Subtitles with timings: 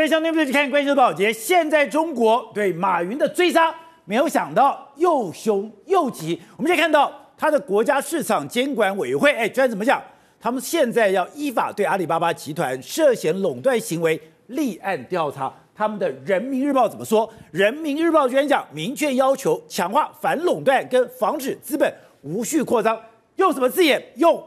[0.00, 0.46] 欢相对不对？
[0.46, 1.30] 去看关注宝杰。
[1.30, 3.74] 现在中国对马云的追杀，
[4.06, 6.40] 没有想到又凶又急。
[6.56, 10.02] 我们现在看到他的国家市场监管委员会，哎，居然怎么讲？
[10.40, 15.52] 他们现在要依法对阿里巴巴集团涉嫌垄断行为立案调查。
[15.74, 17.28] 他们的《人民日报》怎么说？
[17.50, 21.92] 《人民日报》居然讲，明确要求强化反垄断跟防止资本
[22.22, 22.98] 无序扩张，
[23.36, 24.02] 用什么字眼？
[24.16, 24.42] 用。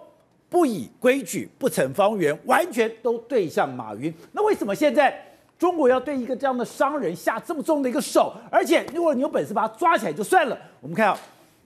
[0.49, 4.13] 不以规矩不成方圆，完全都对向马云。
[4.33, 5.19] 那为什么现在
[5.57, 8.33] 中国要对一个这样的商人下这么重的一个手？
[8.51, 10.57] 而且如果你有本事把他抓起来就算了。
[10.81, 11.17] 我们看啊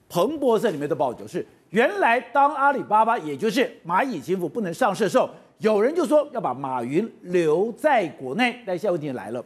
[0.08, 5.28] 彭博社里面的报道就是，原来当阿里巴巴也就是蚂蚁金服不能上市的时候，
[5.58, 8.60] 有人就说要把马云留在国内。
[8.64, 9.44] 但现在问题来了，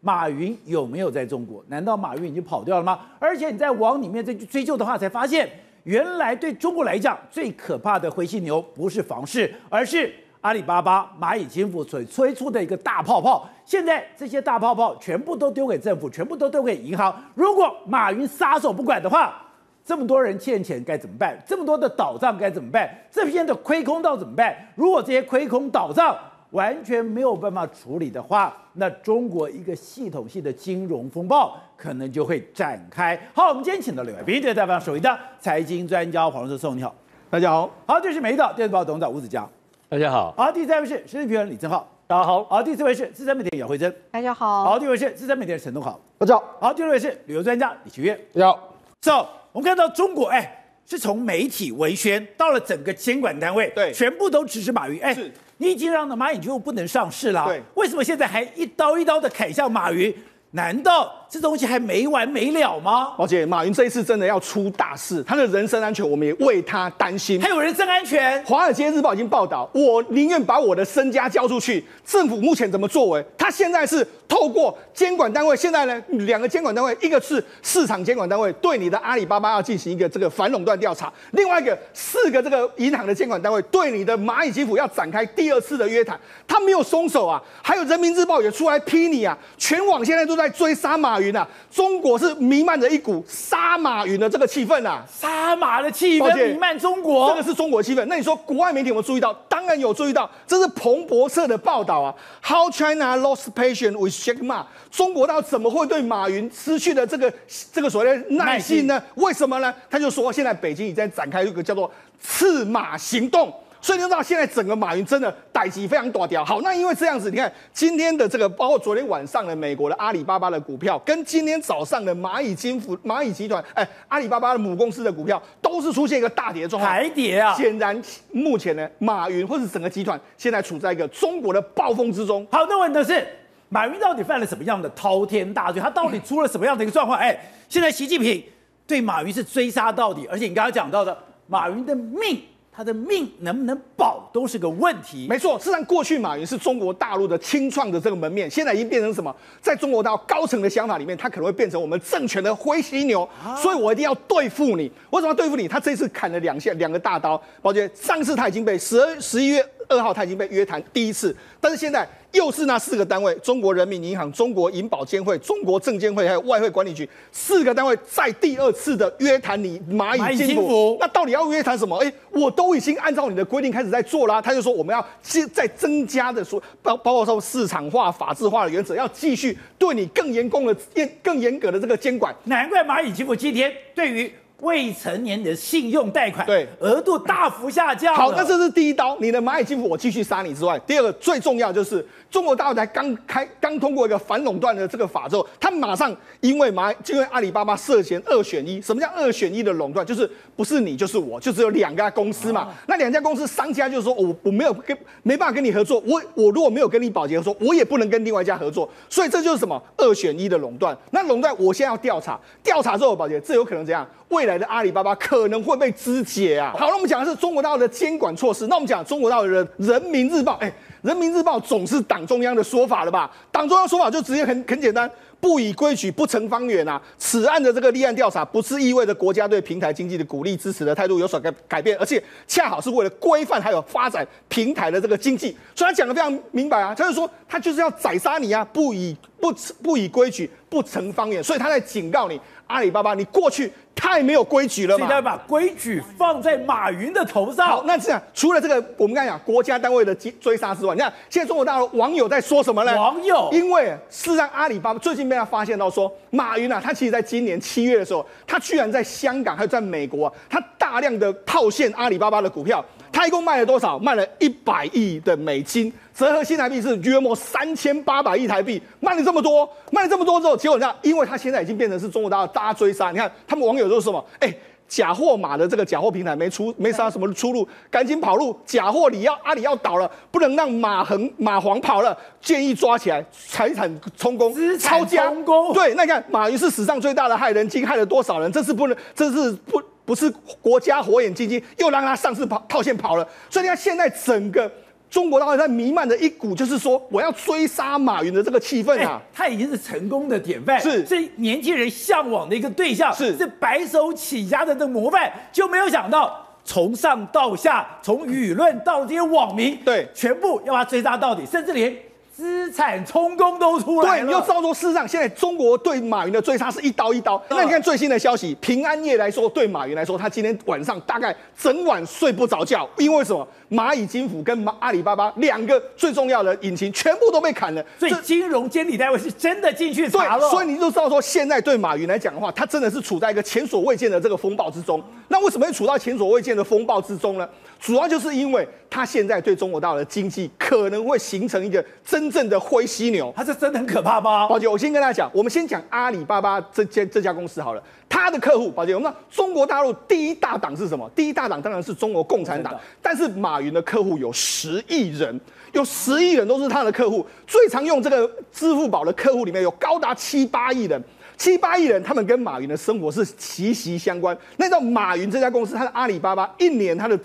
[0.00, 1.64] 马云有没有在中国？
[1.68, 3.00] 难道马云已经跑掉了吗？
[3.18, 5.48] 而且你再往里面再去追究的话，才发现。
[5.84, 13.48] 原来对中国来讲，最可怕的灰犀牛不是房市，而是阿里巴巴、蚂蚁金服所吹出的一个大泡泡。
[13.64, 17.14] 现在这些大泡泡全部都丢给政府，全部都丢给银行。
[17.34, 19.40] 如果马云撒手不管的话，
[19.84, 21.38] 这么多人欠钱该怎么办？
[21.46, 22.88] 这么多的倒账该怎么办？
[23.10, 24.54] 这边的亏空到怎么办？
[24.74, 26.16] 如果这些亏空倒账，
[26.50, 33.18] 完全没有办法处理的话，那中国一个系统性的金融风暴可能就会展开。
[33.32, 36.92] 好，我们今天请到两位，第一位代表首位的财经专家黄世聪，你好，
[37.30, 37.70] 大家好。
[37.86, 39.48] 好，这是《每日电子报》董事长吴子嘉，
[39.92, 40.32] 大家好。
[40.38, 42.42] 好，第三位是时事评论李正浩，大家好。
[42.44, 44.64] 好，第四位是资深媒体姚慧珍，大家好。
[44.64, 46.56] 好，第五位是资深媒体陈东豪，大家好。
[46.58, 48.74] 好，第六位是旅游专家李奇岳，大家好。
[49.02, 55.12] 走，我们看到中国，哎，是从媒体、文宣到了整个监管单位，对，全部都支持马云，哎。
[55.12, 60.10] 是你已经让的蚂蚁就不能上市了，对，为什么现在还一刀一刀的砍向马云？
[60.52, 63.14] 难道这东西还没完没了吗？
[63.16, 67.40] 宝姐，马云这一次真的要出大事，他的人身安全我们也为他担心。
[67.40, 68.44] 还有人身安全？
[68.44, 71.82] 华尔街日报已经报道，我宁愿把我的身家交出去。
[72.04, 73.24] 政府目前怎么作为？
[73.38, 86.20] 他现在是透过监管单位，现在呢，两个监管单位，一个是市场监管单位，对你的阿里巴巴要进行一个这个反垄断调查；另外一个四个这个银行的监管单位，对你的蚂蚁金服要展开第二次的约谈。
[86.46, 87.42] 他没有松手啊！
[87.62, 89.34] 还有人民日报也出来批你啊！
[89.56, 90.42] 全网现在都在。
[90.42, 91.46] 在追杀马云啊！
[91.70, 95.02] 中国是弥漫着一股杀马云的这个气氛啊！
[95.08, 98.04] 杀马的气氛弥漫中国，这个是中国气氛。
[98.06, 99.32] 那你说国外媒体有没有注意到？
[99.48, 102.12] 当然有注意到，这是彭博社的报道啊
[102.42, 104.64] ！How China lost patience with Jack Ma？
[104.90, 107.32] 中国到底怎么会对马云失去了这个
[107.72, 109.02] 这个所谓的耐心呢？
[109.14, 109.72] 为什么呢？
[109.88, 111.90] 他就说，现在北京已经展开一个叫做
[112.20, 113.52] “刺马行动”。
[113.82, 116.44] 所以你知道现在整个马云真的代志非常大条。
[116.44, 126.88] 好，那因为这样子，你看今天的这个，包括昨天晚上的美国的阿里巴巴的股票，跟今天早上的蚂蚁金服、蚂蚁集团，哎，阿里巴巴的母公司的股票，都是出现一个大跌状态。
[126.88, 127.52] 还跌啊！
[127.54, 128.00] 显然，
[128.30, 132.46] 目前呢，马云或者整个集团现在处在一个中国的暴风之中。
[132.52, 133.26] 好，那问的是，
[133.68, 135.82] 马云到底犯了什么样的滔天大罪？
[135.82, 137.18] 他到底出了什么样的一个状况？
[137.18, 137.36] 哎，
[137.68, 138.40] 现在习近平
[138.86, 142.40] 对马云是追杀到底，而且你刚刚讲到的马云的命。
[142.74, 145.26] 他的命能不能保都是个问题。
[145.28, 149.34] 没错，事实上过去马云是中国大陆的清创的这个门面，现在已经变成什么？
[149.60, 154.90] 在中国大陆高层的想法里面，他可能会变成我们政权的灰犀牛，啊、所以我一定要对付你。
[155.10, 155.68] 为什么要对付你？
[155.68, 162.08] 他这次砍了两下两个大刀，宝杰，上次他已经被十二十一月二号他已经被约谈第一次，但是现在。
[162.32, 170.96] 又是那四个单位：中国人民银行、中国银保监会、中国证监会，还有外汇管理局，四个单位在第二次的约谈你蚂蚁金服。
[170.98, 171.94] 那到底要约谈什么？
[171.98, 174.40] 哎，我都已经按照你的规定开始在做啦。
[174.40, 175.06] 他就说我们要
[175.52, 182.34] 再增加的说，包包括说市场化、法治化的原则，要继续对你更严控的、严更严格的这个监管。
[182.44, 184.32] 难怪蚂蚁金服今天对于。
[184.62, 188.14] 未成年的信用贷款对额度大幅下降。
[188.14, 200.04] 好，那这是第一刀，你的蚂蚁金服我继续杀你之外，第二个最重要就是中国大陆才刚开刚通过一个反垄断的这个法之后，他马上因为马就因为阿里巴巴涉嫌二选一，什么叫二选一的垄断？
[200.04, 202.62] 就是不是你就是我，就只有两家公司嘛。
[202.62, 210.96] 啊、那两家公司商家就是说我我没有跟没办法跟你合作，我我如果没有跟你保洁合作，我也不能跟另外一家合作，所以这就是什么二选一的垄断。
[211.10, 214.08] 那垄断我现在要调查，调查之后保洁，这有可能怎样？
[214.30, 216.72] 未来的阿里巴巴可能会被肢解啊！
[216.72, 218.66] 好，那我们讲的是中国大陆的监管措施。
[218.66, 220.72] 那我们讲中国大陆的人民日报，哎，
[221.02, 223.30] 人民日报总是党中央的说法了吧？
[223.50, 225.10] 党中央说法就直接很很简单，
[225.40, 227.00] 不以规矩不成方圆啊！
[227.18, 235.56] 此案的这个立案调查，不是意味着国家对平台经济的鼓励支持的态度有所改改变，而且恰好是为了规范还有发展平台的这个经济。
[235.74, 238.64] 所以他讲的非常明白啊，他就是说他就是要宰杀你啊！
[238.72, 239.52] 不以不
[239.82, 242.40] 不以规矩不成方圆，所以他在警告你，
[242.72, 243.70] 阿里巴巴，你过去。
[243.94, 245.06] 太没有规矩了嘛。
[245.06, 247.68] 所以把规矩放在马云的头上。
[247.68, 252.96] 好，那这样除了这个我们刚才讲国家单位的追追杀之外，你看现在中国大陆网友在说什么呢？
[252.96, 262.84] 网友因为事实上阿里巴巴最近被他发现到说，马云啊，他其实在今年七月的时候，他居然在香港还有在美国啊，他大量的套现阿里巴巴的股票。
[263.12, 263.98] 他一共卖了多少？
[263.98, 268.82] 卖了一百亿的美金，折合新台币是约莫三千八百亿台币。
[269.00, 270.92] 卖了这么多，卖了这么多之后，结果呢？
[271.02, 273.10] 因为他现在已经变成是中国大陆大家追杀。
[273.10, 274.24] 你看，他们网友都说什么？
[274.40, 274.52] 哎，
[274.88, 278.58] 假货码的这个假货平台没出，没啥什么出路，赶紧跑路。
[278.64, 285.72] 假货里要阿里要倒了，不能让马恒马黄跑了，建议抓起来，财产充公，资产充公。
[285.74, 288.50] 对，那你看马云是史上最大的害人精，害了多少人？
[288.50, 289.82] 这是不能，这是不。
[290.12, 290.30] 不是
[290.60, 294.70] 国家火眼金睛，又让他上市跑套现跑了，所以你看现在整个
[295.08, 301.06] 中国大陆在弥漫着一股就是说我要追杀马云的这个气氛啊，他已经是成功的典范，是。
[301.06, 303.34] 是年轻人向往的一个对象，是。
[303.38, 311.96] 是白手起家的这个模范，就没有想到从上到下，从舆论到这些网民，对，全部要把他追杀到底，甚至连。
[312.42, 314.24] 资产充公都出来了。
[314.24, 317.40] 对，你就知道说，事实上现在中国对马云的追杀是一刀一刀。
[317.48, 323.46] 那你看最新的消息，平安夜来说，对马云来说，他今天晚上大概整晚睡不着觉，因为什么？
[323.70, 330.50] 蚂蚁金服跟阿里巴巴两个最重要的引擎全部都被砍了，所以金融监理单位是真的进去查了。
[330.50, 335.02] 所以你就知道说，现在对马云来讲的话，他真的是处在一个前所未见的这个风暴之中。
[335.28, 337.48] 那为什么会处到前所未见的风暴之中呢？
[337.82, 344.46] 主要就是因为他现在对中国大陆的经济可能会形成一个真正的灰犀牛，他是真的很可怕吗？
[344.46, 351.10] 宝姐，我先跟大家讲，我们先讲阿里巴巴这间这家公司好了，他的客户，宝姐，我们知道中国大陆第一大党是什么？
[351.12, 355.40] 第一大党当然是中国共产党，但是马云的客户有十亿人，
[355.72, 361.02] 有十亿人都是他的客户，最常用这个支付宝的客户里面有高达七八亿人，
[361.36, 364.38] 七八亿人他们跟马云的生活是息息相关。
[364.56, 367.18] 那到马云这家公司，他的阿里巴巴一年他的。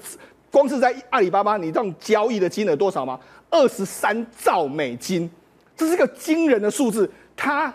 [0.57, 3.19] 光是在阿里巴巴，你这样交易的金额多少吗？
[3.51, 5.29] 二十三兆美金，
[5.75, 7.71] 这是个惊人的数字，它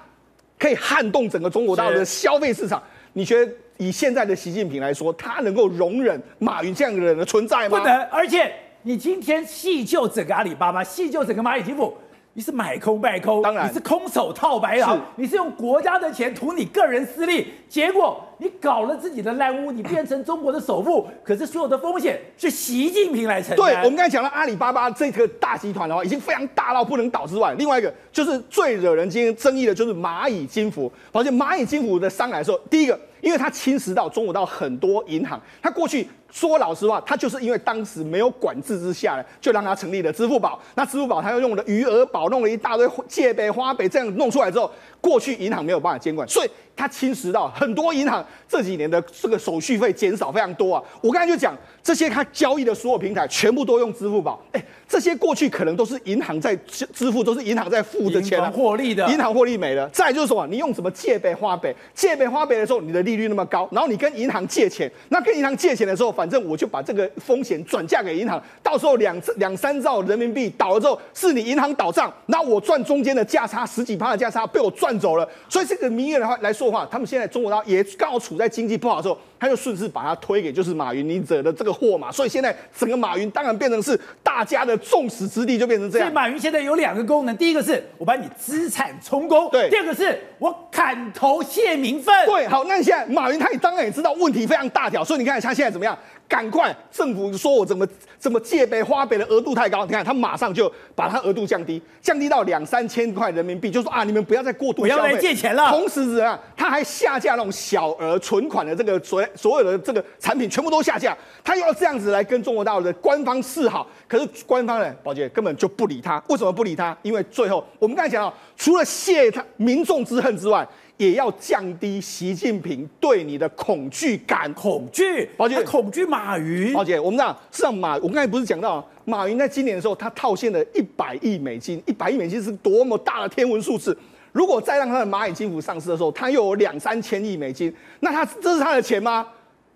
[0.58, 2.82] 可以撼动整个中国大陆的消费市场。
[3.12, 7.79] 你觉得以现在的习近平来说，他能够容忍马云这样的人的存在吗？
[7.79, 8.02] 不能。
[8.06, 8.52] 而且
[8.82, 11.96] 你今天细究整个阿里巴巴，细究整个蚂蚁金服。
[12.34, 13.69] 你是买空卖空，当然。
[13.69, 23.56] 你是空手套白狼，你是用国家的钱图你个人私利，结果你搞了自己的烂屋，你变成中国的首富，可是所有的风险是习近平来承担。
[23.56, 36.07] 对，我们刚才讲了阿里巴巴这个大集团的话，已经非常大到不能倒之外，另外一个就是最惹人今天争议的就是蚂蚁金服，而且蚂蚁金服的上来说，第一个，因为它侵蚀到中国到很多银行，它过去。
[36.33, 40.59] 说老实话，他就是因为当时没有管制之下呢，就让他成立了支付宝。
[40.75, 50.83] 那支付宝他又用了余额宝，弄了一大堆借呗、花呗，这样弄出来之后，过去银行没有办法监管，所以它侵蚀到很多银行这几年的这个手续费减少非常多啊。
[51.01, 59.89] 我刚才就讲这些，他交易的所有平台全部都用支付宝，哎，这些过去可能都是银行在支付，都是银行在付的钱，获利的，银行获利没了。
[59.89, 79.19] 再就是什么，你用什么借呗、花呗，借呗、花呗的时候，你的利率那么高，然后你跟银行借钱，那跟银行借钱的时候，反正我就把这个风险转嫁给银行，到时候两两三兆人民币倒了之后，是你银行倒账，那我赚中间的价差十几趴的价差被我赚走了，所以这个名义的话来说的话，他们现在中国大陆也刚好处在经济不好的时候。
[79.43, 86.06] 他就顺势把它推给就是马云你惹的这个祸嘛，所以现在整个马云当然变成是大家的众矢之的，就变成这样。
[86.06, 92.46] 所以马云现在有两个功能，第一个是我把你资产充公，对；第二个是我砍头泄民愤，对。
[92.46, 95.98] 好，那现在马云他也当然也知道问题非常大条，所以你看他现在怎么样？
[96.32, 97.86] 赶快，政府说我怎么
[98.19, 105.69] 怎么借呗花呗的额度太高，你看他马上就把他额度降低，降低到两三千块人民币，就说啊，你们不要再过度消费，不要来借钱了。
[105.69, 106.39] 同时怎样？
[106.56, 111.15] 他还下架那种小额存款的这个所所有的这个产品，全部都下架。
[111.44, 116.22] 他又要这样子来跟中国大陆的官方示好，可是官方呢，宝杰根本就不理他。
[116.31, 116.96] 为什么不理他？
[117.03, 120.67] 因为最后我们刚才讲到，除了泄他民众之恨之外。
[120.96, 126.72] 也要降低习近平对你的恐惧感，恐惧，宝姐，恐惧马云。
[126.72, 133.96] 宝姐，我们知道，是让马，我刚才不是讲到，马云在今年的时候，他套现了一百亿美金，一百亿美金是多么大的天文数字。
[134.31, 139.27] 如果再让他的蚂蚁金服上市的时候，他又有两三千亿美金，那他这是他的钱吗？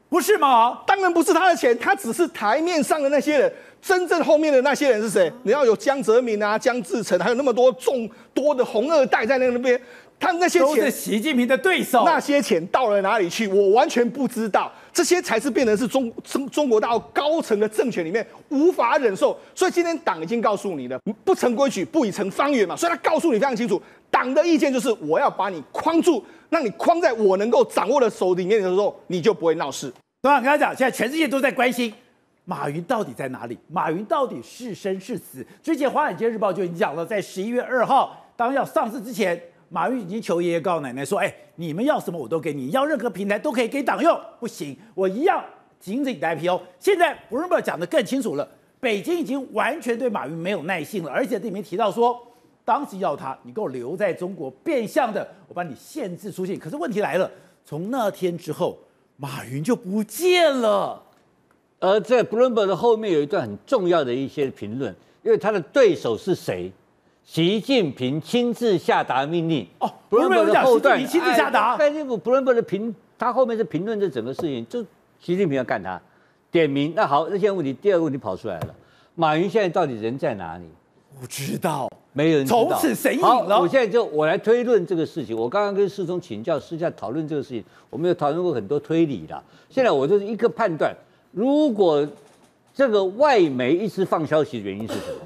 [0.09, 0.83] 不是吗？
[0.87, 3.53] 当然不是他的钱，他只是台面上的那些人。
[3.83, 5.33] 真正后面的那些人是谁？
[5.45, 9.81] 你要有江泽民啊、江志成，还有那么多众多的红二代在那边，
[10.19, 13.47] 他那些钱都是习近平的对手，那些钱到了哪里去？
[13.47, 14.73] 我完全不知道。
[14.91, 19.39] 这些才是变成是中中中国大陆高层的政权里面无法忍受。
[19.55, 22.75] 所以今天党已经告诉你了，不成规矩不以成方圆嘛。
[22.75, 23.81] 所以他告诉你非常清楚，
[24.11, 29.93] 党的意见就是我要把你框住，让你框在我能够掌握的手里面的时候，你就不会闹事。
[30.23, 31.93] 董事长刚才讲，现在全世界都在关心
[32.47, 35.47] 马云到底在哪里，马云到底是生是死。
[35.63, 39.39] 之前《华尔街日报》就已经讲了，在十一月二号当要上市之前。
[39.69, 45.45] 马云已经求爷爷告奶奶说：“哎，你们要什么我都给你，要任何平台都可以给党用，不行，我一样
[45.81, 46.61] 禁止你的 IPO。
[46.79, 52.21] 现在 Bloomberg 讲得更清楚了，北京已经完全对马云没有耐性了，而且这里面提到说，
[52.65, 56.59] 当时要他，你给我留在中国，变相的我把你限制出境。
[56.59, 57.29] 可是问题来了，
[57.65, 58.79] 从那天之后，
[59.17, 61.03] 马云就不见了。
[61.81, 66.73] 而在 Bloomberg 的后面有一段很重要的一些评论，因为他的对手是谁？”
[67.27, 71.77] 习近平亲自下达命令哦，布伦伯的后段，习近平亲自下达。
[71.77, 74.81] 盖利布布伦伯的评，他后面是评论这整个事情，就
[75.21, 76.01] 习近平要干他，
[76.53, 76.93] 点名。
[76.95, 78.75] 那好，那现在问题，第二个问题跑出来了，
[79.17, 80.65] 马云现在到底人在哪里？
[81.21, 82.65] 不知道，没有人知道。
[82.69, 83.61] 从此谁赢了？
[83.61, 85.37] 我现在就我来推论这个事情。
[85.37, 89.43] 我刚刚跟世聪请教，私下讨论这个事情，我们有讨论过很多推理的。
[89.69, 90.95] 现在我就是一个判断，
[91.33, 92.07] 如果
[92.73, 95.19] 这个外媒一直放消息的原因是什么？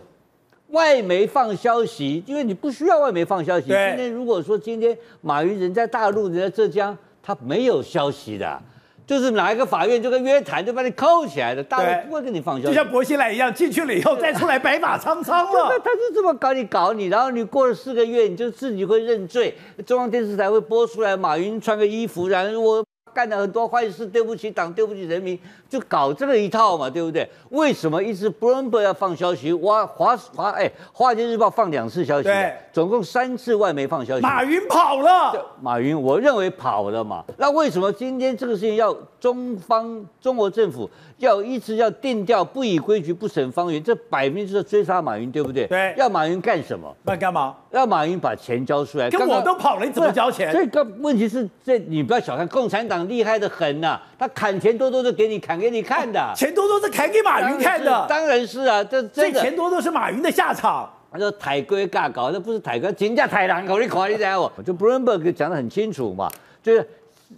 [0.71, 3.67] 外媒放消息，因为你不需要外媒放消息。
[3.67, 8.61] 今天如果说今天马云人在大陆，人在浙江，他没有消息的，
[9.07, 12.69] 就是哪一个法院就跟约谈，就把你扣起来的，大陆不会跟你放消息。
[12.69, 15.79] 就像薄熙来一样，进去了以后再出来白发苍苍了。
[15.85, 22.85] 他就这么搞你搞你，然后你过了四个月，你就自己会认罪，中央电视台会播出来，马云穿个衣服，然后我。
[23.13, 25.39] 干了很多坏事，对不起党，对不起人民，
[25.69, 27.29] 就搞这个一套嘛，对不对？
[27.51, 29.53] 为什么一直 Bloomberg 要放消息？
[29.55, 34.23] 哇，华华哎，华尔街日报放两次消息，对，总共三次外媒放消息。
[34.23, 37.25] 马云跑了，马云，我认为跑了嘛。
[37.37, 40.89] 那为什么今天这个事情要中方中国政府
[41.19, 43.83] 要一直要定调不以规矩不成方圆？
[43.83, 45.67] 这摆明就是追杀马云，对不对？
[45.67, 45.95] 对。
[45.97, 46.95] 要马云干什么？
[47.05, 47.55] 那干嘛？
[47.71, 49.11] 要马云把钱交出来。
[49.11, 50.53] 跟我都跑了，你怎么交钱？
[50.53, 53.00] 这个问题是这，你不要小看共产党。
[53.09, 60.91] 厉害的很呐、啊，他砍钱多多的给你砍给你看的，钱多多是砍给马云看的，当然是啊，这这钱多多是马云的下场。
[61.13, 64.63] 他说抬龟尬搞，那不是抬龟，金价抬狼狗，你看你知道不？
[64.63, 66.31] 就 Bloomberg 讲得很清楚嘛，
[66.63, 66.89] 就是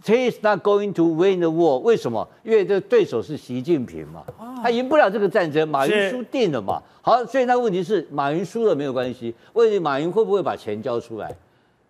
[0.05, 2.29] he is not going to win the war，为什么？
[2.43, 4.23] 因为这个对手是习近平嘛，
[4.63, 6.83] 他赢不了这个战争，马云输定了嘛。
[7.01, 11.35] 好，所以那问题是马云输了没有关系，问题马云会不会把钱交出来？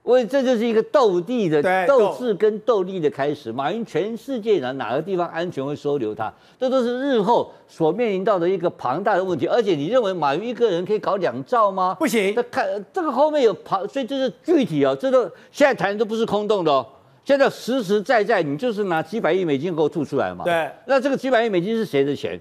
[0.04, 3.52] 因为这就是一个斗地的斗智跟斗力的开始。
[3.52, 6.32] 马云全世界哪哪个地方安全会收留他？
[6.59, 9.47] 这都是日后所面临到的一个庞大的问题。
[9.47, 11.94] 而且你认为马云一个人可以搞两兆吗？
[11.99, 12.32] 不行。
[12.35, 16.85] 那看这个后面有庞，所以这是具体哦，这都现在谈的都不是空洞的哦。
[17.25, 20.44] 现在实实在在，你就是拿几百亿美金给我吐出来嘛。
[20.44, 20.68] 对。
[20.87, 22.40] 那这个几百亿美金是谁的钱？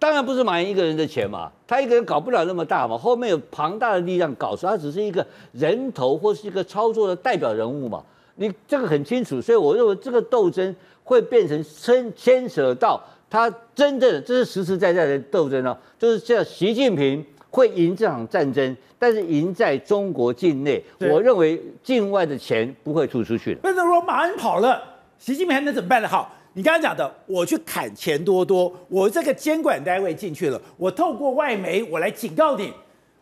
[0.00, 8.02] 当然不是马云一个人的钱嘛，他一个人搞不了那么大嘛，后面有庞大的力量搞出，他只是一个人头或是一个操作的代表人物嘛，
[8.36, 23.60] 你这个很清楚，所以我认为这个斗争会变成牵牵扯到他真正的，这是实实在在的斗争哦，就是像习近平会赢这场战争，但是赢在中国境内，我认为境外的钱不会吐出去的。
[23.64, 24.82] 那如果马云跑了，
[25.18, 26.08] 习近平还能怎么办呢？
[26.08, 26.36] 好。
[26.52, 32.72] 你刚刚讲的，我去砍钱多多，我这个监管单位进去了，我透过外媒我来警告你，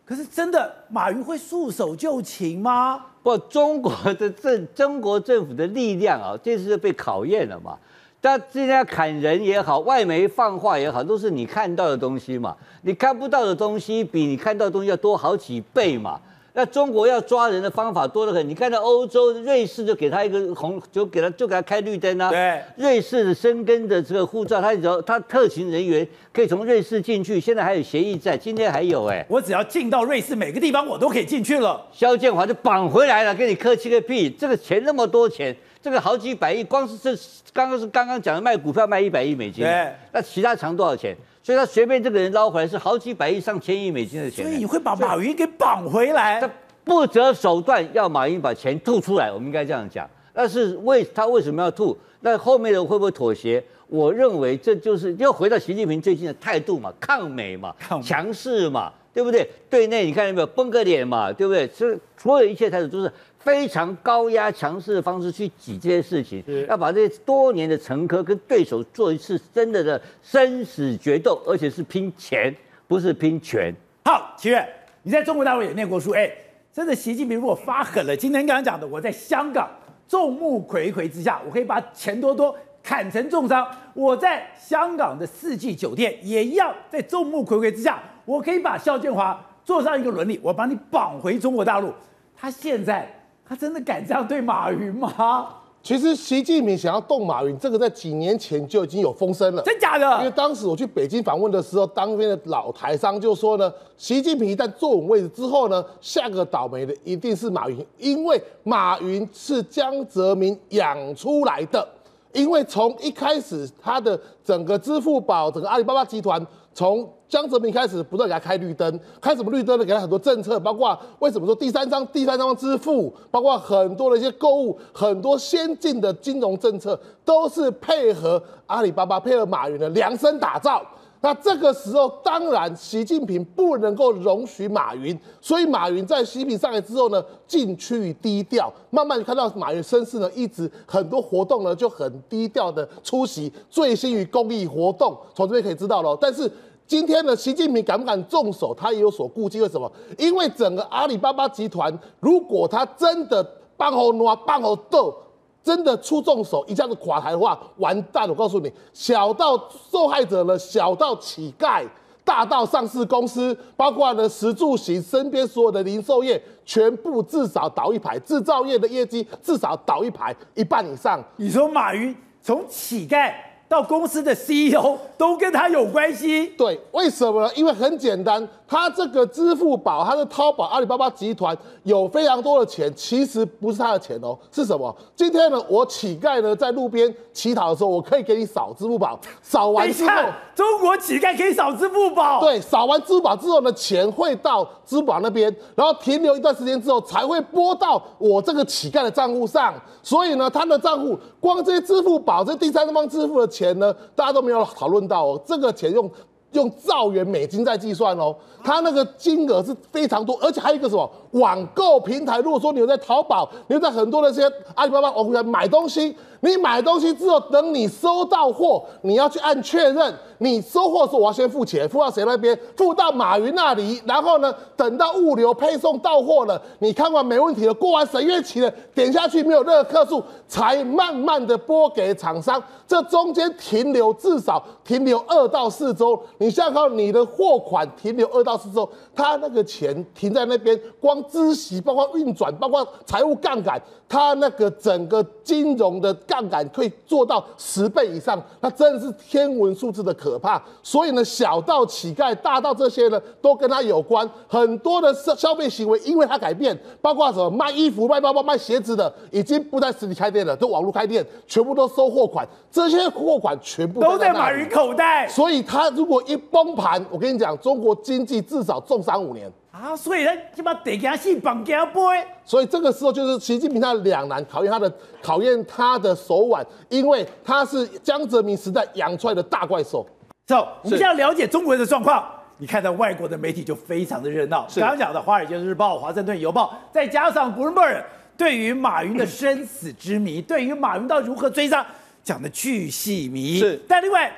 [0.04, 3.04] 可是真的马云会束手就擒吗？
[3.22, 7.76] 不，中国的政中国政府的力量啊，这次被考验了嘛。
[8.20, 12.56] 他今天砍人也好，外媒放话也好，都是你看到的东西嘛。
[12.82, 16.18] 你看不到的东西，比你看到的东西要多好几倍嘛。
[16.58, 22.30] 那中国要抓人的方法多得很，你看到欧洲瑞士就给他一个红，就给他就给他开绿灯啊。
[22.30, 31.80] 对，瑞士的申根的这个护照，他只要他特勤人员可以从瑞士进去，现在还有协议在，今天还有哎、欸，我只要进到瑞士每个地方我都可以进去了。
[31.92, 34.28] 肖建华就绑回来了，跟你客气个屁！
[34.28, 37.16] 这个钱那么多钱，这个好几百亿，光是这
[37.52, 41.16] 刚刚是刚刚讲的卖股票卖一百亿美金，对，那其他藏多少钱？
[41.48, 44.44] 所以他随便这个人捞回来是好几百亿上千亿美金的钱。
[44.44, 46.38] 所以你会把马云给绑回来？
[46.38, 46.50] 他
[46.84, 50.06] 不择手段要马云把钱吐出来，我们应该这样讲。
[50.34, 51.96] 但是为他为什么要吐？
[52.20, 53.64] 那后面的会不会妥协？
[53.86, 57.74] 我认为这就是又回到习近平最近的态度嘛，抗美嘛，
[58.04, 59.48] 强势嘛，对不对？
[59.70, 61.66] 对内你看有没有绷个脸嘛，对不对？
[61.68, 72.54] 所以所有一切态度都是非常高压、强势的方式去挤这些事情，要把这些多年的沉疴跟对手做一次真的的生死决斗，而且是拼钱，
[72.86, 73.74] 不是拼权。
[74.04, 74.66] 好，七月，
[75.02, 76.30] 你在中国大陆也念过书，哎。
[76.70, 79.68] 真的，习近平如果发狠了，今天刚刚讲的，我在香港
[80.06, 82.54] 众目睽睽之下，我可以把钱多多
[82.84, 91.92] 砍成重伤；我在香港的四季酒店也一样，在众目睽睽之下，我可以把肖建华坐上一个轮椅，我把你绑回中国大陆。
[92.36, 93.12] 他现在，
[93.48, 95.48] 他真的敢这样对马云吗？
[95.82, 100.18] 其实习近平想要动马云，这个在几年前就已经有风声了，真假的？
[100.18, 111.88] 因为当时我去北京访问的时候，当边的老台商就说呢，习近平一旦坐稳位置之后呢，下个倒霉的一定是马云，因为马云是江泽民养出来的，
[112.32, 116.44] 因为从一开始他的整个支付宝、整个阿里巴巴集团。
[116.78, 119.84] 从江泽民开始不断给他开绿灯，开什么绿灯呢？
[119.84, 130.80] 给他很多政策，包括为什么说第三张、第三方支付，包括很多的一些购物，很多先进的金融政策，都是配合阿里巴巴、配合马云的量身打造。
[131.20, 138.72] 那这个时候，当然习近平不能够容许马云，所以马云在习近平上来之后呢，尽趋于低调。
[138.90, 145.18] 慢慢看到马云身世呢，一直很多活动呢就很低调的出席，醉心于公益活动。
[145.34, 146.16] 从这边可以知道喽。
[146.20, 146.48] 但是
[146.88, 149.60] 今天呢，习近平敢不敢动手，他也有所顾忌。
[149.60, 149.88] 为什么？
[150.18, 153.44] 因为整个阿里巴巴集团，如果他真的
[153.76, 155.14] 半后挪半后斗。
[155.60, 158.26] 真的出重手，一下子垮台的话，完蛋！
[158.26, 161.86] 我告诉你，小到受害者呢，小到乞丐，
[162.24, 171.22] 大到上市公司，包括呢食住行身边所有的零售业，全部至少倒一排，制造业的业绩至少倒一排，一半以上。
[171.36, 173.34] 你说马云从乞丐？
[173.68, 177.52] 到公司的 CEO 都跟他有关系，对，为什么呢？
[177.54, 184.94] 因为很简单，他这个支付宝，他的淘宝、阿里巴巴集团有非常多的钱，其实不是他的钱哦，是什么？
[185.16, 190.12] 今天呢，我乞丐呢在路边乞讨的时候，我可以给你扫支付宝，扫完之后，
[190.54, 199.72] 中国乞丐可以扫支付宝，对，扫完支付宝之后呢，钱会到支付宝那边，然后停留一段时间之后才会拨到我这个乞丐的账户上，
[200.02, 203.68] 所以呢，他的账户光这些支付宝这第三方支付的钱。
[203.78, 205.40] 呢，大家都没有讨论到哦。
[205.46, 206.10] 这个钱用
[206.52, 212.38] 用兆元美金在计算哦，它那个金额是非常多，而且还有一个什么网购平台。
[212.38, 216.16] 如果说你有在淘宝，你有在很多的这些阿里巴巴网站买东西。
[216.40, 220.14] 你买东西之后，等你收到货，你要去按确认。
[220.38, 222.56] 你收货的时候，我要先付钱，付到谁那边？
[222.76, 224.00] 付到马云那里。
[224.06, 232.62] 然后呢，等到物流配送到货了，你看完没问题了，过完审阅期了，点下去没有任何客诉，才慢慢的拨给厂商。
[232.86, 236.16] 这中间停留至少停留二到四周。
[236.38, 246.14] 你想想看，你的货款停留二到四周，他那个钱停在那边，光孳息，包括运转，包括财务杠杆，它那个整个金融的。
[246.28, 250.62] 杠杆可以做到十倍以上，那真的是天文数字的可怕。
[250.82, 254.28] 所以呢，小到乞丐，大到这些呢，都跟他有关。
[254.46, 262.46] 很多的消消费行为，因为他改变，包括什么卖衣服、卖包包、卖鞋子的，已经不在实体开店了，都网络开店，全部都收货款。
[262.70, 265.26] 这些货款全部都在马云口袋。
[265.28, 269.50] 所以他如果一崩盘，我跟你讲，中国经济至少重伤五年。
[269.70, 272.00] 啊，所以呢，就把得家戏绑架背。
[272.44, 280.06] 所以这个时候就是习近平他两难，考验他的考验他的手腕，因为他是江泽民时代养出来的大怪兽。
[280.46, 282.26] 走，我们现在了解中国人的状况。
[282.56, 288.02] 你看到外国的媒体就非常的热闹，刚刚讲的《华尔街日报》《华盛顿邮报》，再加上 Bloomberg
[288.36, 291.86] 对于马云的生死之谜，对于马云到底如何追杀，
[292.24, 293.58] 讲的巨细靡遗。
[293.60, 294.32] 是，但另外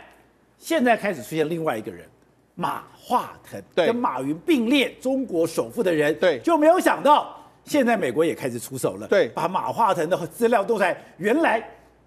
[0.58, 2.06] 现在开始出现另外一个人。
[2.56, 11.60] 马化腾跟马云并列中国首富的人，对，就没有想到现在美国也开始出手了，对，把马化腾的资料都在原来。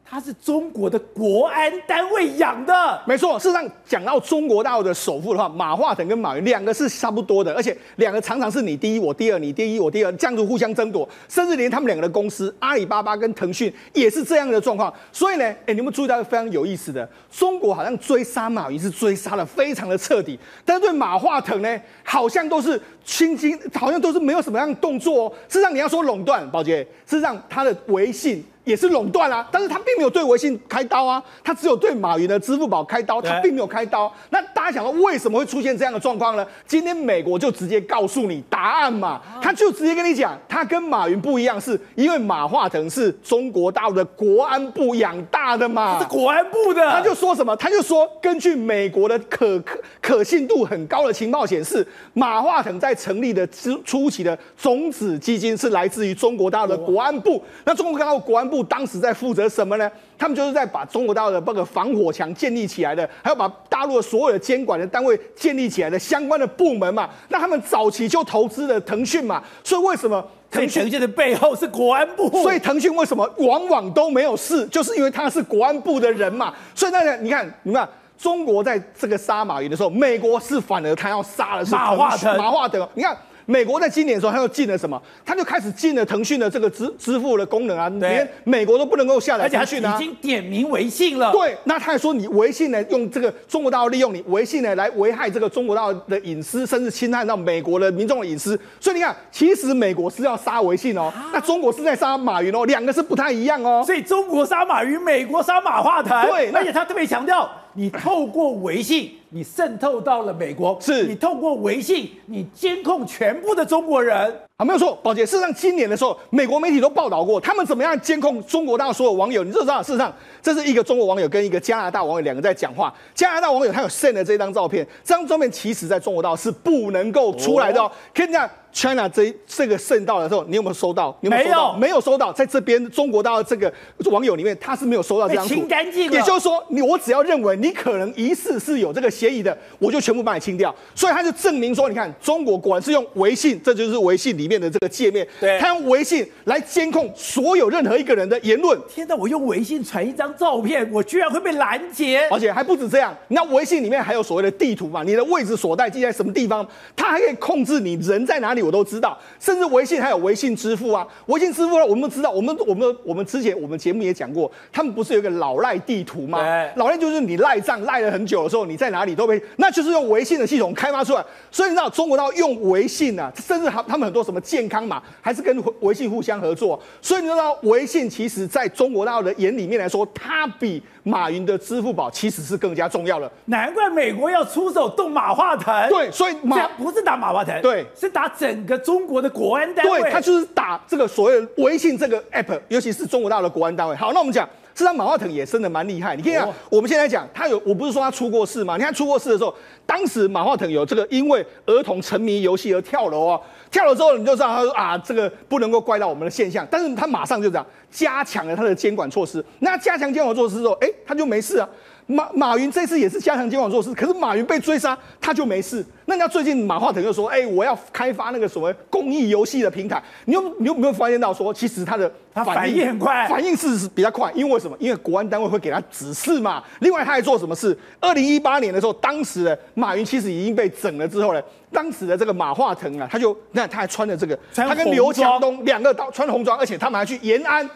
[0.06, 3.39] 他是中国的国安单位养的，没错。
[3.39, 14.94] 事实上，讲到中国大陆的首富的话，马化腾跟马云两个是差不多的，而且两个常常是你第一我第二，你第一我第二，这样子互相争夺，甚至连他们两个的公司阿里巴巴跟腾讯也是这样的状况。
[15.12, 25.34] 所以呢，哎，你们注意到非常有意思的，中国好像追杀马云是追杀的非常的彻底，但是对马化腾呢，好像都是轻轻，好像都是没有什么样的动作哦。
[25.48, 28.46] 事实上，你要说垄断，宝杰，事实上他的微信。
[28.63, 34.12] 也是垄断啊，但是他并没有对微信开刀啊，他只有对马云的支付宝开刀，他并没有开刀。
[34.30, 36.45] 那大家想说为什么会出现这样的状况呢？
[36.65, 46.89] 今天美国就直接告诉你答案嘛，他就直接跟你讲，他跟马云不一样，是因为马化腾是中国大陆的国安部养大的嘛，是国安部的。
[46.89, 47.56] 他就说什么？
[47.58, 57.43] 他就说根据美国的可可可信度很高的情报显示，马化腾在成立的初初期的种子基金是来自于中国大陆的国安部。
[57.65, 58.63] 那中国大陆国安部。
[58.63, 59.89] 当时在负责什么呢？
[60.20, 67.10] 他们就是在把中国大陆的这个防火墙建立起来的，还有把大陆的所有的监管的单位建立起来的相关的部门嘛。
[67.30, 72.30] 那他们早期就投资了腾讯嘛，所以为什么腾讯的背后是国安部？
[72.44, 76.54] 所以腾讯为什么往往都没有事，就是因为他是国安部的人嘛。
[76.76, 77.89] 所以大家你看，你看
[78.20, 83.18] 中国在这个杀马云的时候，美国是反而他要杀的是马化腾，马化腾，你看。
[83.46, 85.02] 美国在今年的时候，他又禁了什么？
[85.26, 89.96] 他就开始禁了腾讯的这个支支付的功能啊，连美国都不能够下载腾讯啊。
[89.96, 91.32] 已经点名微信了。
[91.32, 98.60] 对，那他还说你微信呢，用这个中国大陆利用你微信呢来危害这个中国大陆的隐私，甚至侵害到美国的民众的隐私。
[98.80, 103.84] 所以你看，其实美国是要杀微信哦，那中国是在杀马云哦，两个是不太一样哦。
[103.86, 106.30] 所以中国杀马云，美国杀马化腾。
[106.30, 107.50] 对，而且他特别强调。
[107.76, 114.34] 你透过微信，你渗透到了美国，是你透过微信，你监控全部的中国人。
[114.58, 115.26] 啊，没有错，宝杰。
[115.26, 119.44] 事实上，今年的时候，美国媒体都报道过，他们怎么样监控中国大陆所有网友。
[119.44, 120.13] 你知道，事实上，
[120.44, 122.94] 这是一个中国网友跟一个加拿大网友两个在讲话。
[123.16, 127.92] 加拿大网友他有 send 的这张照片，这张照片其实在中国大陆是不能够出来的哦。
[128.13, 128.48] 可以这样。
[128.76, 131.16] China 这这个盛到的时候，你有没有收到？
[131.22, 131.78] 有没有收到？
[131.78, 133.72] 没有收到，在这边中国大陆这个
[134.06, 135.54] 网友里面，他是没有收到这张图。
[135.54, 136.12] 清干净。
[136.12, 140.74] 也就是说，你我只要认为你可能疑似是有这个嫌疑的，我就全部把你清掉。
[140.96, 145.28] 所以他就证明说，你看中国果然是用微信，这就是微信里面的这个界面。
[145.40, 148.80] 对，他用微信来监控所有任何一个人的言论。
[148.88, 152.28] 天哪，我用微信传一张照片，我居然会被拦截。
[152.32, 155.04] 而且还不止这样，那微信里面还有所谓的地图嘛？
[155.04, 156.66] 你的位置所在地在什么地方？
[156.96, 159.18] 他还可以控制你人在哪里，我都知道。
[159.40, 166.40] 甚至微信还有微信支付啊，微信支付呢，我们都知道，我们我们我们之前我们节目也讲过，他们不是有一个老赖地图吗？
[166.76, 171.24] 老赖就是你赖账赖了很久的时候，你在哪里都被，那就是用微信的系统开发出来。
[171.52, 176.82] 所以你知道中国到用微信啊，甚至他他们很多什么健康码，还是跟微信互相合作。
[177.02, 183.30] 所以你知道微信其实在中国大陆的眼里面来说，它比马云的支付宝其实是更加重要的。
[183.46, 185.89] 难怪美国要出手动马化腾。
[185.89, 189.34] 对，所以马不是打马化腾，对，是打整个中国的。
[189.34, 193.96] 国安单位，对，他就是打这个所谓的微信这个 app，尤其是中国大陆的国安单位。
[193.96, 196.16] 好，那我们讲，这张马化腾也升的蛮厉害。
[196.16, 198.76] 你看，哦、我们现在讲他有，我不是说他出过事吗？
[198.78, 199.54] 你看出过事的时候，
[199.86, 209.44] 当时马化腾有这个因为儿童沉迷游戏而跳楼啊，跳楼之后你就知道他说啊，这个不能够怪到我们的现象，但是他马上就这样加强了他的监管措施。
[209.60, 211.70] 那加强监管措施之后，哎，他就没事啊。
[212.06, 215.86] 马马云这次也是加强监管措施，可是马云被追杀，他就没事。
[216.06, 224.76] 那人家最近马化腾又说，哎、欸，我要开发那个什么公益游戏的平台，你有你有没有发现到说，其实他的他反应很快，反应是比较快，因为什么？
[224.80, 226.62] 因为国安单位会给他指示嘛。
[226.80, 227.78] 另外他还做什么事？
[228.02, 237.68] 二零一八年的时候，当时的马云其实已经被整了之后呢，当时的这个马化腾啊，他就那他还穿着这个，他跟刘强东两个都穿红装，而且他们还去延安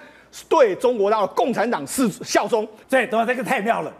[0.50, 2.68] 对中国大陆共产党是效忠。
[2.90, 3.94] 对，等会这个太妙了。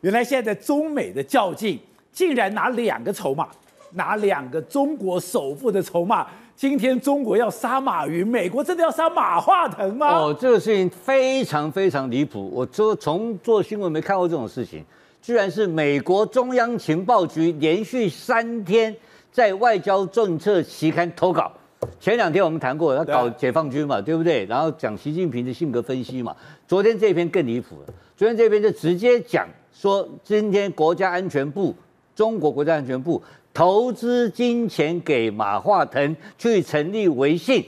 [0.00, 1.78] 原来现在中美的较劲，
[2.12, 3.48] 竟然拿两个筹码，
[3.94, 6.26] 拿两个中国首富的筹码。
[6.54, 10.08] 今天中国要杀马云，美国真的要杀马化腾吗？
[10.08, 12.50] 哦，这个事情非常非常离谱。
[12.52, 14.84] 我就从做新闻没看过这种事情，
[15.22, 18.94] 居然是美国中央情报局连续三天
[19.30, 21.52] 在外交政策期刊投稿。
[22.00, 24.44] 前两天我们谈过，要搞解放军嘛，对不对？
[24.46, 26.34] 然后讲习近平的性格分析嘛。
[26.66, 29.46] 昨天这篇更离谱了，昨天这篇就直接讲。
[29.80, 31.72] 说今天国家安全部，
[32.16, 33.22] 中国国家安全部
[33.54, 37.64] 投资金钱给马化腾去成立微信，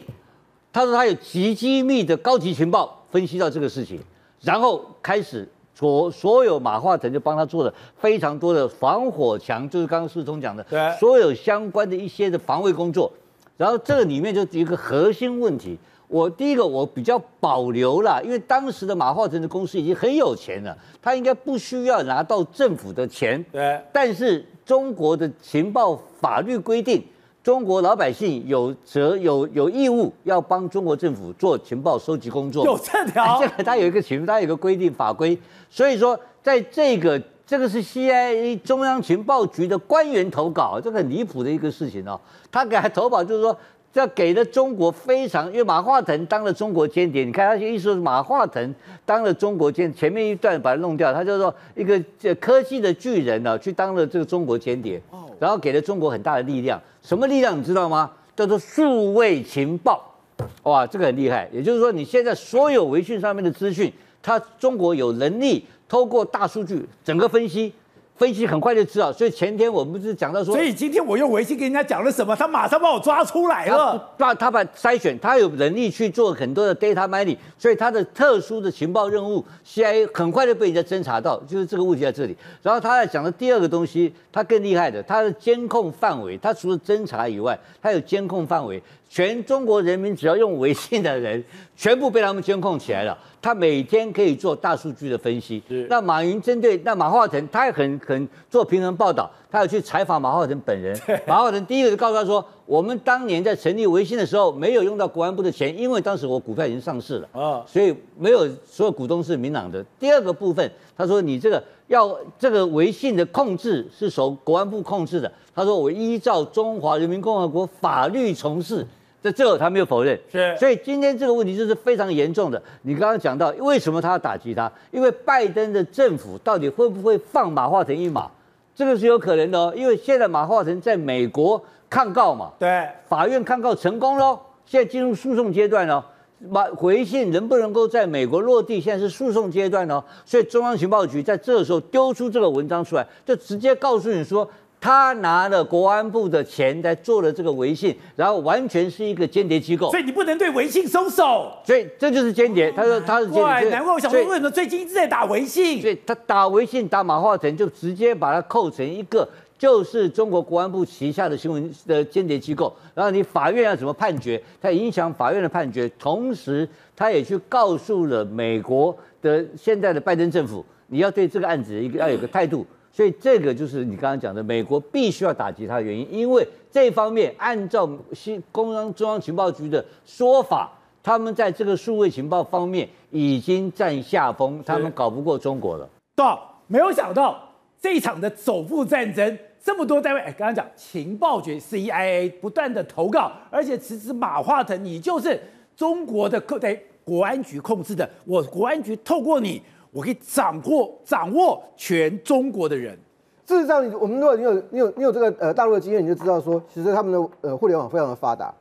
[0.73, 4.01] 他说他有极机密的高级情报分析到这个事情，
[4.41, 13.13] 然后开始所所有马化腾就帮他做了非常多的防火墙，就是刚刚世聪讲的，对，所有相关的一些的防卫工作，
[13.57, 15.79] 然后这个里面就一个核心问题。
[16.11, 23.41] 我第一个我比较保留了，因为当时的马化腾的公司已经很有钱了，他应该不需要拿到政府的钱。
[23.53, 23.81] 对。
[23.93, 27.01] 但是中国的情报法律规定，
[27.45, 32.65] 中国老百姓有责有有义务要帮中国政府做情报收集工作。
[32.65, 33.39] 有这条？
[33.41, 35.39] 这个他有一个情，他有一个规定法规。
[35.71, 42.21] 所以说，在这个这个是 CIA 中央情报局的官员投稿，这个很离谱的一个事情哦。
[42.51, 43.57] 他给他投稿就是说。
[43.93, 48.75] 这给了中国非常，因为马化腾当了中国间谍，你看他意思说是马化腾
[49.05, 55.03] 当了中国间，前面一段把它弄掉，他就说一个这科技的巨人呢，去当了这个中国间谍，
[55.41, 58.13] 然后给了中国很大的力量，什么力量你知道吗？
[58.37, 60.15] 叫做数位情报，
[60.63, 67.73] 哇，这个很厉害，也就是说你现在所有微信上面的资讯，他中国有能力透过大数据整个分析。
[68.21, 69.11] 分析很快就知道。
[69.11, 74.13] 所以前天我们不是讲到说，所以今天我用微信跟人家讲了什么，他马上把我抓出来了。
[74.19, 82.37] 他他把筛选，他有能力去做很多的 data mining，所以他的特殊的情报任务，CIA 很快就被人家侦查到，就是这个问题在这里。
[82.63, 88.83] 然后他在讲的第二个东西，他更厉害的，他的监控范围，他除了侦查以外，他有监控范围。
[89.13, 91.45] 全中国人民只要用微信的人，
[91.77, 93.19] 全部被他们监控起来了。
[93.43, 95.61] 他每天可以做大数据的分析。
[95.89, 100.97] 那马云针对那马化腾，他也很很做平衡报道，他要去采访马化腾本人。
[101.27, 118.87] 马化腾第一个就告诉他说：“我们当年在成立微信的时候，没有用到国安部的钱，因为当时我股票已经上市了啊，所以没有所有股东是明朗的。”第二个部分，他说：“你这个要这个微信的控制是受国安部控制的。”他说：“我依照中华人民共和国法律从事。”
[119.23, 122.63] 这这他没有否认，是，所以今天这个问题就是非常严重的。
[122.83, 124.73] 你刚刚讲到为什么他要打击他？
[124.91, 128.31] 因为拜登的政府到底会不会放马化腾一马？
[128.75, 136.03] 这个是有可能的哦，因为现在马化腾在美国抗告嘛，对，法院抗告成功喽，现在进入诉讼阶段了。
[136.49, 138.81] 马回信能不能够在美国落地？
[138.81, 144.49] 现在是诉讼阶段哦，所以中央情报局在这个时候丢出这个文章出来，就直接告诉你说。
[144.81, 152.73] 他拿了国安部的钱在做了这个微信，然后完全是一个间谍机构，所以你不能对微信松手，所以这就是间谍。
[152.73, 166.67] 他说他是间谍，难怪我想说为什么最近一直在打微信，所以他打微信打马化腾就直接把他扣成一个就是中国国安部旗下的新闻的间谍机构，然后你法院要怎么判决，他影响法院的判决，同时
[166.97, 172.67] 他也去告诉了美国的现在的拜登政府，你要对这个案子一个要有个态度。
[172.93, 185.89] 所以这个就是你刚刚讲的，美国必须要打击他的原因，因为这方面按照新中央中央情报局的说法，他们在这个数位情报方面已经占下风，他们搞不过中国了。
[186.17, 187.41] 到，没有想到
[187.81, 195.41] 这一场的首富战争，这么多单位，哎，刚刚讲情报局 CIA 不断的投稿，而且其实马化腾你就是
[195.77, 199.63] 中国的国对国安局控制的，我国安局透过你。
[199.93, 202.99] 我可以掌握掌握全中国的人。
[203.47, 208.55] 事实上，我们如果你有你有你有这个呃大陆的经验，你就知道说，其实他们的呃互联网非常的发达。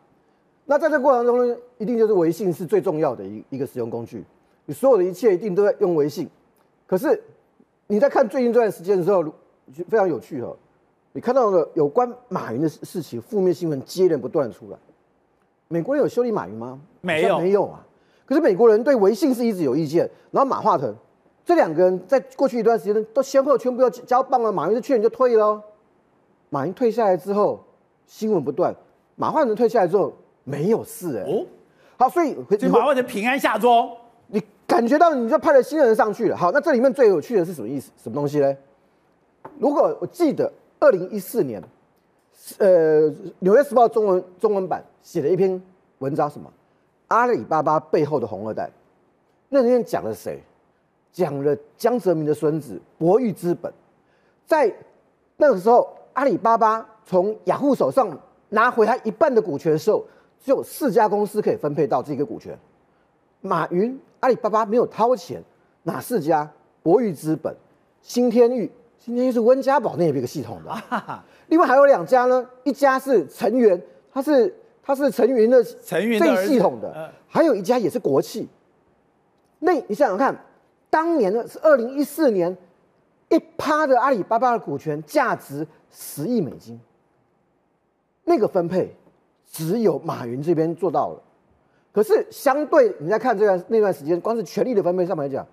[0.65, 4.23] 那在这个过程中呢，一定就是微信是最重要的一一个使用工具。
[4.65, 6.27] 你所有的一切一定都在用微信。
[6.87, 7.21] 可是
[7.85, 9.23] 你在看最近这段时间的时候，
[9.87, 10.57] 非常有趣哦。
[11.11, 14.77] 你看到了有关马云的事情，负面新闻接连不断出来。
[15.67, 16.79] 美国人有修理马云吗？
[17.01, 17.85] 没有，没有啊。
[18.25, 20.95] 可是美国人对微信是一直有意见，然后马化腾。
[21.49, 25.59] 这两个人在过去一段时间都先后全部要交棒了，马云是去年就退了。
[26.51, 27.59] 马云退下来之后，
[28.05, 28.71] 新闻不断；
[29.15, 31.23] 马化腾退下来之后，没有事哎。
[31.23, 31.43] 哦，
[31.97, 33.89] 好，所以所以马化腾平安下庄，
[34.27, 36.38] 你感觉到你就派了新人上去了。
[36.38, 37.91] 好，那这里面最有趣的是什么意思？
[37.97, 38.55] 什么东西呢？
[39.57, 41.59] 如果我记得二零一四年，
[42.59, 43.09] 呃，
[43.39, 45.59] 《纽约时报》中文中文版写了一篇
[45.97, 46.47] 文章，什么？
[47.07, 48.69] 阿里巴巴背后的红二代。
[49.49, 50.39] 那里面讲了谁？
[51.11, 53.71] 讲了江泽民的孙子博裕资本，
[54.45, 54.73] 在
[55.37, 58.17] 那个时候，阿里巴巴从雅虎手上
[58.49, 60.05] 拿回他一半的股权的时候，
[60.39, 62.57] 只有四家公司可以分配到这个股权。
[63.41, 65.41] 马云阿里巴巴没有掏钱，
[65.83, 66.49] 哪四家？
[66.83, 67.53] 博裕资本、
[68.01, 71.23] 新天域，新天域是温家宝那边一个系统的。
[71.47, 73.81] 另外还有两家呢，一家是陈元，
[74.13, 78.47] 他是他是陈云的陈云这系统的，还有一家也是国企。
[79.59, 80.35] 那你想想看。
[80.89, 82.58] 当年呢是二零一四年，
[83.30, 86.80] 一趴的阿里巴巴的股权价值十亿美金，
[88.23, 88.95] 那个分配
[89.45, 91.21] 只有马云这边做到了。
[91.91, 95.45] 可是相对你在看这段那段时间，光是权力的分配上面来讲，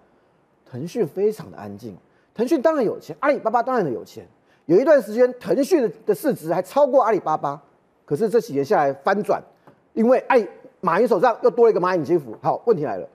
[0.64, 1.96] 腾讯非常的安静。
[2.34, 4.26] 腾讯当然有钱，阿里巴巴当然有钱。
[4.66, 7.62] 有一段时间，腾讯的市值还超过阿里巴巴。
[8.04, 9.42] 可是这几年下来翻转，
[9.94, 10.46] 因为阿里
[10.80, 12.36] 马云手上又多了一个蚂蚁金服。
[12.42, 13.08] 好，问题来了，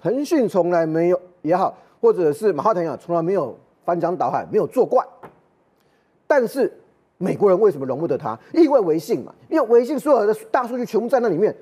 [0.00, 1.20] 腾讯从来没有。
[1.44, 5.06] 也好，或者是马化腾也好，从来没有翻江倒海，没有作怪。
[6.26, 6.72] 但是
[7.18, 8.36] 美国人为什么容不得他？
[8.54, 11.54] 因为微信嘛，因为微信所有的大数据全部在那里面。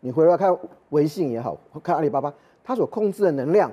[0.00, 0.56] 你回来看
[0.90, 3.68] 微信也好，看阿里巴巴，他所控制的能量，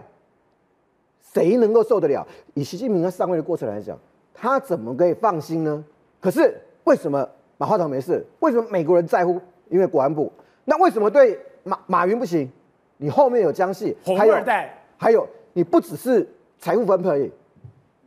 [1.22, 2.28] 谁能够受得了？
[2.56, 3.96] 以习近平他上位的过程来讲，
[4.34, 5.86] 他怎么可以放心呢？
[6.20, 8.26] 可是为什么马化腾没事？
[8.40, 9.40] 为什么美国人在乎？
[9.70, 10.32] 因为国安部。
[10.66, 12.52] 那为什么对马马云不行？
[12.98, 15.28] 你后面有江系，红二代，还有。
[15.54, 16.28] 你不只是
[16.60, 17.32] 财富分配，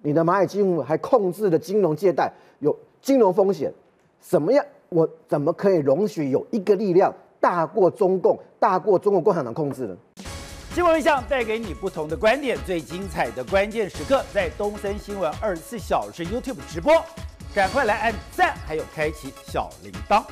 [0.03, 3.73] 你的蚂蚁金服还控制了金融借贷，有金融风险，
[4.21, 4.65] 什么样？
[4.89, 9.97] 我怎么可以容许有一个力量大过中共，大过中国共产党控制呢？
[10.73, 16.93] 新闻现象带给你不同的观点，最精彩的关键时刻在东森新闻二十四小时 YouTube 直播，
[17.55, 20.25] 赶快来按赞，还有开启小铃铛。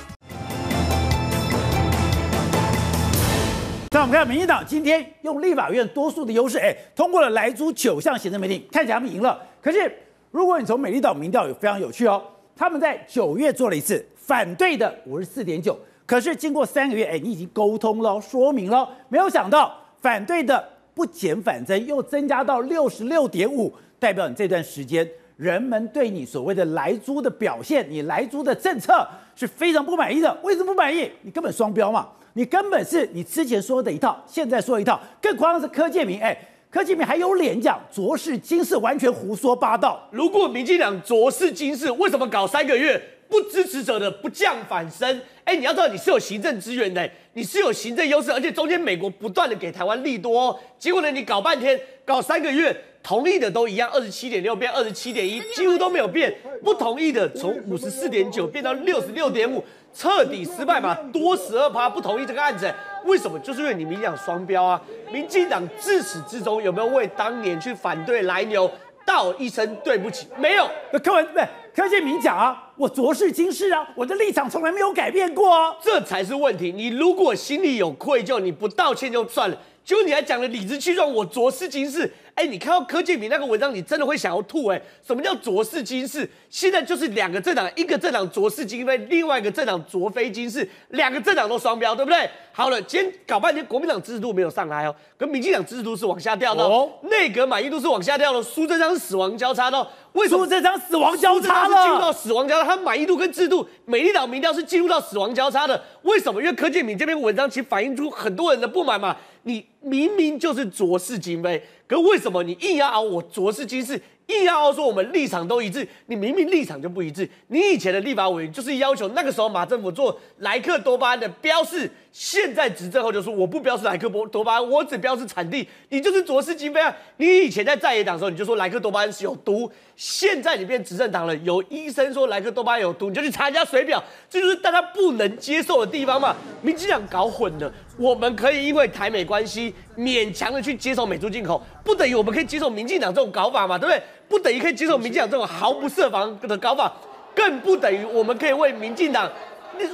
[3.95, 9.41] 那我们看民进党今天用立法院多数的优势，哎，通过了莱猪九项行政命令，看起来他们赢了。
[9.61, 9.89] 可是
[10.31, 12.21] 如果你从美丽岛民调，有非常有趣哦，
[12.57, 19.73] 他们在九月做了一次反对的五十四点九，可是经过三个月，哎，你已经沟通了，说明了，没有想到。
[20.01, 20.61] 反对的
[20.93, 30.37] 不减反增，又增加到六十六点五，代表你这段时间人们对你所谓的莱猪的表现，你莱猪的政策是非常不满意的。
[30.43, 31.09] 为什么不满意？
[31.21, 32.09] 你根本双标嘛！
[32.37, 34.99] 你根本是你之前说的一套，现在说一套。
[35.21, 36.37] 更夸张是柯建明，哎，
[36.69, 40.05] 柯建明还有脸讲卓氏金氏完全胡说八道。
[40.11, 43.01] 如果民进党卓氏金氏，为什么搞三个月？
[43.27, 56.31] 不支持者的不降反升，哎，你要知道你是有行政资源的，你是有行政优势，而且中间美国不断的给台湾利多哦，结果呢，你搞半天，搞三个月，同意的都一样，二十七点六变二十七点一，几乎都没有变，
[56.63, 59.63] 不同意的从五十四点九变到六十六点五，
[59.97, 62.71] 彻底失败嘛，多十二趴不同意这个案子，
[63.05, 63.39] 为什么？
[63.39, 68.69] 就是因为你民进党双标啊，民进党自始至终有没有为当年去反对来牛
[69.05, 70.27] 道一声对不起？
[70.37, 71.39] 没有，那柯文不
[71.73, 76.73] 柯建明讲啊，我昨是今世啊，我的立场从来没有改变过啊，这才是问题。
[76.73, 82.11] 你如果心里有愧疚，你不道歉就算了，结果你还讲了理直气壮，我卓氏金氏。
[82.33, 84.81] 哎，你看到柯建铭那个文章，你真的会想要吐哎！
[85.05, 86.29] 什么叫卓氏金氏？
[86.49, 92.29] 现在就是两个政党，一个政党卓氏金非，另外一个政党卓非金氏，两个政党都双标，对不对？
[92.51, 100.43] 好了，今天搞半天，国民党支持度没有上来哦，跟民进党支持度是往下掉的哦，内阁满意度是往下掉的，苏贞昌是死亡交叉的，为什么？
[100.43, 106.41] 苏贞昌死亡交叉了，进入到死亡交叉，他满意度跟制度，美丽岛民调是进入到死亡交叉的，为什么？
[106.41, 109.15] 因为柯建铭这篇文章其实反映出很多人的不满嘛，
[109.45, 111.61] 你明明就是卓氏金杯。
[111.87, 115.87] 可为什么你硬要熬我卓氏金氏，硬要熬说我们立场都一致？
[116.07, 117.29] 你明明立场就不一致。
[117.47, 125.67] 你以前的立法委员就是要求那个时候马政府做莱克多巴胺的标示，现在执政后就说我不标示莱克多多巴胺，我只标示产地。
[125.89, 126.95] 你就是卓氏金非啊！
[127.17, 136.33] 你以前在在野党的时候你就说莱克多巴胺是有毒，现在你变执政党了，有医生说莱克多巴胺有毒，你就去查人家水表，这就是大家不能接受的地方嘛！
[136.61, 137.69] 民进党搞混了。
[137.97, 144.01] 我们可以因为台美关系勉强的去接受美猪进口，不等于我们可以接受民进党这种搞法嘛，对不对？
[144.29, 146.93] 不等于可以接受民进党这种毫不设防的搞法，
[147.35, 149.29] 更不等于我们可以为民进党
[149.77, 149.85] 那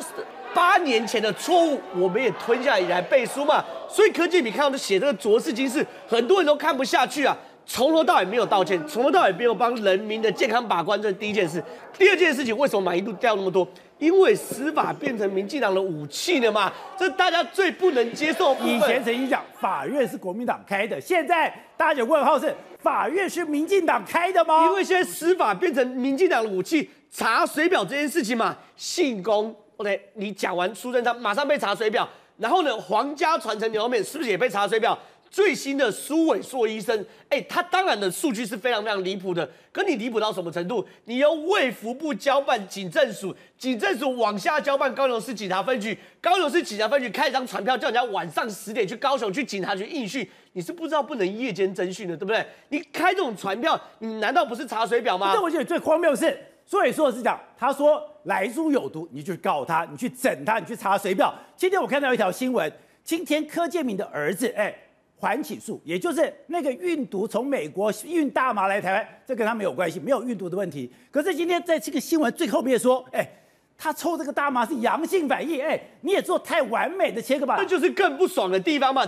[0.54, 3.64] 八年前的错误，我们也吞下以来背书嘛。
[3.90, 7.38] 所以柯建铭看到写这个卓氏金氏，很多人都看不下去啊。
[7.64, 11.64] 从头到尾没有道歉，从头到尾没有帮人民的健康把关，这是第一件事。
[11.98, 13.66] 第二件事情，为什么满意度掉那么多？
[14.00, 18.56] 因为司法变成民进党的武器了嘛，这大家最不能接受。
[18.56, 24.66] 以前曾经讲法院是国民党开的，现在大家有问号是法院是民进党开的吗？
[24.66, 34.98] 因为现在司法变成民进党的武器，查水表这件事情嘛，信公，OK，你讲完苏贞昌马上被查水表，然后呢，皇家传承牛肉面是不是也被查水表？
[35.32, 40.86] 最新的苏伟硕医生，哎，他当然的数据是非常非常离谱的，可你离谱到什么程度？
[41.06, 52.46] 你由卫福部交办警政署，警政署往下交办高雄市警察分局，高雄市警察分局开一张传票，叫人家晚上十点去高雄去警察局应讯，你是不知道不能夜间侦讯的，对不对？
[52.68, 55.32] 你开这种传票，你难道不是查水表吗？
[55.34, 61.34] 这我觉得最荒谬的是苏伟硕是讲，他说莱猪有毒，你就去告他，你去整他，你去查水表。
[61.56, 62.72] 今天我看到一条新闻，
[63.04, 64.76] 今天柯建铭的儿子，哎。
[65.24, 70.92] 还起诉，也就是那个运毒从美国运大麻来台湾，这跟他没有关系，没有运毒的问题。
[71.12, 73.30] 可是今天在这个新闻最后面说，哎，
[73.78, 77.56] 他抽这个大麻是阳性反应，哎，你也做太完美的切割吧？
[77.60, 79.06] 那就是更不爽的地方嘛。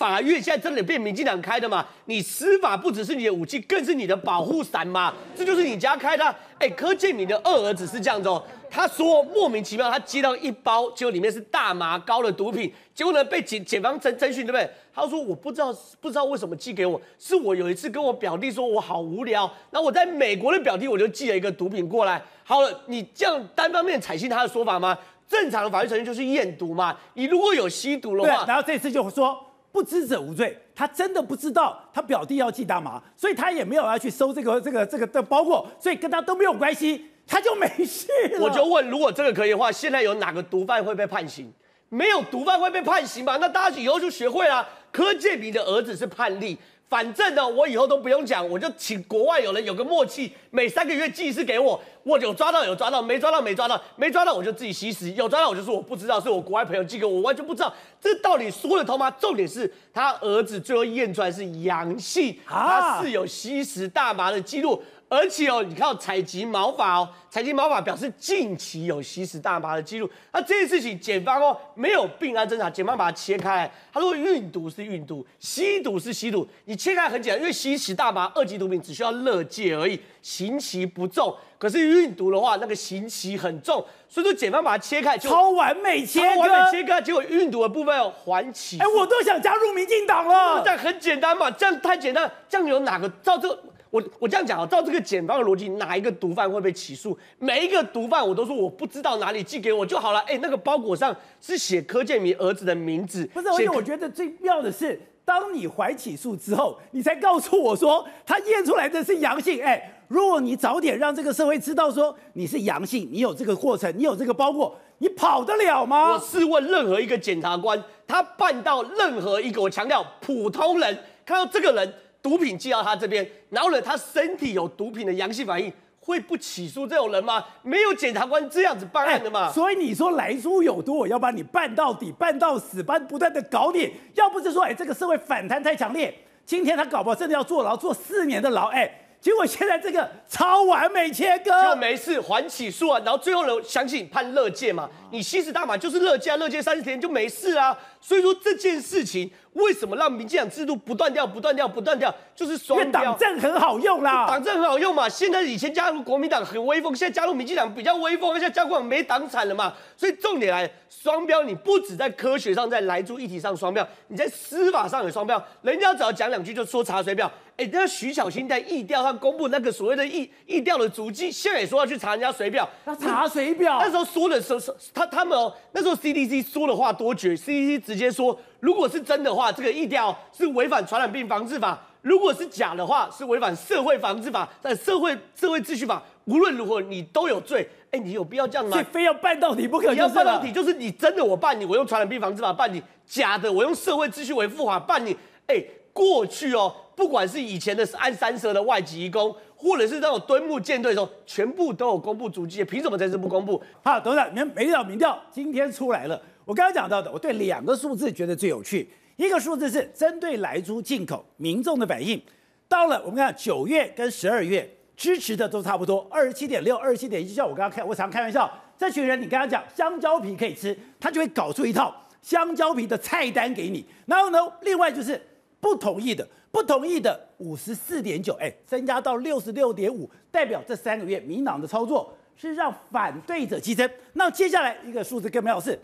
[0.00, 1.84] 法院现在真的变民进党开的嘛？
[2.06, 5.12] 你司法不只是你的武器，更是你的保护伞嘛？
[5.36, 6.34] 这就是你家开的。
[6.58, 8.42] 哎，柯建铭的二儿子是这样子哦。
[8.70, 14.70] 他说莫名其妙，他接到一包，结果里面是大麻膏的毒品，结果呢被检检方侦侦讯，对不对？
[14.94, 22.22] 他说我不知道不知道为什么寄给我，是我有一次跟我表弟说我好无聊，然后我在美国的表弟我就寄了一个毒品过来。
[22.42, 24.96] 好了，你这样单方面采信他的说法吗？
[25.28, 26.96] 正常的法律程序就是验毒嘛。
[27.12, 29.38] 你如果有吸毒的话，然后这次就说
[29.72, 37.06] 不知者无罪，他真的不知道他表弟要寄大麻，所以他也没有要去收这个这个这个的包裹，所以跟他都没有关系。
[37.26, 38.08] 他就没事。
[38.40, 41.52] 我就问，如果这个可以的话，现在有哪个毒贩会被判刑？
[41.88, 43.38] 没有毒贩会被判刑吧？
[43.40, 44.68] 那大家以后就学会了。
[44.90, 46.58] 柯建铭的儿子是叛逆，
[46.90, 59.08] 反正呢，我以后都不用讲，我就请国外有人有个默契，每三个月寄一次给我，我有抓到有抓到，没抓到没抓到，没抓到我就自己吸食，有抓到我就说我不知道，是我国外朋友寄给我，我完全不知道，这到底说得通吗？
[59.12, 64.82] 重点是他儿子最后验出来是阳性，他是有吸食大麻的记录。
[65.10, 70.08] 而且哦，你看采集毛发哦，采集毛发表示近期有吸食大麻的记录。
[70.32, 73.72] 那这件事情，检方哦没有病案侦查，检方把它切开来。
[73.92, 76.46] 他说运毒是运毒，吸毒是吸毒。
[76.66, 81.36] 你切开很简单，因为吸食大麻二级毒品只需要勒戒而已，刑期不重。
[81.58, 83.84] 可是运毒的话，那个刑期很重。
[84.08, 88.78] 所以说检方把它切开，超完美切割，超完美切割，结果运毒的部分要缓起。
[88.78, 90.62] 哎，我都想加入民进党了。
[90.62, 92.30] 这样很简单嘛，这样太简单。
[92.48, 93.60] 这样有哪个照这个？
[93.90, 97.18] 我我这样讲啊，照这个检方的逻辑，哪一个毒贩会被起诉？
[97.38, 100.20] 每一个毒贩我都说我不知道哪里寄给我就好了。
[100.20, 103.48] 哎，那个包裹上是写柯建铭儿子的名字，不是？
[103.48, 109.60] 而且我觉得最妙的是，当你怀起诉之后，你才告诉我说他验出来的是阳性。
[109.60, 116.12] 哎，如果你早点让这个社会知道说你是阳性，你有这个过程，你有这个包裹，你跑得了吗？
[116.12, 121.92] 我试问任何一个检察官，他办到任何一个，我强调普通人看到这个人。
[122.22, 127.42] 毒品寄到他这边，然后呢，他身体有毒品的阳性反应，会不起诉这种人吗？
[127.62, 129.52] 没有检察官这样子办案的嘛、欸。
[129.52, 133.90] 所以你说来猪有毒，我要把你办到底，办到死，办不断的搞你。
[134.14, 136.14] 要不是说，哎、欸，这个社会反弹太强烈，
[136.44, 138.68] 今天他搞不好真的要坐牢，坐四年的牢。
[138.68, 144.90] 哎、欸，结果现在这个超完美切割，就没事，缓起诉啊，然后最后呢，相信判乐戒嘛。
[145.10, 147.78] 你吸食大麻就是乐戒，乐戒三十天就没事啊。
[147.98, 149.30] 所以说这件事情。
[149.54, 152.14] 为什么让民进党制度不断掉、不断掉、不断掉？
[152.36, 153.02] 就是双标。
[153.02, 155.08] 党政很好用啦，党政很好用嘛。
[155.08, 159.74] 现在以前加入国民党很威风，现在加入民进党比较威风，现在加入党没党产了嘛。
[159.96, 165.42] 所以重点来，双标你不止在科学上，在来住议题上双标，你在司法上有双标。
[165.62, 167.30] 人家只要讲两句就说查水表。
[167.60, 172.66] 哎，那徐小新在疫调上公布那个所谓的疫疫调的足迹，现在也说要去查人家水表。
[172.86, 173.78] 要查水表？
[173.78, 174.60] 那时候说的时候，
[174.94, 178.38] 他他们哦，那时候 CDC 说的话多绝，CDC 直接说。
[178.60, 184.48] 如果是真的话，这个疫调是违反传染病防治法；如果是假的话，是违反社会防治法。
[184.62, 187.68] 但社会社会秩序法，无论如何你都有罪。
[187.90, 188.72] 哎，你有必要这样吗？
[188.72, 189.92] 所以非要办到底不可？
[189.92, 195.14] 你要办到底，就是你真的我办你，我用传染病防治法办你；假的我用社会秩序维护法办你。
[195.46, 203.60] 哎，过去哦，不管是以前的按三蛇的外籍移工，或者是那种敦木舰队的时候，全部都有公布足迹，凭什么在这不公布？
[203.82, 206.20] 好，董事长，你看美岛民调今天出来了。
[206.44, 208.86] 我刚刚讲到的，我对两个数字觉得最有趣。
[209.16, 212.22] 一个数字是针对来猪进口民众的反应，
[212.68, 217.26] 到了我们看九月跟十二月支持的都差不多，二十七点六、二十七点一。
[217.26, 223.86] 就像我刚刚开，我常开玩笑，这群人你跟他讲香蕉皮可以吃，他就会搞出一套香蕉皮的菜单给你。
[224.04, 225.18] 然后呢，另外就是
[225.60, 233.88] 不同意的，不同意的五十四点九，哎，增加到六十六点五，代表这三个月民党的操作是让反对者激增。
[234.14, 235.78] 那接下来一个数字更妙是。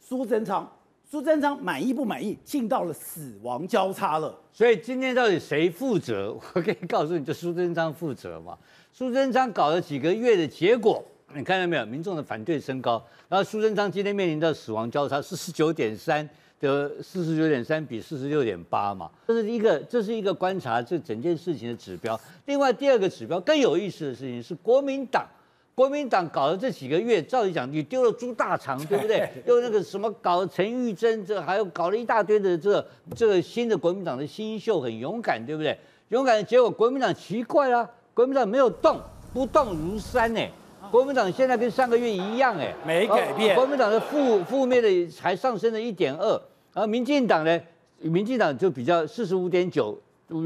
[0.00, 0.68] 苏贞昌，
[1.08, 2.36] 苏贞昌满意不满意？
[2.44, 4.36] 进到了死亡交叉了。
[4.52, 6.32] 所以今天到底谁负责？
[6.32, 8.58] 我可以告诉你，就苏贞昌负责嘛。
[8.92, 11.86] 苏贞昌搞了几个月的结果，你看到没有？
[11.86, 16.28] 民众的反对升高，然后苏贞昌今天面临到死亡交叉，四十九点三
[16.60, 19.10] 的四十九点三比四十六点八嘛。
[19.26, 22.20] 这是一个，这是一个观察这整件事情的指标。
[22.46, 25.26] 另外第二个指标更有意思的事情是国民党。
[25.72, 29.26] 国民党搞了这几个月，照理讲你丢了猪大肠，对不对？
[29.46, 32.86] 又那个什么搞陈玉珍，这还有搞了一大堆的这个
[33.16, 35.78] 这个新的国民党的新秀，很勇敢，对不对？
[36.08, 39.00] 勇敢的结果，国民党奇怪啊，国民党没有动，
[39.32, 40.40] 不动如山呢。
[40.90, 43.54] 国民党现在跟上个月一样，哎，没改变。
[43.54, 44.88] 国民党的负负面的
[45.20, 46.30] 还上升了一点二，
[46.72, 47.60] 然后民进党呢，
[47.98, 49.98] 民进党就比较四十五点九。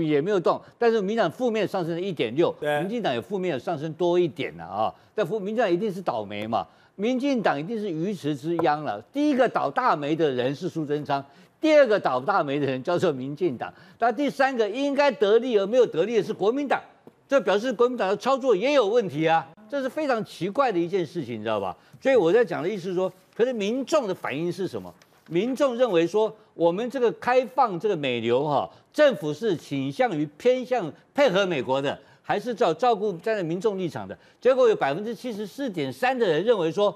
[0.02, 4.94] 也没有动，但是民进党负面上升了一点六，民进党也负面上升多一点了啊！
[5.14, 6.66] 但负民进党一定是倒霉嘛，
[6.96, 8.98] 民进党一定是鱼池之殃了。
[9.12, 11.22] 第一个倒大霉的人是苏贞昌，
[11.60, 16.80] 第二个倒大霉的人叫做民进党，但第三个应该得利而没有得利的是国民党，
[17.28, 19.46] 这表示国民党的操作也有问题啊！
[19.70, 21.76] 这是非常奇怪的一件事情，你知道吧？
[22.00, 24.92] 所以我在讲的意思是说，可是民众的反应是什么？
[25.28, 34.16] 民众认为说，我们这个开放这个美流哈，政府是倾向于偏向配合美国的，还是照照顾站在民众立场的？
[34.40, 36.94] 结果有百分之七十四点三的人认为说，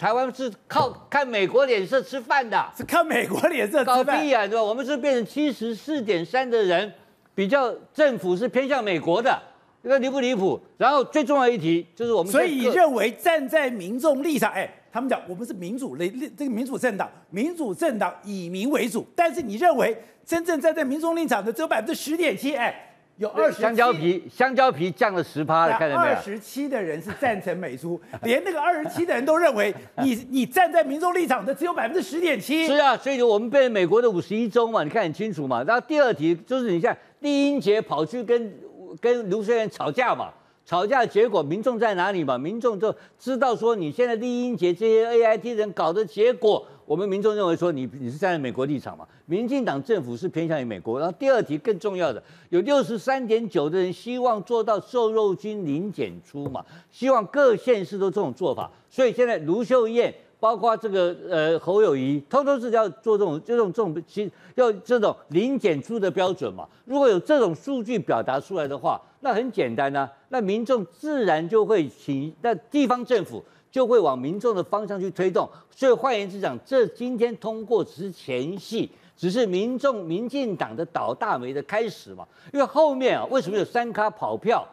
[0.00, 4.04] 台湾是靠看美国脸色吃饭的，是看美国脸色吃饭。
[4.04, 4.62] 搞屁啊，对吧？
[4.62, 6.92] 我们是变成七十四点三的人
[7.34, 9.42] 比较政府是偏向美国的，
[9.86, 10.60] 这个离不离谱？
[10.76, 22.82] 然后最重要一题就是我们所以你认为站在民众立场，哎，他们讲我们是民主类这个民主政党，民主政党以民为主，但是你认为真正站在民众立场的只有百分之十点七，哎。
[23.18, 26.14] 有二十香蕉皮，香蕉皮降了十趴了，看到没有？
[26.14, 29.74] 二十七的人是赞成美苏， 连那个二十七的人都认为
[30.04, 32.66] 你你站在民众立场的只有百分之十点七。
[32.66, 35.64] 是啊，所以我们被美国的五十一州嘛，你看很清楚嘛。
[35.64, 38.52] 然后第二题就是你像李英杰跑去跟
[39.00, 40.32] 跟卢秀燕吵架嘛，
[40.64, 42.36] 吵架结果民众在哪里嘛？
[42.36, 46.66] 民众就知道说你现在李英杰这些 AIT 人搞的结果。
[46.86, 49.04] 我们民众认为说你你是站在美国立场嘛？
[49.26, 51.00] 民进党政府是偏向于美国。
[51.00, 58.70] 然后第二题更重要的，有六十三点九的人希望做到瘦肉精零检出嘛，希望各县市都这种做法。
[58.88, 60.14] 所以现在卢秀燕，
[60.46, 66.64] 包括这个呃侯友谊，通通是要做这种这种这种其要这种零检出的标准嘛。
[66.84, 73.42] 如果有这种数据表达出来的话，那很简单呐、那民众自然就会请那地方政府。
[73.68, 82.26] 就会往民众的方向去推动，所以换言之讲，这今天通过只是前戏，只是民众、民进党的倒大霉的开始嘛。
[82.54, 84.66] 因为后面啊，为什么有三咖跑票？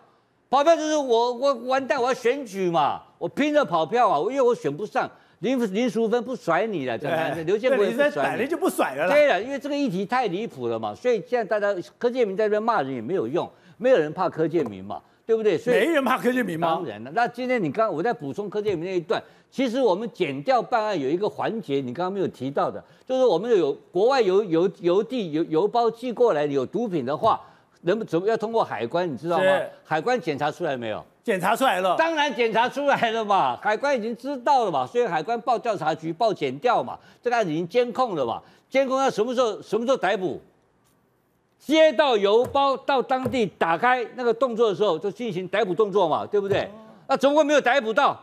[0.50, 5.10] 跑票就是我我完蛋，我要选举嘛，我拼着跑票啊，因为我选不上，
[5.44, 9.08] 林林淑芬不甩你了，对刘建国也不甩你，就不甩了。
[9.08, 15.00] 对了，因为这个议题太离谱了嘛，所以现在大家柯建明在这边骂人也没有用，没有人怕柯建明嘛。
[15.26, 15.58] 对不对？
[15.58, 16.76] 所以没人怕柯建明吗？
[16.76, 17.10] 当然了。
[17.16, 27.40] 那今天你刚刚我在补充柯建明那一段，其实我们减掉办案有一个环节，你刚刚没有提到的，就是我们有国外邮邮邮递邮邮包寄过来有毒品的话，
[27.84, 29.46] 能不怎么要通过海关，你知道吗？
[29.86, 31.02] 海关检查出来没有？
[31.24, 31.96] 检查出来了。
[31.96, 40.42] 当然检查出来了嘛， 海关已经知道了嘛，所以海关报调查局报检调嘛，这个案子已经监控了嘛，监控要什么时候什么时候逮捕？
[41.58, 46.70] 接到邮包到当地打开那个动作的时候，就进行逮捕动作嘛，对不对？
[47.08, 48.20] 那怎么会没有逮捕到？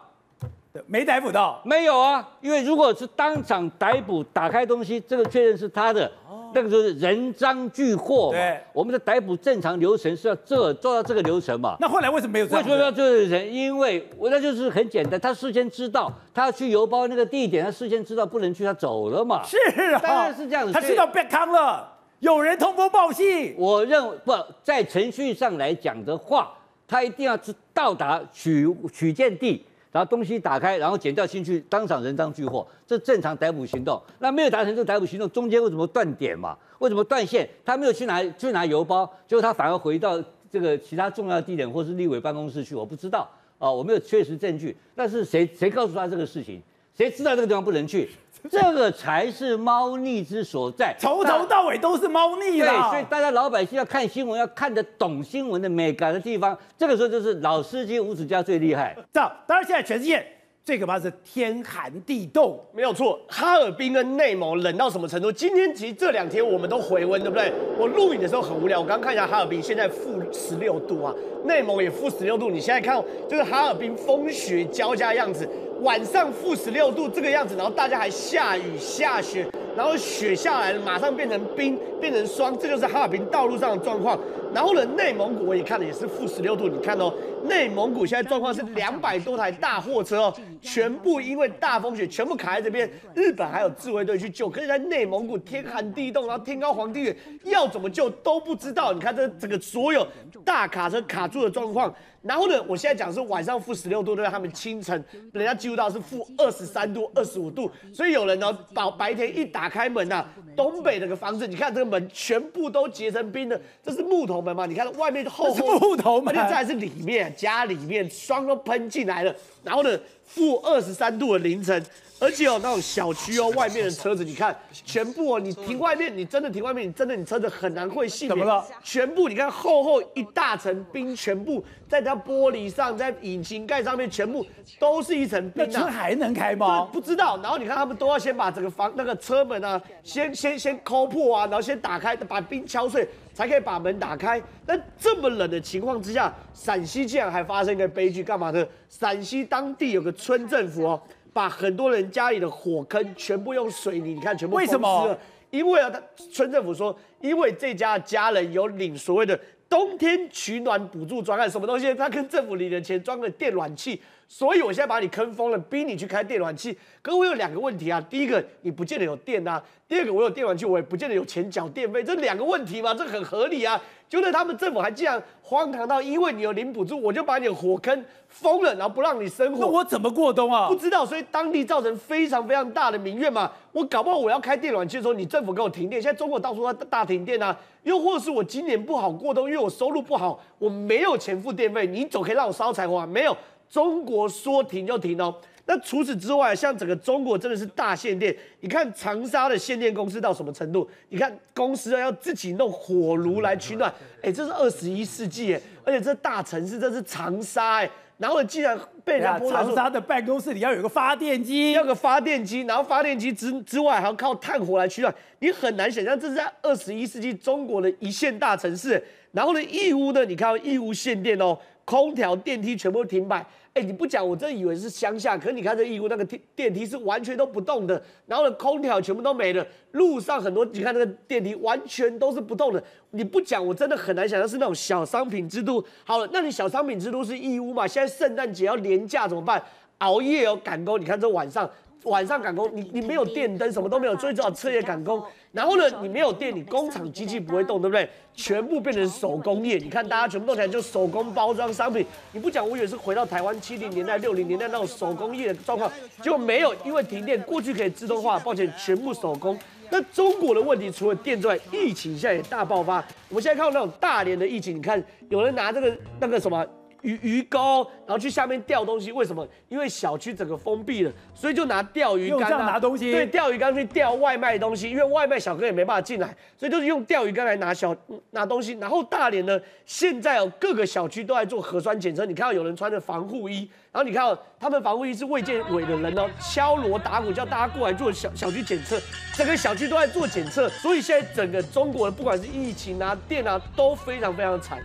[0.86, 1.60] 没逮捕到？
[1.64, 6.10] 没有啊，因为如果是当场逮捕，打开东西，这个确认是他的，
[6.54, 8.38] 那个就是人赃俱获嘛。
[8.38, 11.76] 对，我们的逮捕正常流程是要这做到这个流程嘛。
[11.80, 12.46] 那后来为什么没有？
[12.46, 13.52] 为什么要这个流程？
[13.52, 19.42] 因为我那就是很简单，他事先知道他要去邮包那个地点，他事先知道不能去，他走了嘛。
[19.44, 19.56] 是
[19.94, 21.96] 啊，当然是这样子，他知道被坑了。
[22.20, 26.52] 有人通风报信，我认为不在程序上来讲的话，
[26.86, 34.00] 他一定要是到达取取件地，然后东西打开，然后剪掉进去，当场人赃俱获，这正常逮捕行动。
[34.18, 36.56] 那没有达成这个逮捕行动，中间为什么断点嘛？
[36.78, 37.48] 为什么断线？
[37.64, 43.28] 他没有去拿去拿邮包，结果他反而回到这个其他重要地点或是立委办公室去，我不知道
[43.58, 44.76] 啊，我没有确实证据。
[44.94, 46.62] 但是谁谁告诉他这个事情？
[46.96, 48.10] 谁知道这个地方不能去？
[48.50, 52.58] 这个才是猫腻之所在， 从头到尾都是猫腻。
[52.58, 58.96] 对，所以大家老百姓要看新闻，要看得懂新闻的美感的地方，这个时候就是老司机吴子嘉最厉害。
[59.12, 60.24] 这样，当然现在全世界
[60.62, 63.18] 最可怕是天寒地冻，没有错。
[63.28, 65.32] 哈尔滨跟内蒙冷到什么程度？
[65.32, 67.50] 今天其实这两天我们都回温，对不对？
[67.78, 71.14] 我录影的时候很无聊，我刚看一下哈尔滨现在负十六度啊，
[71.44, 72.50] 内蒙也负十六度。
[72.50, 75.48] 你现在看，就是哈尔滨风雪交加样子。
[75.80, 84.18] 晚上负十六度这个样子，然后大家还下雨下雪，然后雪下来了，马上变成冰，变成霜，这就是哈尔滨道路上的状况。
[84.52, 86.68] 然后呢，内蒙古我也看了，也是负十六度。
[86.68, 87.12] 你看哦，
[87.48, 92.90] 内蒙古现在状况是两百多台大货车哦，全部因为大风雪，全部卡在这边。
[93.14, 98.92] 日本还有自卫队去救，可是在内蒙古天寒地冻，然后天高皇帝远，要怎么救都不知道。
[98.92, 100.06] 你看这整个所有
[100.44, 101.94] 大卡车卡住的状况。
[102.22, 104.30] 然后呢，我现在讲的是晚上负十六度，对吧？
[104.30, 105.02] 他们清晨
[105.32, 114.66] 人家记录到是负二十三度、二十五度，所以有人呢，把白天一打开门呐、啊，东北那个房子，你看这个门全部都结成冰的，这是木头门嘛？
[114.66, 119.34] 你看外面厚厚木头门，这还是里面家里面霜都喷进来了。
[119.64, 121.82] 然后呢，负二十三度的凌晨。
[122.20, 128.38] 而且有那种小区哦，外面的车子，你看，全部哦，你停外面，你真的停外面，你真的你车子很难会幸免。
[128.38, 128.62] 怎么了？
[128.84, 134.44] 全部你看厚厚一大层冰，全部在它玻璃上，在引擎盖上面，全部
[134.78, 135.66] 都是一层冰。
[135.72, 136.84] 那车还能开吗？
[136.92, 137.38] 不知道。
[137.42, 144.40] 然后你看他们都要先把整个房那个车门啊，先先先抠破啊，然后先打开，把冰敲碎，才可以把门打开。
[144.66, 148.68] 那这么冷的情况之下，陕西竟然还发生一个悲剧，干嘛的？
[148.90, 151.00] 陕西当地有个村政府哦。
[151.32, 154.56] 把很多人家里的火坑全部用水泥，你看全部。
[154.56, 155.16] 为什么？
[155.50, 156.00] 因为啊，他
[156.30, 161.92] 村政府说，因为这家家人有领所谓的冬天取暖补助专案，什么东西？
[161.94, 164.00] 他跟政府领的钱装了电暖气，
[164.32, 166.78] 所以我现在把你坑疯了，逼你去开电暖气。
[167.02, 169.60] 可我有两个问题啊，第一个，你不见得有电啊。
[169.88, 173.82] 第二个我有电暖气，我也不见得有钱缴电费，这两个问题嘛，这很合理啊。
[174.08, 179.58] 就是他们政府还竟然荒唐到，因为你有零补助，我就把你的火坑封了，然后不让你生活。
[179.58, 180.68] 那我怎么过冬啊？
[180.68, 183.50] 不知道，所以当地造成非常非常大的民怨嘛。
[183.72, 186.00] 我搞不好我要开电暖气的时候，你政府给我停电。
[186.00, 193.06] 现在中国到处都大停电啊，又或者是我今年不好过冬，因为我收入不好，我没有钱付电费，你总可以让我烧柴火啊？
[193.06, 193.36] 没有，
[193.70, 195.34] 中国说停就停哦。
[195.66, 198.34] 那除此之外，像整个中国真的是大限电。
[198.58, 200.88] 你看长沙的限电公司到什么程度？
[201.10, 219.00] 你看公司要自己弄火炉来取暖，哎，这是二十一世纪哎，而且这大城市这是长沙哎，然后竟然被人家长沙的办公室里要有个发电机，要个发电机，然后发电机之之外还要靠炭火来取暖，你很难想象这是在二十一世纪中国的一线大城市。
[219.30, 223.46] 然后呢，义乌呢，你看义乌限电哦，空调、电梯全部停摆。
[223.72, 225.38] 哎，你不讲，我真的以为是乡下。
[225.38, 229.64] 可是你看这义乌那个电电梯是完全都不动的，然后呢，空调全部都没了。
[229.92, 232.82] 路上很多，你看那个电梯完全都是不动的。
[233.10, 235.84] 你不讲，我真的很难想象是那种小商品之都。
[236.04, 237.86] 好了，那你小商品之都是义乌嘛？
[237.86, 239.62] 现在圣诞节要廉价怎么办？
[239.98, 241.00] 熬夜哦，赶工。
[241.00, 241.70] 你看这晚上。
[242.04, 245.22] 晚上赶工，你你没有电灯，什么都没有，所以只好彻夜赶工。
[245.52, 248.08] 然后呢，你没有电，你工厂机器不会动，对不对？
[248.34, 249.76] 全部变成手工业。
[249.76, 252.06] 你看大家全部动起来就手工包装商品。
[252.32, 255.90] 你不讲，我以为是回到台湾七零年代、六零年代那种手工业的状况，
[256.22, 259.58] 结果没有，因为停电，过去可以自动化，抱歉，全部手工。
[259.90, 263.04] 那中国的问题除了电之外，疫情现在也大爆发。
[263.28, 266.64] 我们现在看到那种大连的疫情，你看有人拿这个那个什么。
[267.02, 269.46] 鱼鱼钩，然后去下面钓东西，为什么？
[269.68, 273.10] 因为小区整个封闭了，所以就拿钓鱼竿、啊、拿东西。
[273.12, 277.94] 对，钓鱼竿去钓外卖东西，因为外卖小哥也没办法进来，所以就是用钓鱼竿来拿小
[278.30, 278.72] 拿东西。
[278.80, 289.00] 然后大连呢，现在有各个小区都在做核酸检测，你看到有人穿着防护衣，然后你看到他们防护衣是卫健委的人哦，敲锣打鼓叫大家过来做小小区检测，
[289.34, 294.78] 整个小区都在做检测，所以现在整个中国的不管是疫情啊、电啊，都非常非常惨。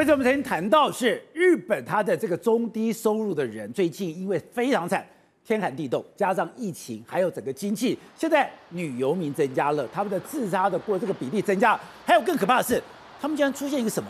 [0.00, 5.06] 为什么我们曾经谈到是日本，它的这个中低收入的人最近因为非常惨，
[5.44, 12.82] 天寒地冻，加上疫情，还有整个经济，现在女游民增加了，他们的自杀的过这个比例增加，还有更可怕的是，
[13.20, 14.08] 他们竟然出现一个什么？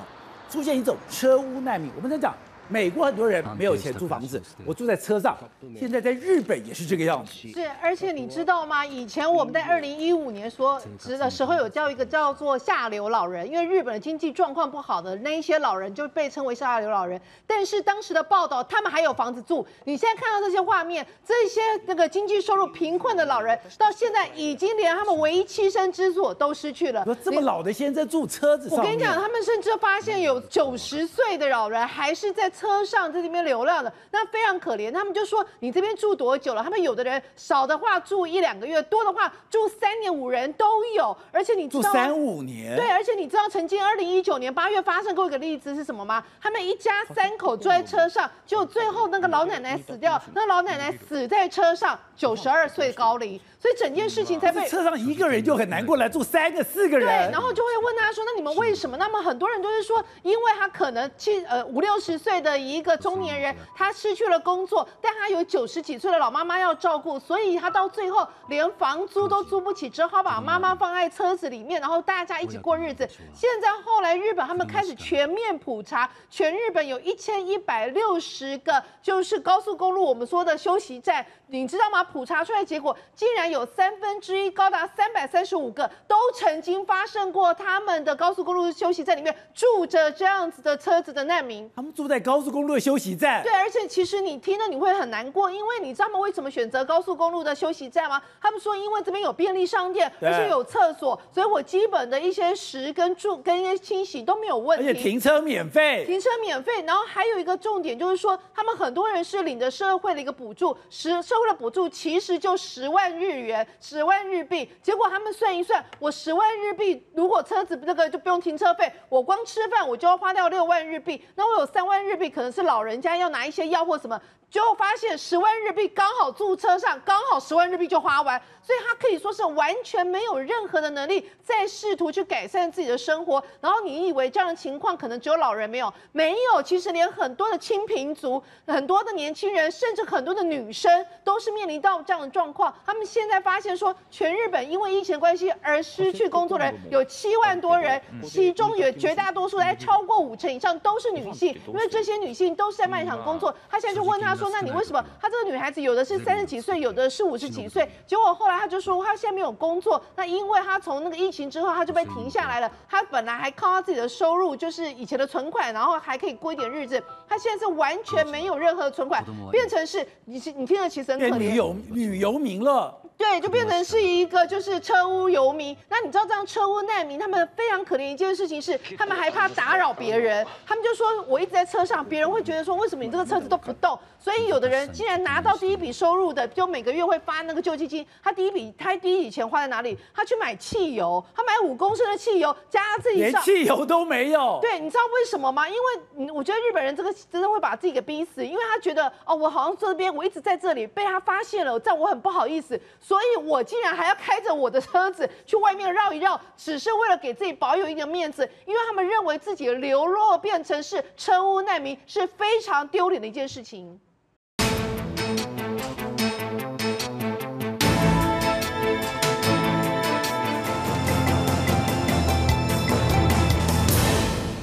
[0.49, 1.91] 出现一种车屋难民。
[1.97, 2.33] 我们在讲。
[2.71, 5.37] 美国很多人没有钱租房子，我住在车上。
[5.77, 7.33] 现在在日本也是这个样子。
[7.33, 8.87] 是，而且你知道吗？
[8.87, 17.21] 以前我们在二零一五年说值的时候，有叫一个叫做下流老人，因为日本的经济状况不好的那一些老人就被称为下流老人。
[17.45, 19.67] 但是当时的报道，他们还有房子住。
[19.85, 27.03] 你现在看到这些画面，这些那个经济收入贫困的老人，到现在已经连他们唯一栖身之所都失去了。
[27.05, 32.49] 说这么老的先生住车子上，我跟你讲，他们甚至发现有九十岁的老人还是在。
[32.61, 34.93] 车上在这边流浪的，那非常可怜。
[34.93, 41.17] 他们就说：“你这边住多久了？”他们有的人少的话住一两个月，多的话住三年五人都有。
[41.33, 46.23] 而且你知道住三五年，对，而且你知道曾经二零一九年八月发生过一个例子是什么吗？
[46.39, 53.41] 他们一家三口坐在车上，就最后那个老奶奶死掉，那老奶奶死在车上，九十二岁高龄。
[53.61, 73.07] 所以整件事情才被车上一个人就很难过来住三个四个人，对，然后就会问他说：“那你们为什么？”那么很多人都是说，因为他可能七呃五六十岁的一个中年人，他失去了工作，但他有九十几岁的老妈妈要照顾，所以他到最后连房租都租不起，只好把妈妈放在车子里面，然后大家一起过日子。
[73.35, 82.03] 现在后来日本他们开始全面普查，全日本有一千一百六十个就是高速公路我们说的休息站，你知道吗？
[82.03, 83.51] 普查出来结果竟然。
[83.51, 91.69] 有三分之一，高达三百三十五个，都曾经发生过他们的高速公路休息站里面住着这样子的车子的难民。
[91.75, 93.43] 他们住在高速公路的休息站。
[93.43, 98.23] 对，而且其实你听了你会很难过，因为你知道吗为什么选择高速公路的休息站吗？
[98.41, 104.87] 他们说，因为这边有便利商店，而且有厕所，所以我基本的一些食跟住跟一些清洗都没有问题。
[104.87, 106.83] 而且停车免费，停车免费。
[106.83, 113.67] 然后还有一个重点就是说，他们很多人是领着社会的一个补助，十社会的补助其实就十万日元。
[113.81, 124.21] 十万日币，结果他们算一算，我十万日币，如果车子这个就不用停车费，我光吃饭我就要花掉六万日币，那我有三万日币，可能是老人家要拿一些药或什么。
[124.51, 133.41] 结果发现十万日币刚好住车上，刚好十万日币就花完，所以他可以说是完全没有任何的能力再试图去改善自己的生活。
[133.61, 135.93] 然后你以为这样的情况可能只有老人没有？
[136.11, 142.75] 没有，其实连很多的清贫族、很多的年轻人，甚至很多的女生都是面临到这样的状况。
[142.85, 153.55] 他们现在发现说，全日本因为疫情关系而失去工作的人 有七万多人，其中有绝大多数，哎，超过五成以上都是女性，因为这些女性都是在卖场工作。
[153.71, 157.89] 他现在就问他说：“那你为什么？”她这个女孩子有的是三十几岁，有的是五十几岁。
[158.07, 162.73] 结果后来她就说，她现在没有工作，那因为她从那个疫情之后她就被停下来了。
[162.89, 167.03] 她本来还靠她自己的收入，就是以前的存款，然后还可以过一点日子。
[167.29, 169.23] 她现在是完全没有任何存款，
[169.53, 173.00] 变成是你你听着其实很可怜，旅游旅游民了。
[173.21, 175.77] 对，就变成是一个就是车屋游民。
[175.91, 180.45] 那你知道这样车屋难民，他们非常可怜一件事情是，他们还怕打扰别人。
[180.67, 183.99] 他们就说，我一直在车上，别人会觉得说，为什么你这个车子都不动？
[184.19, 188.07] 所以有的人既然拿到第一笔收入的，就每个月会发那个救济金。
[188.23, 189.99] 他第一笔他第一笔钱花在哪里？
[190.15, 194.59] 他去买汽油，他买五公升的汽油加自己上，连汽油都没有。
[194.63, 195.69] 对，你知道为什么吗？
[195.69, 202.81] 因为我觉得日本人这个真的会把自己给逼死，因为他觉得哦，我好像这边我一直在这里被他发现了，这样我很不好意思。
[203.11, 213.99] 所以我竟然还要开着我的车子去外面绕一绕，只是为了给自己保有一点面子，因为他们认为自己的流落变成是车屋难民是非常丢脸的一件事情。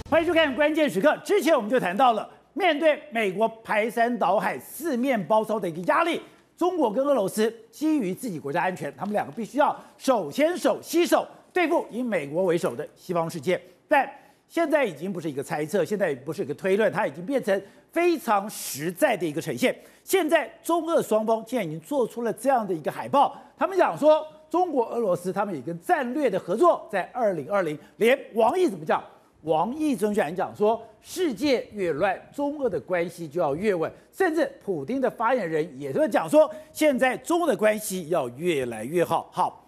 [0.10, 1.18] 欢迎收看关键时刻。
[1.18, 6.22] 之前我们就谈到了，面对美国排山倒海、四面包抄的一个压力。
[6.58, 13.62] 中国跟俄罗斯基于自己国家安全，他们两个必须要手牵手携手对付以美国为首的西方世界。
[13.88, 14.10] 但
[14.48, 19.78] 现在已经不是一个猜测，现在也不是一个推论，它已经变成非常实在的一个呈现。
[20.04, 29.04] 现在中俄双方现在已经做出了这样的一个海报，他们讲说，中国、俄罗斯他们有一个战略的合作，在二零二零，连王毅怎么讲？
[29.44, 33.90] 王毅曾居然讲说，世界越乱，中俄的关系就要越稳。
[34.12, 39.30] 甚至普丁的发言人也是讲说，现在中俄的关系要越来越好。
[39.32, 39.66] 好，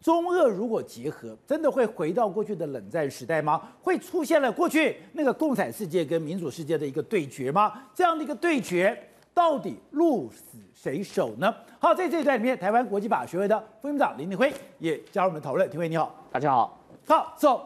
[0.00, 3.62] 中俄如果结合，真的会回到过去的冷战时代吗？
[3.80, 7.84] 会出现了过去那个共产世界跟民主世界的一个对决吗？
[7.94, 9.00] 这样的一个对决，
[9.32, 11.54] 到底鹿死谁手呢？
[11.78, 15.70] 好，在这一段里面，台湾国际法学会的副院长林立辉也加入我们讨论。
[15.70, 16.82] 廷辉你好，大家好。
[17.06, 17.62] 好，走、so，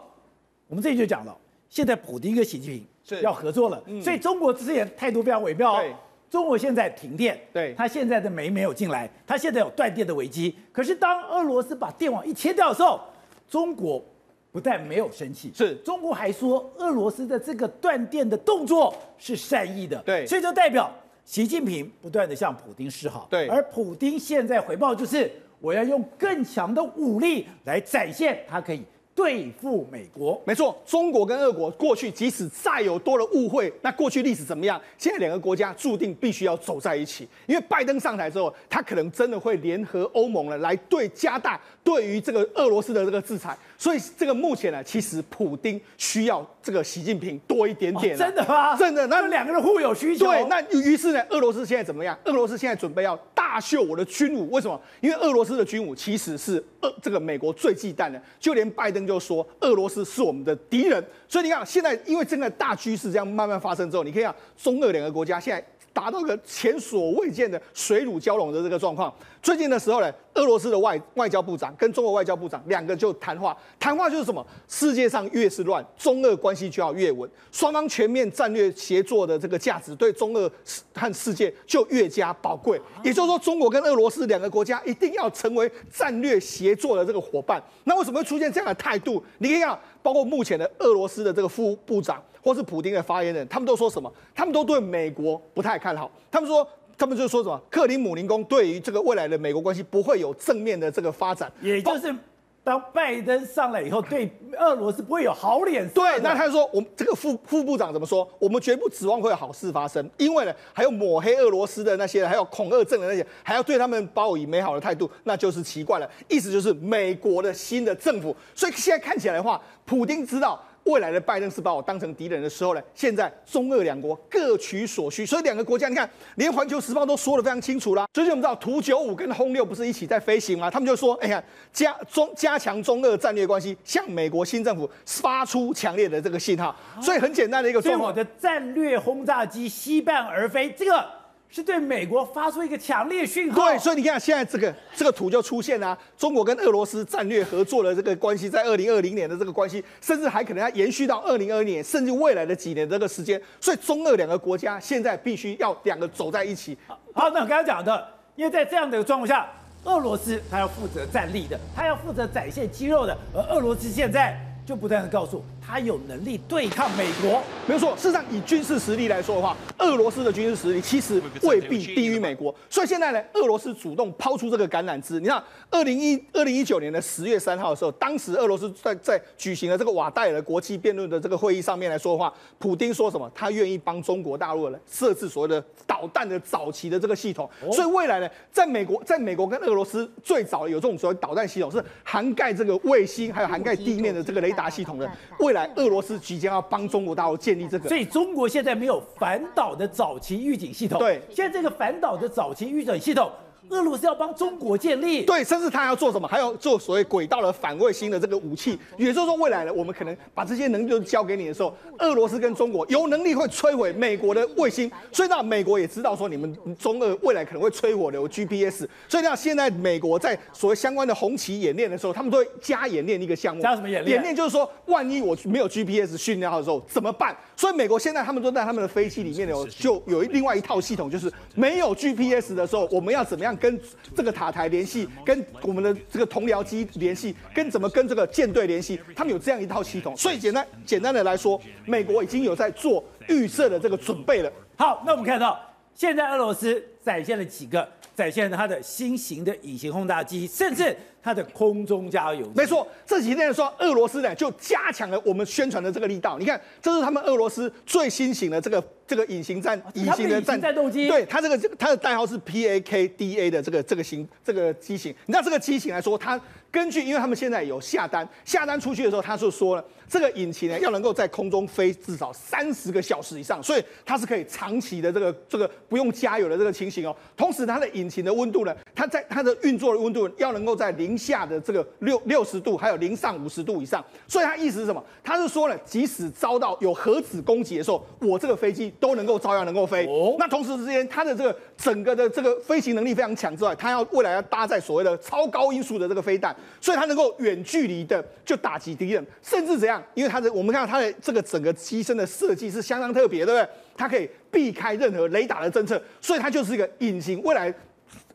[0.68, 1.34] 我们这里就讲了。
[1.70, 2.86] 现在普丁跟习近平
[3.22, 5.74] 要合作了，嗯、所以中国之前态度非常微妙。
[5.74, 5.84] 哦，
[6.30, 10.56] 中国现在停电，对，他现在的煤没有进来，他现在有断电的危机。
[10.72, 13.00] 可是当俄罗斯把电网一切掉的时候，
[13.48, 14.02] 中国
[14.50, 19.96] 不但没有生气，是中国还说俄罗斯的这个断电的动作是善意的。
[19.98, 20.90] 对，所以就代表
[21.24, 23.28] 习近平不断的向普京示好。
[23.30, 25.30] 对，而普京现在回报就是
[25.60, 28.82] 我要用更强的武力来展现他可以。
[29.14, 30.76] 对付美国，没错。
[30.84, 34.80] 中国跟俄国过去即使再有多的误会，那过去历史怎么样？
[34.98, 43.56] 现在两个国家注定必须要走在一起，因为拜登上台之后，他可能真的会联合欧盟了，来对加大对于这个俄罗斯的这个制裁。
[43.76, 48.16] 所以这个目前呢，其实普丁需要这个习近平多一点点。
[48.16, 48.18] 哦。
[48.18, 48.76] 真的吗？
[48.76, 49.06] 真的。
[49.08, 50.24] 那两个人互有需求。
[50.24, 52.18] 对，那于是呢，俄罗斯现在怎么样？
[52.24, 54.50] 俄罗斯现在准备要大秀我的军武。
[54.50, 54.80] 为什么？
[55.00, 61.04] 因为俄罗斯的军武其实是俄这个美国最忌惮的，就连拜登就说俄罗斯是我们的敌人。
[61.28, 65.62] 所以你看，现在因为真的大趋势这样慢慢发生之后，你可以看中俄两个国家现在。
[65.94, 69.14] 达到个前所未见的水乳交融的这个状况。
[69.40, 74.44] 最近的时候呢，俄罗斯的外外交部长跟中国外交部长两个就谈话，谈话就是什么？
[74.66, 80.50] 世界上越是乱，中俄关系就要越稳，双方全面战略协作的这个价值对中俄
[80.94, 82.80] 和世界就越加宝贵。
[83.04, 87.62] 也就是说，中国跟俄罗斯两个国家一定要成为战略协作的这个伙伴。
[87.84, 89.22] 那为什么会出现这样的态度？
[89.38, 92.20] 你可以看，包括目前的俄罗斯的这个副部长。
[92.44, 94.12] 或是普丁的发言人，他们都说什么？
[94.34, 96.10] 他们都对美国不太看好。
[96.30, 96.68] 他们说，
[96.98, 97.58] 他们就说什么？
[97.70, 101.50] 克里姆林宫对于这个未来的美国关系不会有正面的这个发展。
[101.62, 102.14] 也就是
[102.62, 105.94] 当拜登上来以后，对俄罗斯不会有好脸色。
[105.94, 108.28] 对，那他就说，我们这个副副部长怎么说？
[108.38, 116.10] 我们绝不指望会有好事发生，因为呢，还有抹黑俄罗斯的那些，还有恐俄症的那些，还要对他们抱以美好的态度，那就是奇怪了。
[116.28, 118.36] 意思就是美国的新的政府。
[118.54, 120.62] 所以现在看起来的话，普丁知道。
[120.84, 128.06] 未来的拜登是把我当成敌人的时候呢，现在中俄两国各取所需，所以两个国家，你看，连《环球时报》都说的非常清楚啦。
[128.12, 130.70] 最近我们知道，图九五跟轰六不是一起在飞行吗？
[130.70, 136.74] 他们就说，哎呀，加中加强中俄战略关系，向美国新政府发出强烈的这个信号。
[137.00, 141.23] 所以很简单的一个说法，我的战略轰炸机西半而飞，这个。
[141.48, 143.64] 是对美国发出一个强烈讯号。
[143.64, 153.40] 对，所以你看现在这个这个图就出现了啊，中国跟俄罗斯战略合作的这个关系，在二零二零年的这个关系，甚至还可能要延续到二零二零年，甚至未来的几年的这个时间。
[153.60, 156.76] 所以中俄两个国家现在必须要两个走在一起。
[157.12, 159.48] 好，那我刚才讲的，因为在这样的一个状况下，
[159.84, 164.36] 俄罗斯他要负责战力的，他要负责展现肌肉的，而俄罗斯现在
[164.66, 167.42] 就不断的告诉他有能力对抗美国。
[167.66, 172.54] 没有错，事实上以军事实力来说的话，俄罗斯的军事实力其实未必低于美国。
[172.68, 175.18] 所以现在呢，俄罗斯主动抛出这个橄榄枝。
[175.18, 183.30] 你看，二零一二零一九年的十月三号的时候，当时俄罗斯在在举行了这个瓦代尔国际辩论的这个会议上面来说的话，普丁说什么？
[183.34, 187.48] 他愿意帮中国大陆来设置所谓的导弹的早期的这个系统。
[187.72, 195.10] 所以未来呢，在美国，在美国跟俄罗斯最早有这种所谓导弹系统，是涵盖这个卫星，还有涵盖地面的这个雷达系统的。
[195.38, 200.98] 未来俄罗斯即将要帮中国大陆建立这个，所以中国现在没有反导的早期预警系统。
[200.98, 203.30] 对，现在这个反导的早期预警系统。
[203.70, 206.28] 俄罗斯要帮中国建立，对，甚至他还要做什么？
[206.28, 208.78] 还要做所谓轨道的反卫星的这个武器。
[208.96, 214.90] 也就是说，未来呢，我们可能把这些能力都交给你的时候，俄罗斯跟中国有能力会摧毁美国的卫星。
[215.10, 218.86] 所以那美国也知道说，你们中俄未来可能会摧毁的 GPS。
[219.08, 223.62] 所以那现在美国在所谓相关的红旗演练的时候，他们都会加演练一个项目。
[223.62, 224.16] 加什么演练？
[224.16, 227.36] 演练就是说，万一我没有 GPS 训练好的时候怎么办？
[227.56, 233.80] 所以美国现在他们都在他们的飞机里面有就有另外一套系统，就是没有 GPS 的时候，我们要怎么样跟
[234.14, 234.34] 这个。
[234.34, 240.16] 塔台联系，跟我们的这个同僚机联系，跟怎么跟这个舰队联系，他们有这样一套系统。
[240.16, 244.50] 所以简单简单的来说，美国已经有在做预设的这个准备了。
[244.76, 245.56] 好，那我们看到
[245.94, 252.50] 现在俄罗斯展现了几个，展现了它的新型的隐形轰炸机，甚至它的空中加油。
[252.54, 256.38] 没错，这几天说俄罗斯呢就加强了我们宣传的这个力道。
[256.38, 258.82] 你看，这是他们俄罗斯最新型的这个。
[259.06, 265.14] 这个隐形战隐形的战战斗机，对它这个它的代号是 PAK-DA 的这个这个型这个机型。
[265.26, 266.40] 你知道这个机型来说，它
[266.70, 269.84] 根据因为他们现在有下单，下单出去的时候，他就说了，
[270.14, 277.16] 这个引擎呢要能够在空中飞至少三十个小时以上，所以它是可以长期的这个这个不用加油的这个情形哦。
[277.36, 284.04] 同时，它的引擎的温度呢，它在它的运作的温度要能够在零下的这个六六十度，还有零上五十度以上。
[284.28, 285.04] 所以它意思是什么？
[285.24, 288.84] 它是说了，即使遭到有核子攻击的时候，我这个飞机。
[289.00, 290.06] 都能够照样能够飞。
[290.06, 300.02] 哦，那同时之间，它的这个整个的这个飞行能力非常强之外，它要未来要搭载所谓的超高音速的这个飞弹，所以它能够远距离的就打击敌人，甚至怎样？
[300.12, 303.68] 因为它的我们看到它的这个整个机身的设计是相当特别，对不对？
[303.96, 307.72] 它可以避开任何雷达的侦测，所以它就是一个隐形未来。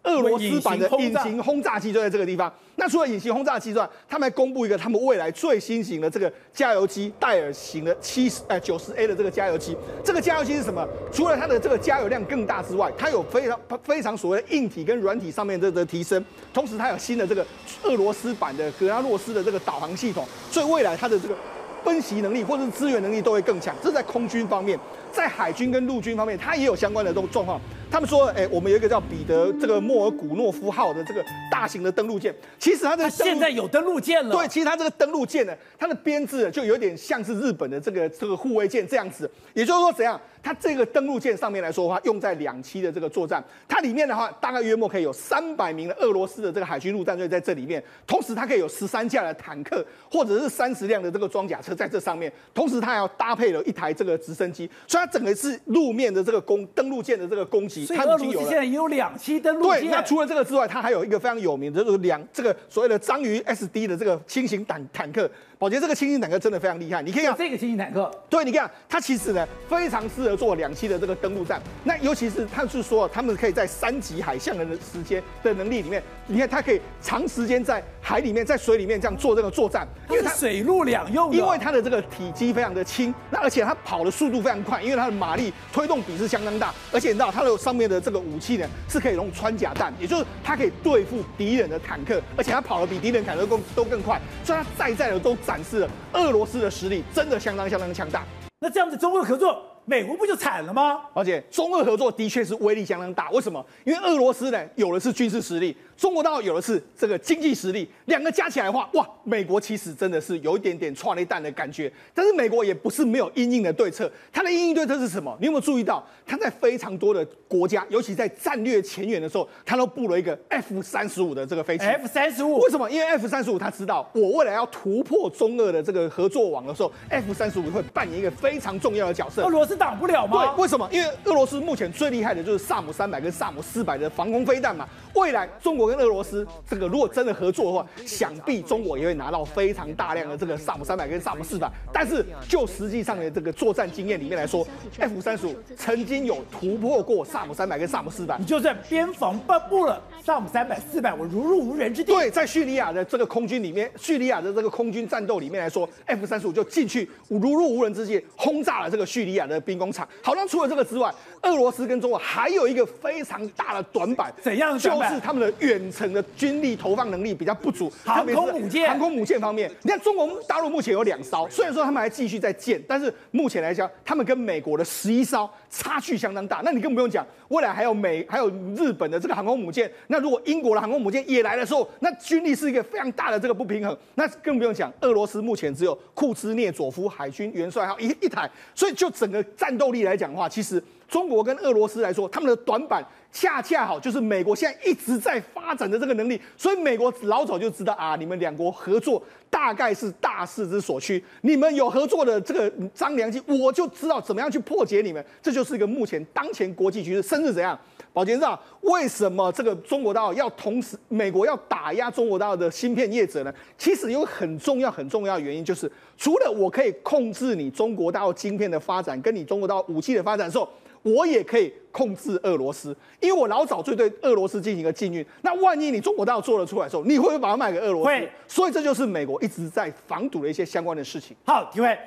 [0.04, 2.52] 俄罗斯版的隐形轰炸机就在这个地方。
[2.78, 9.76] 那除了隐形轰炸机之外，他们还公布一个他们未来最新型的这个加油机戴尔型的七十呃九十 A 的这个加油机。
[10.02, 10.88] 这个加油机是什么？
[11.12, 16.24] 除了它的这个加油量更大之外，它有非常非常所谓的硬体跟软体上面的的提升。
[16.54, 17.46] 同时，它有新的这个
[17.84, 21.36] 俄罗斯版的格拉洛斯的这个导航系统，所以未来它的这个
[21.84, 23.76] 分析能力或者是支援能力都会更强。
[23.82, 24.80] 这在空军方面，
[25.12, 27.60] 在海军跟陆军方面，它也有相关的这种状况。
[27.92, 34.36] 他们说，哎，我们有一个叫彼得这个莫尔古诺夫号的这个大型的登陆舰，其实它的现在有登陆舰了。
[34.36, 39.30] 对，其实它这个登陆舰呢，它的编制就有点像是日本的这个这个护卫舰这样子。
[39.56, 40.22] 也就是说，怎样？
[40.42, 58.66] 它这个登陆舰上面来说的话，用在两栖的这个作战，它里面的话大概约莫可以有三百名的俄罗斯的这个海军陆战队在这里面，同时它可以有十三架的坦克或者是三十辆的这个装甲车在这上面，同时它还要搭配了一台这个直升机，所以它整个是路面的这个攻登陆舰的这个攻击，它已经有了。
[58.66, 59.82] 也有两栖登陆舰。
[59.82, 65.30] 对，那除了这个之外，它还有一个非常有名的，就是两这个所谓的章鱼 SD 的这个轻型坦坦克。
[65.60, 68.10] 宝杰这个轻型坦克真的非常厉害，你可以看这个轻型坦克。
[68.30, 71.62] 对，你看它其实呢非常适合做两栖的这个登陆战。
[71.84, 81.34] 那尤其是他是说，他们可以在三级海象的时间的能力里面，你看它可以长时间在海里面、在水里面这样做这个作战，因为它水陆两用。
[81.34, 98.24] 因为它的这个体积非常的轻，那而且它跑的速度非常快，因为它的马力推动比是相当大，而且你知道它的上面的这个武器呢是可以用穿甲弹，也就是它可以对付敌人的坦克，而且它跑的比敌人坦克都更都更快，所以它在在的都展示了俄罗斯的实力真的相当相当强大。
[98.60, 101.02] 那这样子中俄合作，美国不就惨了吗？
[101.12, 103.32] 而且中俄合作的确是威力相当大。
[103.32, 103.66] 为什么？
[103.84, 105.76] 因为俄罗斯呢有的是军事实力。
[106.00, 111.92] 中国大陆有的是这个经济实力，两个加起来的话，哇，美国其实真的是有一点点创了一弹的感觉。
[112.14, 115.36] 但是美国也不是没有因应的对策，它的因应对策是什么？
[115.42, 116.02] 你有没有注意到？
[116.26, 121.84] 它在非常多的国家，尤其在战略前沿的时候，它都布了一个 F 三十五的这个飞机。
[121.84, 122.60] F 三十五？
[122.60, 122.90] 为什么？
[122.90, 129.44] 因为 F 三十五，它知道我未来要突破中俄的这个合作网的时候，F 三十五会扮演一个非常重要的角色。
[129.44, 130.54] 俄罗斯挡不了吗？
[130.56, 130.88] 对，为什么？
[130.94, 134.88] 因为俄罗斯目前最厉害的就是萨姆三百跟萨姆四百的防空飞弹嘛。
[135.16, 141.70] 未来中国跟俄罗斯这个如果真的合作的话，想必中国也会拿到非常大量的这个萨姆三百跟萨姆四百。
[141.92, 144.66] 但是就实际上的这个作战经验里面来说
[145.00, 148.38] ，F 三十五曾经有突破过萨姆三百跟萨姆四百。
[148.38, 152.12] 你就算边防颁布了萨姆三百、四百，我如入无人之地。
[152.12, 160.08] 对，在叙利亚的这个空军里面，叙利亚的这个空军战斗里面来说，F 三十五就进去如入无人之境，轰炸了这个叙利亚的兵工厂。
[160.22, 164.78] 好那除了这个之外，俄罗斯跟中国还有一个非常大的短板，怎样？
[164.78, 167.92] 就是他们的远程的军力投放能力比较不足。
[168.04, 176.62] 航空母舰，航空母舰方面，你看中国大陆目前有两艘，虽然说他们还继续在建，但是目前来讲，他们跟美国的十一艘差距相当大。
[176.64, 183.98] 那你更不用讲，未来还有美还有日本的这个航空母舰，那如果英国的航空母舰也来的时候，那军力是一个非常大的这个不平衡。
[184.16, 190.82] 那更不用讲，俄罗斯目前只有库兹涅佐夫海军元帅号一一台，所以就整个战斗力来讲的话，其实。
[191.10, 207.78] 中国跟俄罗斯来说，他们的短板恰恰好就是美国现在一直在发展的这个能力，所以美国老早就知道啊，你们两国合作大概是大势之所趋，你们有合作的这个张良计，我就知道怎么样去破解你们，这就是一个目前当前国际局势，甚至怎样，
[208.14, 213.54] 宝杰长，为什么这个中国大陆要同时美国要打压中国大陆的芯片业者呢？
[213.78, 220.70] 其实有很重要很重要的原因，就是除了我可以控制你中国大陆芯片的发展，跟你中国大陆武器的发展的时候。
[221.04, 225.26] 我也可以控制俄罗斯，因为我老早就对俄罗斯进行一个禁运。
[225.42, 228.08] 那万一你中国大陆做了出来的时候，你会不会把它卖给俄罗斯？
[228.08, 228.30] 会。
[228.48, 231.36] 所以这就是美国一直在防堵的一些相关的事情。
[231.46, 231.98] 好，体会。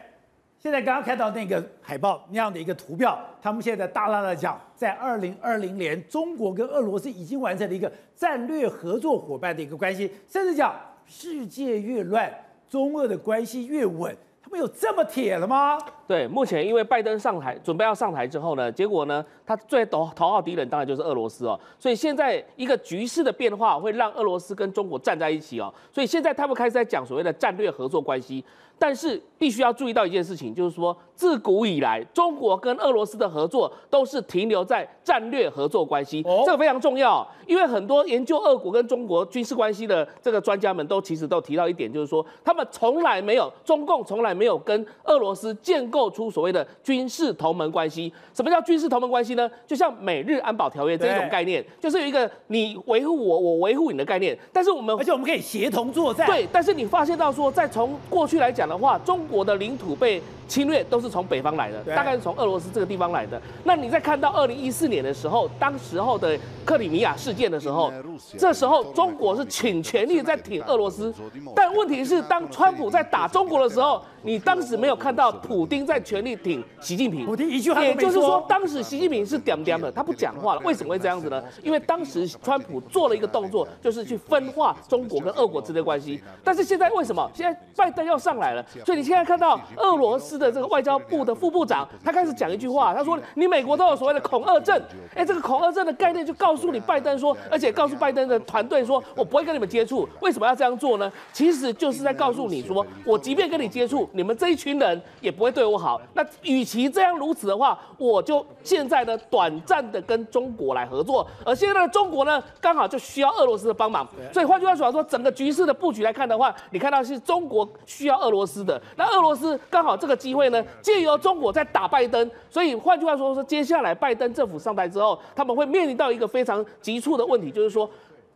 [0.59, 10.73] 现在刚刚看到那个海报那样的一个图表，他们现在大大的讲，在二零二零年，中国跟俄罗斯已经完成了一个战略合作伙伴的一个关系，甚至讲
[11.05, 12.33] 世界越乱，
[12.71, 14.17] 中俄的关系越稳。
[14.53, 15.79] 没有这么铁了吗？
[16.07, 19.25] 对，目前因为拜登上台，准备要上台之后呢，结果呢，
[19.57, 28.45] 他最头头号敌人当然就是俄罗斯哦，所以现在一个局势的变化会让俄罗斯跟中国站在一起哦，所以现在他们开始在讲所谓的战略合作关系。
[28.79, 37.25] 但是必须要注意到一件事情，就是说，自古以来，中国跟俄罗斯的合作都是停留在战略合作关系，这个非常重要。
[37.47, 48.13] 因为很多研究俄国跟中国军事关系的这个专家们都其实都提到一点，就是说，他们从来没有，中共从来没有跟俄罗斯建构出所谓的军事同盟关系。
[48.35, 49.42] 什么叫军事同盟关系呢？
[49.67, 54.37] 就像美日安保条约这一种概念，就是有一个你维护我，我维护你的概念。
[54.53, 56.27] 但是我们，而且我们可以协同作战。
[56.27, 63.41] 对，但是你发现到说，在从过去来讲的话，中国的领土被侵略都是从北方来的，大概是从俄罗斯这个地方来的。
[63.65, 67.93] 那你在看到二零一四年的时候，当时候的克里米亚事件的时候，
[68.39, 71.15] 这时候中国是倾全力在挺俄罗斯，
[71.55, 77.95] 但问题是当川普在打中国的时候，你当时没有看到普丁在全力挺习近平，普丁一句话没说。
[77.95, 80.61] 也就是说，当时习近平是点点的，他不讲话了。
[80.65, 81.43] 为什么会这样子呢？
[81.63, 86.23] 因为当时川普做了一个动作，就是去分化中国跟俄国之间的关系。
[86.45, 87.31] 但是现在为什么？
[87.35, 94.81] 现在拜登要上来了，所以你现在看到俄罗斯的这个外交部的副部长，他开始讲一句话，他说：“你美国都有所谓的恐俄症，
[95.15, 100.09] 哎，这个恐俄症的概念就告诉你拜登说，而且告诉拜登的团队说，我不会跟你们接触。
[100.21, 101.11] 为什么要这样做呢？
[101.33, 106.01] 其实就是在告诉你说，我即便跟你接触。”你们这一群人也不会对我好。
[106.15, 111.27] 那与其这样如此的话，我就现在呢短暂的跟中国来合作。
[111.45, 114.07] 而现在的中国呢，刚好就需要俄罗斯的帮忙。
[114.33, 118.81] 所以换句话说，说整个局势的布局来看的话，你看到是中国需要俄罗斯的。
[118.97, 122.31] 那俄罗斯刚好这个机会呢，借由中国在打拜登。
[122.51, 127.89] 所以换句话说，说接下来拜登政府上台之后，他们会面临到一个非常急促的问题，就是说。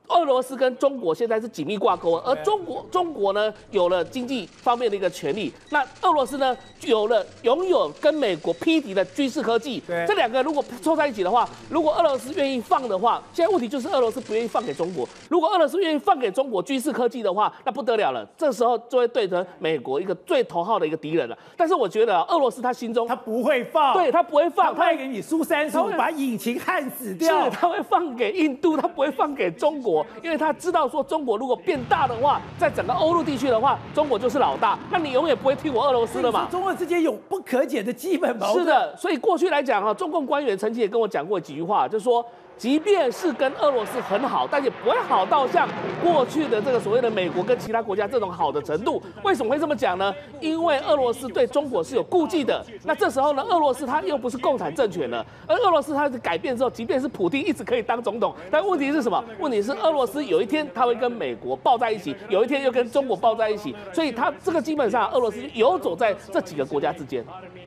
[0.08, 15.08] 俄罗斯跟中国现在是紧密挂钩，而中国中国呢有了经济方面的一个权利，那俄罗斯呢有了拥有跟美国匹敌的军事科技，这两个如果凑在一起的话，如果俄罗斯愿意放的话，现在问题就是俄罗斯不愿意放给中国。
[15.28, 21.36] 如果俄罗斯愿意放给中国军事科技的话，那不得了了，这时候就会对着美国一个最头号的一个敌人了。
[21.56, 29.95] 但是我觉得俄罗斯他心中他不会放，对他不会放，他会给你苏三十五，把引擎焊死掉，是他会放给印度，他不会放给中国。
[30.22, 36.48] 因为他知道说，中国如果变大的话，在整个欧陆地区的话，中国就是老大，那你永远不会替我俄罗斯的嘛？
[36.50, 38.64] 中俄之间有不可解的基本矛盾。
[38.64, 42.24] 是的，所以过去来讲啊，中共官员曾经也跟我讲过几句话，就是说。
[42.58, 45.68] 即便是跟俄罗斯很好，但也不会好到像
[46.02, 49.02] 过去的这个所谓的美国跟其他国家这种好的程度。
[49.22, 50.14] 为什么会这么讲呢？
[50.40, 52.64] 因为俄罗斯对中国是有顾忌的。
[52.82, 59.22] 那这时候呢，俄罗斯它又不是共产政权了，而俄罗斯它改变之后，即便是普丁一直可以当总统，但问题是什么？
[59.38, 67.22] 问题是俄罗斯有一天它会跟美国抱在一起，有一天又跟中国抱在一起，所以它这个基本上俄罗斯游走在这几个国家之间。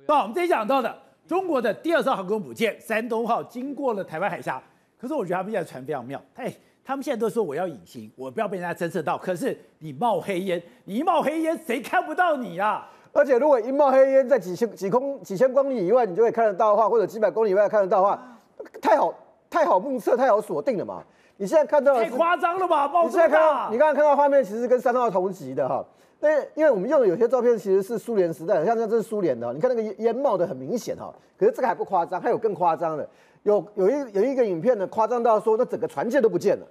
[0.08, 0.96] 那我们今天讲到的
[1.28, 4.60] 中国的第二艘航空母舰山东号经过了台湾海峡。
[5.00, 6.44] 可是我觉得他们现在船非常妙，他
[6.84, 9.18] 他们现在都说我要隐形，我不要被人家侦测到。
[9.18, 12.90] 可是你冒黑烟，你一冒黑烟，谁看不到你啊？
[13.14, 18.40] 而且如果一冒黑烟在几千几公几千公里以外，你就会看得到的话，或者几百公里以外看得到的话，
[18.82, 19.14] 太好
[19.50, 21.04] 太好目测，太好锁定了嘛。
[21.38, 22.88] 你现在看到太夸张了吧？
[22.88, 25.86] 冒你现在看到，你刚刚看到画面，其实是跟山东号同级的哈。
[26.20, 31.14] 那因为我们用的有些照片其实是苏联时代，像这这是苏联的，你看那个烟冒的很明显哈。
[31.38, 33.10] 可是这个还不夸张，还有更夸张的，
[33.44, 36.66] 有有一有一个影片呢，夸张到说那整个船舰都不见了。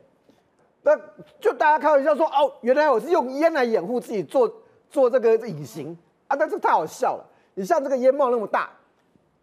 [0.83, 0.97] 那
[1.41, 4.51] 就大家开玩笑说哦，原来我是用烟来掩护自己做
[4.89, 5.97] 做这个隐形
[6.29, 7.25] 啊，但是太好笑了。
[7.55, 8.71] 你像这个烟冒那么大，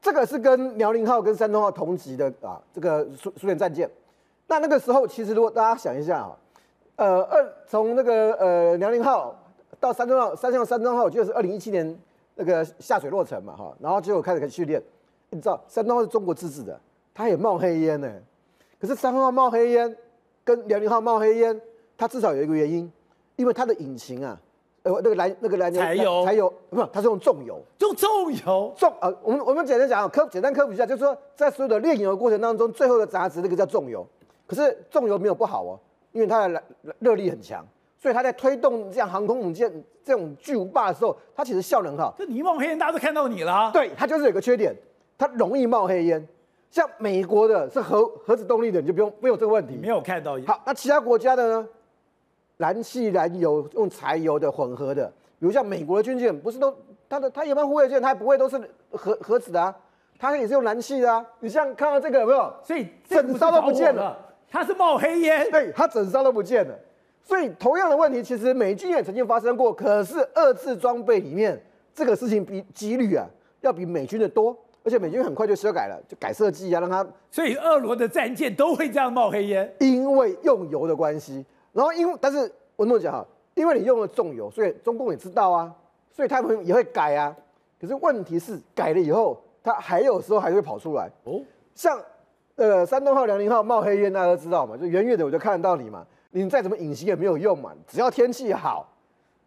[0.01, 3.89] 这个是跟辽宁号跟山东号同级的啊，这个苏苏联战舰。
[4.47, 6.37] 那那个时候其实如果大家想一下啊，
[6.95, 9.35] 呃，二从那个呃辽宁号
[9.79, 11.99] 到山东号，山东山东号，我记得是二零一七年
[12.35, 14.81] 那个下水落成嘛哈，然后结果开始训练。
[15.31, 16.79] 你知道山东号是中国自制的，
[17.15, 18.11] 它也冒黑烟呢。
[18.79, 19.97] 可是三号冒黑烟。
[20.43, 21.59] 跟辽宁号冒黑烟，
[21.97, 22.93] 它至少有一个原因，
[23.35, 24.39] 因为它的引擎啊，
[24.83, 34.05] 呃，那个燃那个燃油柴油柴油不是，它是用重油，用重油重呃，我们我们简单讲科简单科普一下，就是说在所有的炼油的过程当中，最后的杂质那个叫重油，
[34.45, 35.79] 可是重油没有不好哦，
[36.11, 36.63] 因为它的
[36.99, 37.65] 热力很强，
[37.97, 42.13] 所以它在推动这样航空母舰这种巨无霸的时候，它其实效能很好。
[42.19, 43.71] 这你一冒黑烟，大家都看到你了啊。
[43.71, 44.75] 对，它就是有个缺点，
[45.17, 46.27] 它容易冒黑烟。
[46.75, 49.77] 像美国的是核核子动力的，你就不用没有这个问题。
[49.81, 50.37] 没有看到。
[50.45, 51.65] 好，那其他国家的呢？
[52.57, 55.07] 燃气、燃油用柴油的混合的，
[55.39, 56.75] 比如像美国的军舰，不是都
[57.07, 58.59] 它的它一般护卫舰，它不会都是
[58.91, 59.73] 核核子的啊，
[60.19, 61.25] 它也是用燃气的啊。
[61.39, 62.53] 你像看到这个有没有？
[62.61, 64.17] 所以整艘都不见了，
[64.49, 65.49] 它是冒黑烟。
[65.49, 66.77] 对，它整艘都不见了。
[67.23, 71.57] 所以同样的问题，其实美军也曾经发生过，可是二次装备里面
[71.93, 73.25] 这个事情比几率啊，
[73.61, 74.53] 要比美军的多。
[74.85, 77.03] 而且美军很快就修改了，就改设计啊，让它。
[77.31, 81.43] 所以俄罗的战舰都会这样冒黑烟，因为用油的关系。
[81.73, 83.25] 然后因为，但是我跟你讲哈，
[83.55, 85.73] 因为你用了重油，所以中共也知道啊，
[86.11, 87.35] 所以他们也会改啊。
[87.81, 91.41] 可是问题是改了以后，它还有时候还会跑出来哦。
[91.73, 91.99] 像
[92.53, 96.05] 呃山东号、辽宁号冒黑烟，大家都知道嘛，就远远的我就看得到你嘛。
[96.29, 98.87] 你再怎么隐形也没有用嘛，只要天气好，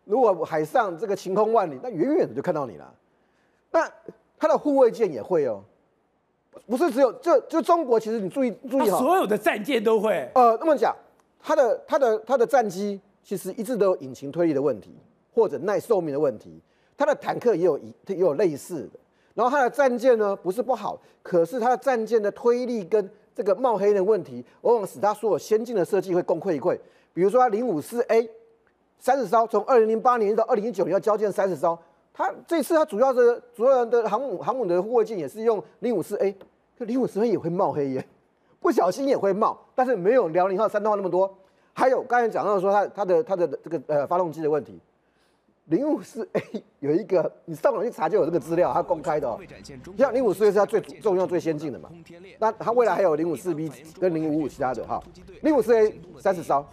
[0.05, 2.93] 如果海上这个晴空万里，那远远的就看到你了。
[3.71, 3.89] 那。
[4.39, 5.63] 它的护卫舰也会哦，
[6.67, 10.31] 不是只有就就中国，其实你注意注意哈，所有的战舰都会。
[10.35, 10.95] 呃，那么讲，
[11.41, 14.97] 它的它的它的战机其实一直都有引擎推力的问题，
[15.35, 16.61] 或者耐寿命的问题。
[16.97, 18.99] 它的坦克也有一也有类似的。
[19.35, 26.77] 然后它的战舰呢，不是不好，可是它的战舰的推力跟这个冒黑的问题，往往使它所有先进的设计会功亏一篑。
[27.15, 28.29] 比如说它零五四 A
[28.99, 31.79] 三十艘，从二零零八年到二零一九年要交建三十艘。
[32.19, 36.37] 他这次他主要的主要的航母航母的护卫舰也是用零五四 A，
[36.77, 38.05] 可零五四 A 也会冒黑烟，
[38.59, 41.33] 不小心也会冒，但是没有辽宁号、山东号那么多。
[41.73, 44.81] 还有刚才讲到说它它的它的这个呃发动机的问题，
[45.67, 49.39] 零五四 A 有一个你上网去查就有这个资料，它公开的哦。
[49.97, 51.89] 像零五四 A 是它最重要最先进的嘛，
[52.41, 55.01] 那它未来还有零五四 B 跟零五五其他的哈。
[55.43, 56.67] 零五四 A 三十艘，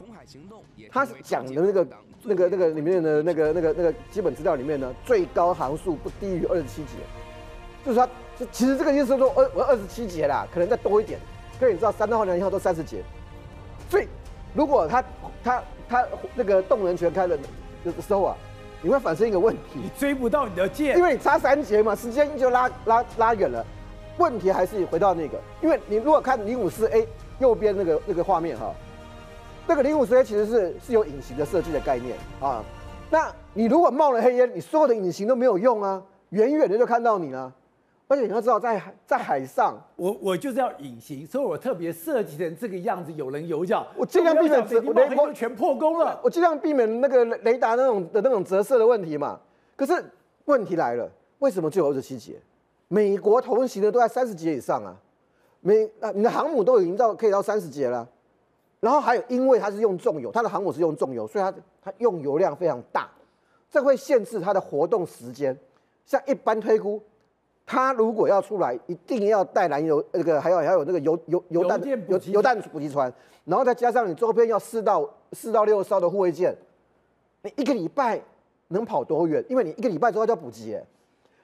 [0.89, 1.87] 它讲的那个。
[2.27, 6.97] 那个那个里面的那个那个那个基本资料里面呢，最高航速不低于二十七节，
[7.85, 8.09] 就是说，
[8.51, 11.19] 其实这个意思说二我二十七节啦，可能再多一点。
[11.59, 13.03] 可是你知道，山东号、辽宁号都三十节，
[13.89, 14.07] 所以
[14.53, 15.03] 如果他
[15.43, 17.37] 他他那个动能全开了
[17.83, 18.35] 的时候啊，
[18.81, 23.65] 你会反生一个问题，你追不到你的箭，因为你差三节嘛，时间就拉拉拉远了。
[24.17, 27.07] 问题还是回到那个，因为你如果看零五四 A
[27.39, 28.73] 右边那个那个画面哈。
[29.67, 32.63] 那个零五四 A 其实是是有隐形的设计的概念啊，
[33.09, 37.51] 那你如果冒了黑烟，你所有的隐形都没有用啊，远远的就看到你了。
[38.07, 43.83] 而且你要知道在，在在海上，我我就是要隐形，所以我特别设计成这个样子，有棱有角。
[43.97, 46.19] 我尽量避免雷雷全破功了。
[46.23, 49.39] 我尽量避免那个雷达那种的那种折射的问题嘛。
[49.75, 50.05] 可是
[50.45, 51.09] 问题来了，
[51.39, 52.33] 为什么只有二十七节？
[52.87, 54.95] 美国同行的都在三十节以上啊，
[55.61, 58.07] 美啊，你的航母都已经到可以到三十节了。
[58.79, 63.09] 然后还有，因为它是用重油，它的航母是用重油，所以它它用油量非常大，
[63.71, 65.57] 这会限制它的活动时间。
[66.05, 67.01] 像一般推估，
[67.65, 73.11] 它如果要出来，一定要带燃油，那个还有还有那个油油油弹油油弹补给船，
[73.45, 76.55] 然后再加上你周边要四到四到六艘的护卫舰，
[77.41, 78.21] 你一个礼拜
[78.67, 79.43] 能跑多远？
[79.49, 80.79] 因为你一个礼拜之后就要补给，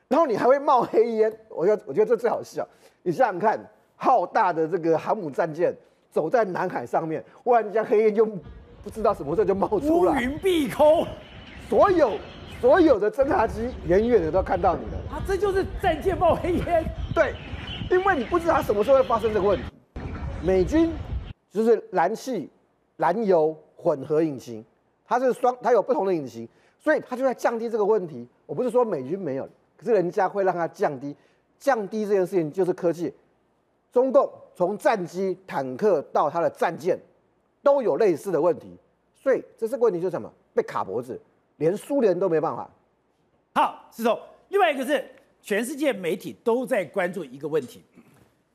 [0.10, 1.40] 然后你还会冒黑烟。
[1.50, 2.68] 我觉得我觉得这最好笑。
[3.02, 3.60] 你想想看，
[3.96, 5.76] 浩大的这个航母战舰。
[6.12, 8.26] 走在南海上面，忽然间黑烟就
[8.84, 11.08] 不知道什么时候就冒出来，乌云蔽空，
[11.70, 12.18] 所有
[12.60, 14.98] 所有的侦察机远远的都看到你了。
[15.10, 16.86] 啊，这就是战舰冒黑烟。
[17.16, 17.34] 对，
[17.90, 19.64] 因为你不知道它什么时候会发生这个问题。
[20.44, 20.92] 美军
[21.50, 22.50] 就是燃气、
[22.98, 24.66] 燃油混合引擎，
[25.08, 26.48] 它是双，它有不同的引擎，
[26.78, 28.28] 所以它就在降低这个问题。
[28.46, 29.48] 我不是说美军没有，
[29.78, 31.16] 可是人家会让它降低，
[31.58, 33.14] 降低这件事情就是科技。
[33.92, 36.98] 中共从战机、坦克到它的战舰，
[37.62, 38.78] 都有类似的问题，
[39.14, 40.32] 所以这是个问题，就是什么？
[40.54, 41.20] 被卡脖子，
[41.58, 42.70] 连苏联都没办法。
[43.54, 44.18] 好，石头，
[44.50, 45.04] 另外一个是
[45.42, 47.84] 全世界媒体都在关注一个问题，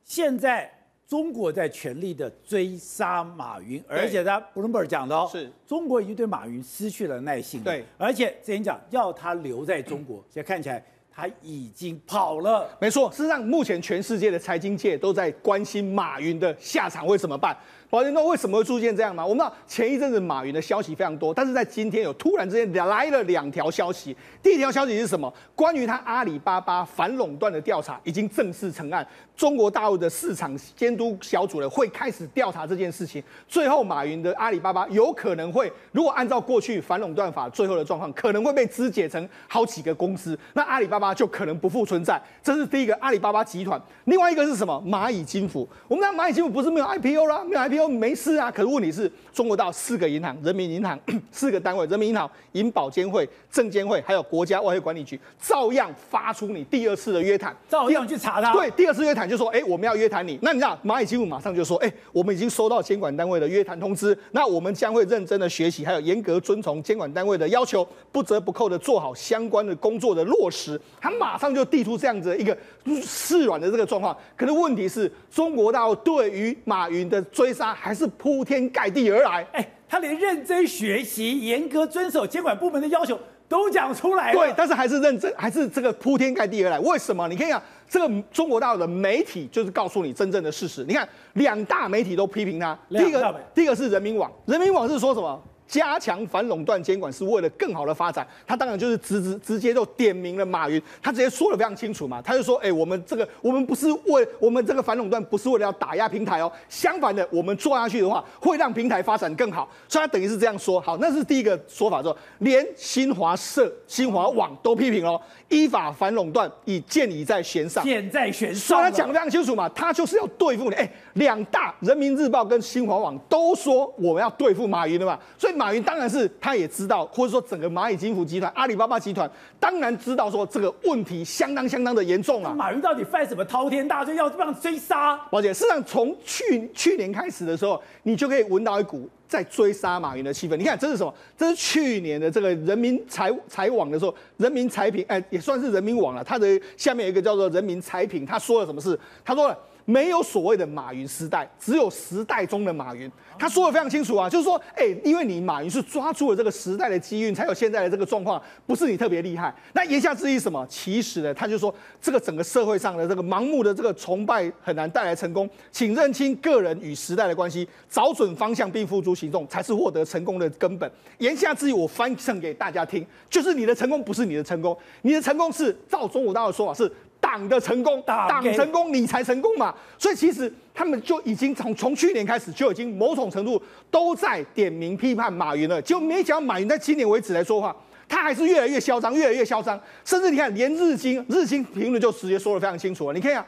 [0.05, 0.73] 现在
[1.07, 7.63] 中国在全力的追杀马云，而且他布伦伯讲的哦，是中国已经对马云失去了耐性。
[7.63, 10.83] 对，而且之前讲要他留在中国，现在看起来。
[11.17, 13.11] 他已经跑了，没错。
[13.11, 17.57] 事实上，目前全世界的财经界都在关心马云的下场会怎么办。
[17.89, 19.25] 宝杰，那为什么会出现这样吗？
[19.25, 24.17] 我们知道前一阵子马云的消息非常多，但是在今天有突然之间来了两条消息。
[24.43, 25.33] 第一条消息是什么？
[25.55, 29.07] 关于他阿里巴巴反垄断的调查已经正式成案，
[29.37, 33.23] 中国大陆的市场监督小组呢会开始调查这件事情。
[33.47, 42.21] 最后，马云的阿里巴巴有可能会，如果按照过去反垄断法最后的状况，可能会被肢解成好几个公司，那阿里巴巴就可能不复存在。
[42.43, 43.81] 这是第一个阿里巴巴集团。
[44.07, 44.83] 另外一个是什么？
[44.85, 45.69] 蚂蚁金服。
[45.87, 47.76] 我们知道蚂蚁金服不是没有 IPO 啦，没有 IPO。
[47.77, 50.99] 又没事啊，可是问题是中国大陆四个银行，人民银行
[51.31, 58.53] 四个单位，人民银行、银保监会、证监会，还有国家外汇管理局，照样发出你第二次的约谈，照样去查他。
[58.53, 60.39] 对，第二次约谈就说，哎，我们要约谈你。
[60.43, 70.81] 那你知道蚂蚁金服马上就说，哎，我们已经收到监管单位的约谈通知，那我们将会认真的学习，还有严格遵从监管单位的要求，不折不扣的做好相关的工作的落实。
[71.01, 72.57] 他马上就递出这样子的一个
[73.03, 74.17] 示软的这个状况。
[74.37, 77.66] 可是问题是中国大陆对于马云的追杀。
[77.75, 83.19] 还是铺天盖地而来，哎，他连认真学习、严格遵守监管部门的要求
[83.49, 84.39] 都讲出来了。
[84.39, 86.79] 对，但是还是认真，还是这个铺天盖地而来。
[86.81, 87.29] 为什么？
[87.29, 90.85] 你看一下这个中国大陆的媒体，就是告诉你真正的事实。
[90.89, 95.43] 你看两大媒体都批评他，第一个，第一个是人民网，人民网是说什么？
[95.67, 110.81] 加强反垄断监管是为了更好的发展，他当然就是直直直接就点名了马云，他直接说的非常清楚嘛，他就说，哎，我们这个我们不是为我们这个反垄断不是为了要打压平台哦，相反的，我们做下去的话会让平台发展更好，所以他等于是这样说。
[110.81, 125.57] 好，那是第一个说法说，连新华社、新华网都批评哦，依法反垄断已箭已在弦上，箭在弦上，所以他讲的非常清楚嘛，他就是要对付你，哎，两大人民日报跟新华网都说我们要对付马云的嘛，所以。
[125.57, 132.53] 马云当然是，他也知道，或者说整个蚂蚁金服集团、阿里巴巴集团当然知道说这个问题相当相当的严重啊。
[132.53, 135.17] 马云到底犯什么滔天大罪，要这样追杀？
[135.31, 140.57] 宝姐，事实上从去去年开始的时候，你就可以闻到一股在追杀马云的气氛。
[140.57, 141.15] 你看这是什么？
[141.37, 146.25] 这是去年的这个人民财财网的时候，人民财评哎，也算是人民网了。
[146.25, 148.99] 它的下面有一个叫做人民财评，他说了什么事？
[149.25, 149.59] 他说了。
[149.87, 153.11] 没有所谓的马云时代，只有时代中的马云。
[153.39, 159.55] 他说的非常清楚啊，就是说，哎，因为你马云是抓住了这个时代的机遇，才有现在的这个状况，不是你特别厉害。
[159.75, 160.67] 那言下之意什么？
[160.69, 161.73] 其实呢，他就说，
[162.03, 170.91] 这个整个社会上的这个盲目的这个崇拜很难带来成功，请认清个人与时代的关系，找准方向并付诸行动，才是获得成功的根本。
[171.19, 176.91] 言下之意，我翻唱给大家听，就是你的成功不是你的成功，你的成功是照中国大陆的说法是。
[177.27, 179.75] 党的成功，党成功，你才成功嘛。
[179.99, 185.83] 所以其实他们就已经从从去年开始就已经某种程度都在点名批判马云了。
[185.83, 187.75] 就没想到马云在今年为止来说话，
[188.09, 189.79] 他还是越来越嚣张，越来越嚣张。
[190.05, 193.15] 甚至你看，连日经日经评论就直接说得非常清楚了。
[193.15, 193.45] 你看一下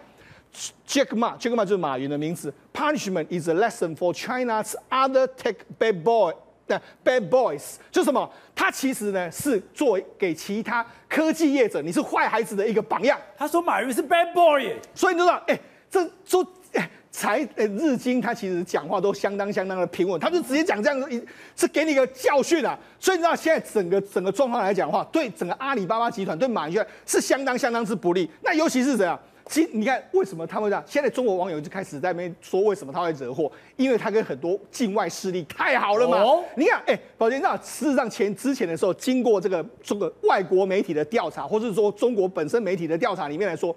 [0.86, 2.52] ，Jack Ma，Jack Ma 就是马云的名字。
[2.74, 6.34] Punishment is a lesson for China's other tech bad boy。
[6.68, 8.30] 的 bad boys 就什么？
[8.54, 13.18] 他其实呢是做给其他科技业者，你是坏孩子的一个榜样。
[13.36, 15.58] 他说马云是 bad boy，所以你知道，哎，
[15.90, 21.26] 这说哎才哎日经他其实讲话都相当相当的平稳，他就直接讲这样子，
[21.56, 22.78] 是给你一个教训啊。
[23.00, 28.30] 所以你知道现在整个整个状况来讲的话，对整个阿里巴巴集团对马云是相当相当之不利。
[28.42, 29.18] 那尤其是怎样？
[29.48, 30.84] 其实你看，为什么他们这样？
[30.86, 33.50] 现在中国网友就开始在那边说，为什么他会惹祸？
[33.76, 36.18] 因为他跟很多境外势力太好了嘛。
[36.18, 43.74] 哦、你看，哎，宝剑，那事实上前之前的时候，经过这个这个外国媒体的调查，或者是说中国本身媒体的调查里面来说。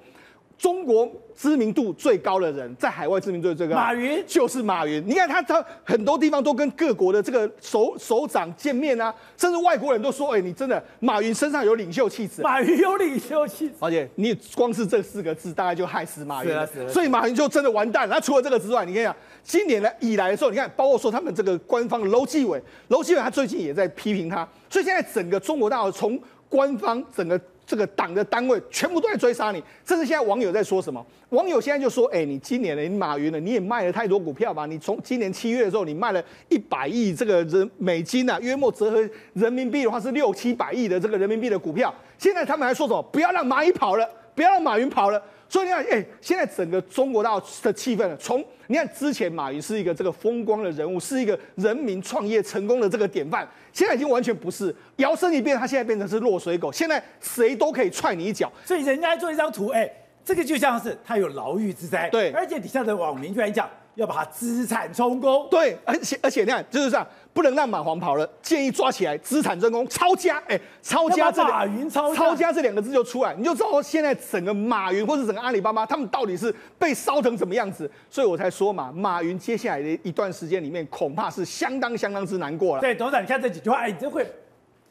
[0.61, 5.03] 中国知名度最高的人，在海外知名度最高，马云就是马云。
[5.07, 16.69] 你看他，他很多地方都跟各国的这个首首长见面啊，甚至外国人都说：“哎，你真的马云身上有领袖气质。”马云有领袖气质，而且你光是这四个字，大概就害死马云了。
[16.87, 18.13] 所以马云就真的完蛋了。
[18.13, 24.47] 那除了这个之外，你看啊，今年呢以来的时候，你看，包括说他们这个官方的楼继伟，楼继伟他最近也在批评他。
[24.69, 27.41] 所以现在整个中国大陆从官方整个。
[27.65, 29.63] 这个党的单位全部都在追杀你。
[29.85, 31.05] 这是现在网友在说什么？
[31.29, 34.65] 网友现在就说：哎，你今年的，你马云呢，你也卖了太多股票吧？
[34.65, 41.93] 你从今年七月的时候，你卖了一百亿这个人美金啊，约莫折合人民币的话是六七百亿的这个人民币的股票。
[42.17, 43.01] 现在他们还说什么？
[43.11, 45.21] 不要让蚂蚁跑了，不要让马云跑了。
[45.49, 58.49] 所以你看，哎，现在整个中国大陆的气氛，从你看之前马云是一个这个风光的人物，是一个人民创业成功的这个典范，现在已经完全不是，摇身一变，他现在变成是落水狗，现在谁都可以踹你一脚。
[58.63, 59.91] 所以人家做一张图，哎，
[60.23, 63.69] 这个就像是他有牢狱之灾，对，而且底下的网民居然讲。
[63.95, 82.81] 要把他资产充公，对，而且而且你看就是这样，不能让马皇跑了，建议抓起来资产真空，抄家，哎、欸，抄家这马云抄抄家这两个字就出来，你就知道现在整个马云或者整个阿里巴巴，他们到底是被烧成什么样子，所以我才说嘛，马云接下来的一段时间里面，恐怕是相当相当之难过了。
[82.81, 84.25] 对，董事长，你看这几句话，哎，你这会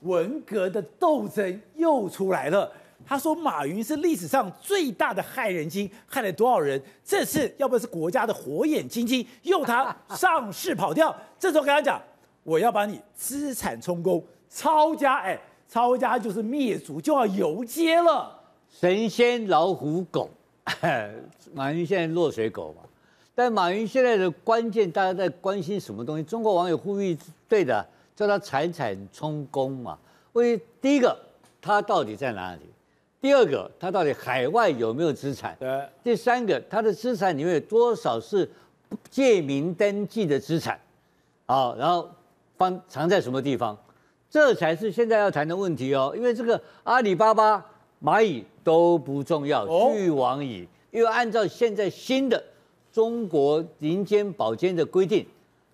[0.01, 2.73] 文革的斗争又出来了。
[3.07, 6.81] 他说：“马云是历史上最大的害人精，害了多少人？
[7.03, 11.15] 这次要不是国家的火眼金睛，用他上市跑掉。
[11.39, 12.01] 这时候跟他讲，
[12.43, 15.39] 我要把你资产充公，抄家，哎，
[15.69, 18.39] 抄家就是灭族，就要游街了。
[18.71, 20.31] 神仙老虎狗，
[21.55, 22.83] 马云现在落水狗嘛。
[23.35, 26.23] 但马云现在的关键，大家在关心什么东西？
[26.23, 27.17] 中国网友呼吁，
[27.49, 29.99] 对的，叫他财产充公嘛。
[30.35, 31.19] 为第一个，
[31.61, 32.61] 他到底在哪里？”
[33.21, 35.55] 第二个，他到底海外有没有资产？
[35.61, 35.87] 对。
[36.03, 38.51] 第三个，他的资产里面有多少是
[39.11, 40.81] 借名登记的资产？
[41.45, 42.11] 好，然后
[42.61, 43.74] 放藏在什么地方？
[44.28, 46.12] 这才是现在要谈的问题哦。
[46.15, 47.65] 因为这个阿里巴巴、
[48.03, 50.69] 蚂蚁都不重要，俱往矣。
[50.91, 52.43] 因为按照现在新的
[52.93, 55.24] 中国银监保监的规定，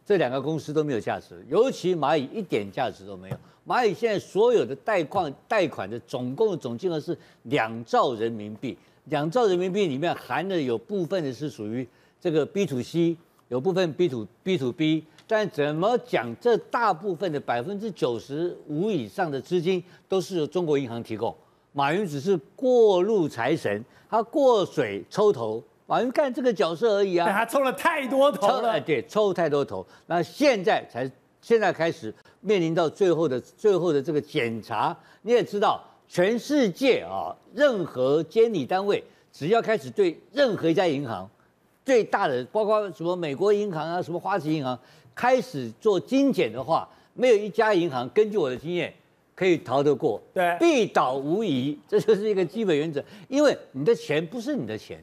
[0.04, 3.36] 这两个公司都没有价值，尤其蚂蚁一点价值都没有。
[3.66, 11.84] 蚂蚁现在所有的贷款贷款的总共的总金额是两兆人民币，两兆人民币里面含的有部分的是属于
[12.20, 13.16] 这个 B to C，
[13.48, 21.34] 有部分 B to B to B，但怎么讲，这大部分的百分之九十五以上的资金都是由中国银行提供，
[21.72, 31.10] 马云只是过路财神，他过水抽头，马云干这个角色而已啊，他抽了太多头了，哎，对，抽太多头，那现在才。
[31.42, 41.30] 现在开始面临到最后的最后的这个检查，你也知道，全世界啊，任何监理单位只要开始对任何一家银行，
[41.84, 44.76] 最大的包括什么美国银行啊，什么花旗银行，
[45.16, 48.92] 开始做精简的话，没有一家银行根据我的经验
[49.34, 53.02] 可以逃得过，对，必倒无疑， 这就是一个基本原则。
[53.28, 55.02] 因为你的钱不是你的钱，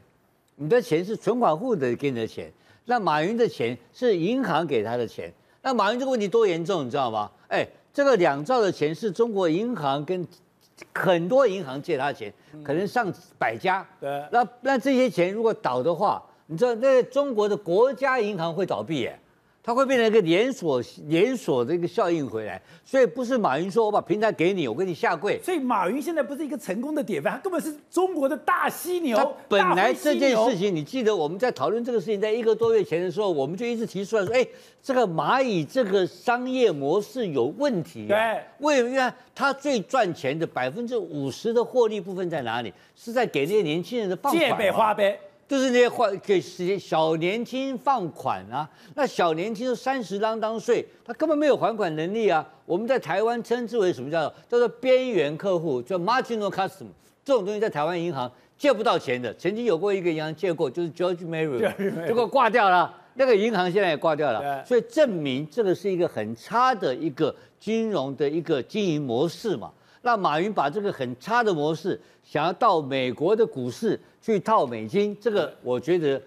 [0.54, 2.50] 你的钱是存款户的给你的钱，
[2.84, 5.32] 那马云的钱是银行给他的钱。
[5.62, 7.28] 那马云这个问题多严重，你知道吗？
[7.48, 10.24] 哎，这个两兆的钱是中国银行跟
[10.94, 12.32] 很多银行借他钱，
[12.62, 13.84] 可能上百家。
[14.00, 14.22] 对。
[14.30, 19.18] 那那这些钱如果倒的话，你知道那中国的国家银行会倒闭耶。
[19.66, 25.40] 它会变成一个连锁连锁的一个效应回来，所以不是马云说我把平台给你，我给你下跪。
[25.42, 29.16] 所以马云现在不是一个成功的典范，他根本是中国的大犀牛。
[29.16, 34.46] 他本来这件事情，你记得我们在讨论这个事情，在一个多月前的时候，我们就一直提出来说，哎，
[34.82, 38.06] 这个蚂蚁这个商业模式有问题。
[38.06, 38.90] 对，为什么？
[38.90, 42.70] 因为它最赚钱的百分之五十的获利部分在哪里？
[42.94, 44.46] 是在给那些年轻人的放款。
[44.46, 45.18] 借呗花呗。
[45.46, 46.40] 就是那些换给
[46.78, 52.46] 小年轻放款啊，那小年轻都三十啷当岁，他根本没有还款能力啊。
[52.64, 56.88] 我们在台湾称之为什么叫做叫做边缘客户，叫 marginal customer，
[57.24, 59.32] 这种东西在台湾银行借不到钱的。
[59.34, 63.02] 曾经有过一个银行借过，就是 George Marriott，结果挂掉了。
[63.16, 69.70] 那个银行现在也挂掉了，所以证明这个是一个很差的一个金融的一个经营模式嘛。
[70.04, 76.20] 那马云把这个很差的模式，想要到美国的股市去套美金，这个我觉得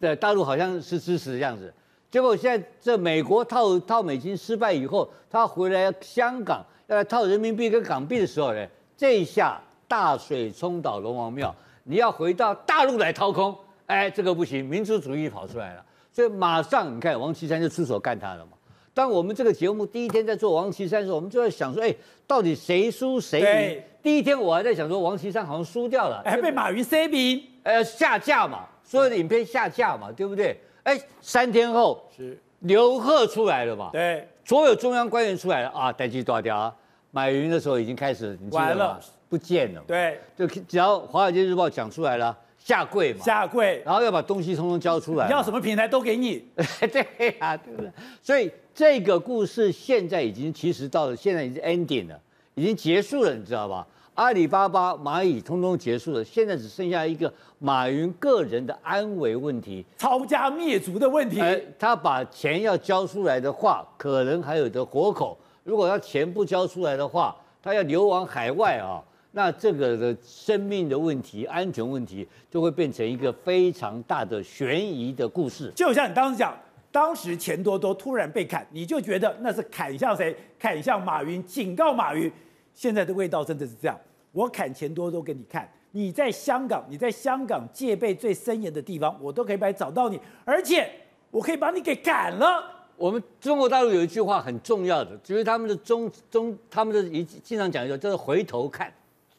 [0.00, 1.74] 在大陆好像是支持这样子。
[2.08, 8.64] 结果现在这美国套套美金失败以后，他回来香港要来套人民币跟港币的时候呢，
[8.96, 13.52] 这一下大水冲倒龙王庙，你要回到大陆来掏空，
[13.86, 18.52] 哎，这个不行，民族主义跑出来了，所以马上你看王岐山就出手干他了嘛。
[18.96, 21.94] 当我们这个节目第一天在做王岐山的时候，我们就在想说，哎，
[22.26, 23.40] 到底谁输谁
[23.74, 23.82] 赢？
[24.02, 30.58] 第一天我还在想说，王岐山好像输掉了，还被马云塞饼，呃，下架嘛，所有的影片下架嘛，对不对？
[30.84, 33.90] 哎，三天后是刘鹤出来了嘛？
[33.92, 36.74] 对，所有中央官员出来了啊，代志大掉啊，
[37.10, 38.98] 马云的时候已经开始，你记得吗？
[39.28, 39.82] 不见了。
[39.86, 42.34] 对，就只要《华尔街日报》讲出来了。
[42.66, 45.26] 下跪嘛，下跪，然后要把东西通通交出来。
[45.26, 46.44] 你要什么平台都给你，
[46.90, 47.00] 对
[47.38, 47.88] 呀、啊，对不对？
[48.20, 52.20] 所以这个故事现在已经其实到了现在已经 ending 了，
[52.56, 53.86] 已经结束了，你知道吧？
[54.14, 61.40] 阿里巴巴、蚂蚁通通结束了，现在只剩下一个马云个人的安危问题，抄家灭族的问题。
[61.40, 69.00] 哎，他把钱要交出来的话，可能还有的活口；如果他钱不交出来的话，他要流亡海外啊，
[69.36, 75.70] 那这个的生命的问题、安全问题，就会变成一个非常大的悬疑的故事。
[75.76, 76.58] 就像你当时讲，
[76.90, 80.34] 当时钱多多突然被砍，你就觉得那是砍向谁？
[80.58, 82.32] 砍向马云，警告马云。
[82.72, 84.00] 现在的味道真的是这样，
[84.32, 90.90] 我砍钱多多给你看，你在香港，你在香港戒备最森严的地方，我都可以把你找到你，而且
[91.30, 92.64] 我可以把你给赶了。
[92.96, 98.90] 我们中国大陆有一句话很重要的，就是他们的中中，他们的一经常讲一个叫做回头看，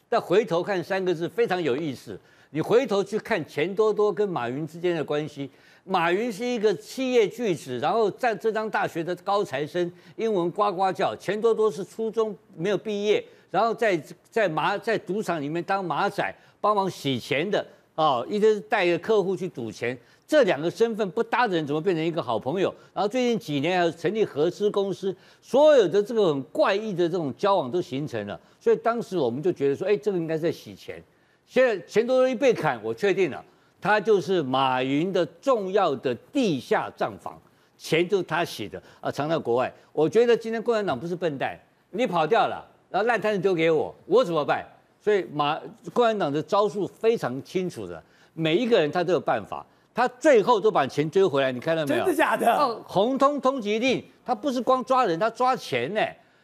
[0.08, 2.18] 但回头看三个字非常有意思，
[2.50, 5.50] 你回头去看钱多多跟马云之间的关系。
[5.84, 11.16] 马云是一个企业巨子，然后在浙江大学的高材生，英文呱呱叫。
[11.16, 13.98] 钱多多是初中没有毕业，然后在
[14.30, 19.96] 在马在赌场里面当马仔，帮忙洗钱的哦，一直带着客户去赌钱。
[20.28, 22.72] 这两个身份不搭的人，怎么变成一个好朋友？
[22.92, 28.38] 然后最近几年还成立合资公司，所有的这个很怪异的这种交往都形成了。
[28.60, 31.02] 所以当时我们就觉得说，哎，这个应该是在洗钱。
[31.46, 33.42] 现在钱多多一被砍，我确定了。
[33.80, 37.40] 他就是马云的重要的地下账房，
[37.78, 39.72] 钱就是他洗的啊，藏在国外。
[39.94, 41.58] 我觉得今天共产党不是笨蛋，
[41.90, 44.62] 你跑掉了，然后烂摊子丢给我，我怎么办？
[45.00, 45.58] 所以马
[45.94, 48.02] 共产党的招数非常清楚的，
[48.34, 49.64] 每一个人他都有办法，
[49.98, 51.50] 他最后都把钱追回来。
[51.50, 52.04] 你看到没有？
[52.04, 52.82] 真的假的？
[52.84, 56.00] 红通通缉令，他不是光抓人，他抓钱呢。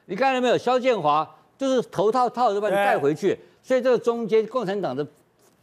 [0.06, 0.58] 你看到没有？
[0.58, 1.24] 肖建华
[1.56, 3.38] 就是头套套就把你带回去。
[3.62, 5.06] 所以这个中间共产党的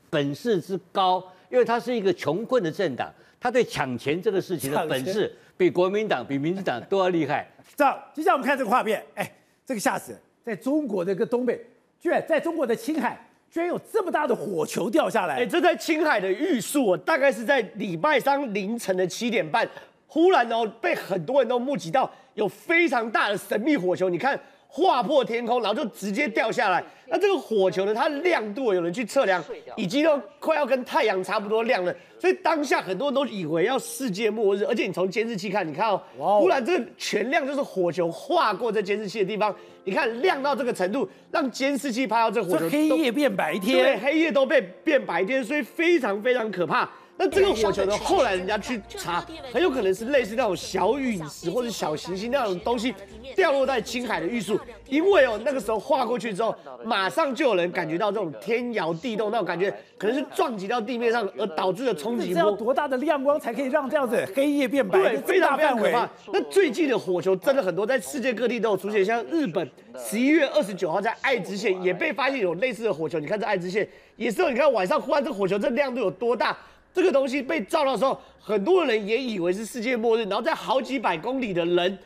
[0.10, 1.22] 本事之高。
[1.50, 7.46] 因为他是一个穷困的政党，他对抢钱这个事情的本事比国民党、比民进党都要厉害。
[7.76, 9.30] 这样，接下来我们看这个画面，哎，
[9.66, 10.22] 这个吓死人！
[10.46, 11.62] 在中国的一个东北，
[12.00, 13.20] 居然在中国的青海，
[13.52, 15.36] 居然有这么大的火球掉下来。
[15.36, 19.68] 哎，这在青海的玉树，大概是在礼拜三凌晨的七点半，
[20.07, 24.40] 忽然哦，被很多人都目击到有非常大的神秘火球，你看。
[24.73, 26.81] 划破天空，然后就直接掉下来。
[27.07, 27.93] 那这个火球呢？
[27.93, 29.43] 它的亮度有人去测量，
[29.76, 31.93] 已经都快要跟太阳差不多亮了。
[32.18, 34.64] 所以当下很多人都以为要世界末日。
[34.64, 39.53] 而且你从监视器看，你看哦，忽然这个全亮，就是火球划过这监视器的地方。
[39.84, 46.89] 你看亮到这个程度，让监视器拍到这火球，黑夜变白天，对，黑夜都被变白天，所以非常非常可怕。
[47.22, 47.95] 那这个火球呢？
[47.99, 49.23] 后来人家去查，
[49.53, 52.91] 很有可能是类似那种小陨石或者小行星那种东西
[53.35, 62.52] 掉落在青海的玉树，因为哦那个时候划过去之后，马上就有人感觉到这种天摇地动那种感觉，可能是撞击到地面上而导致的冲击波。
[62.53, 64.98] 多大的亮光才可以让这样子黑夜变白？
[64.98, 66.10] 对，非常非常可怕。
[66.34, 73.19] 那最近的火球真的很多，在世界各地都有出现，像日本十一月二十九号在爱知县也被发现有类似的火球。
[73.19, 76.57] 你看这爱知县也是，你看晚上忽然这火球这亮度有多大？
[76.94, 81.98] 这个东西被照到的时候，很多人也以为是世界末日，然后在好几百公里的人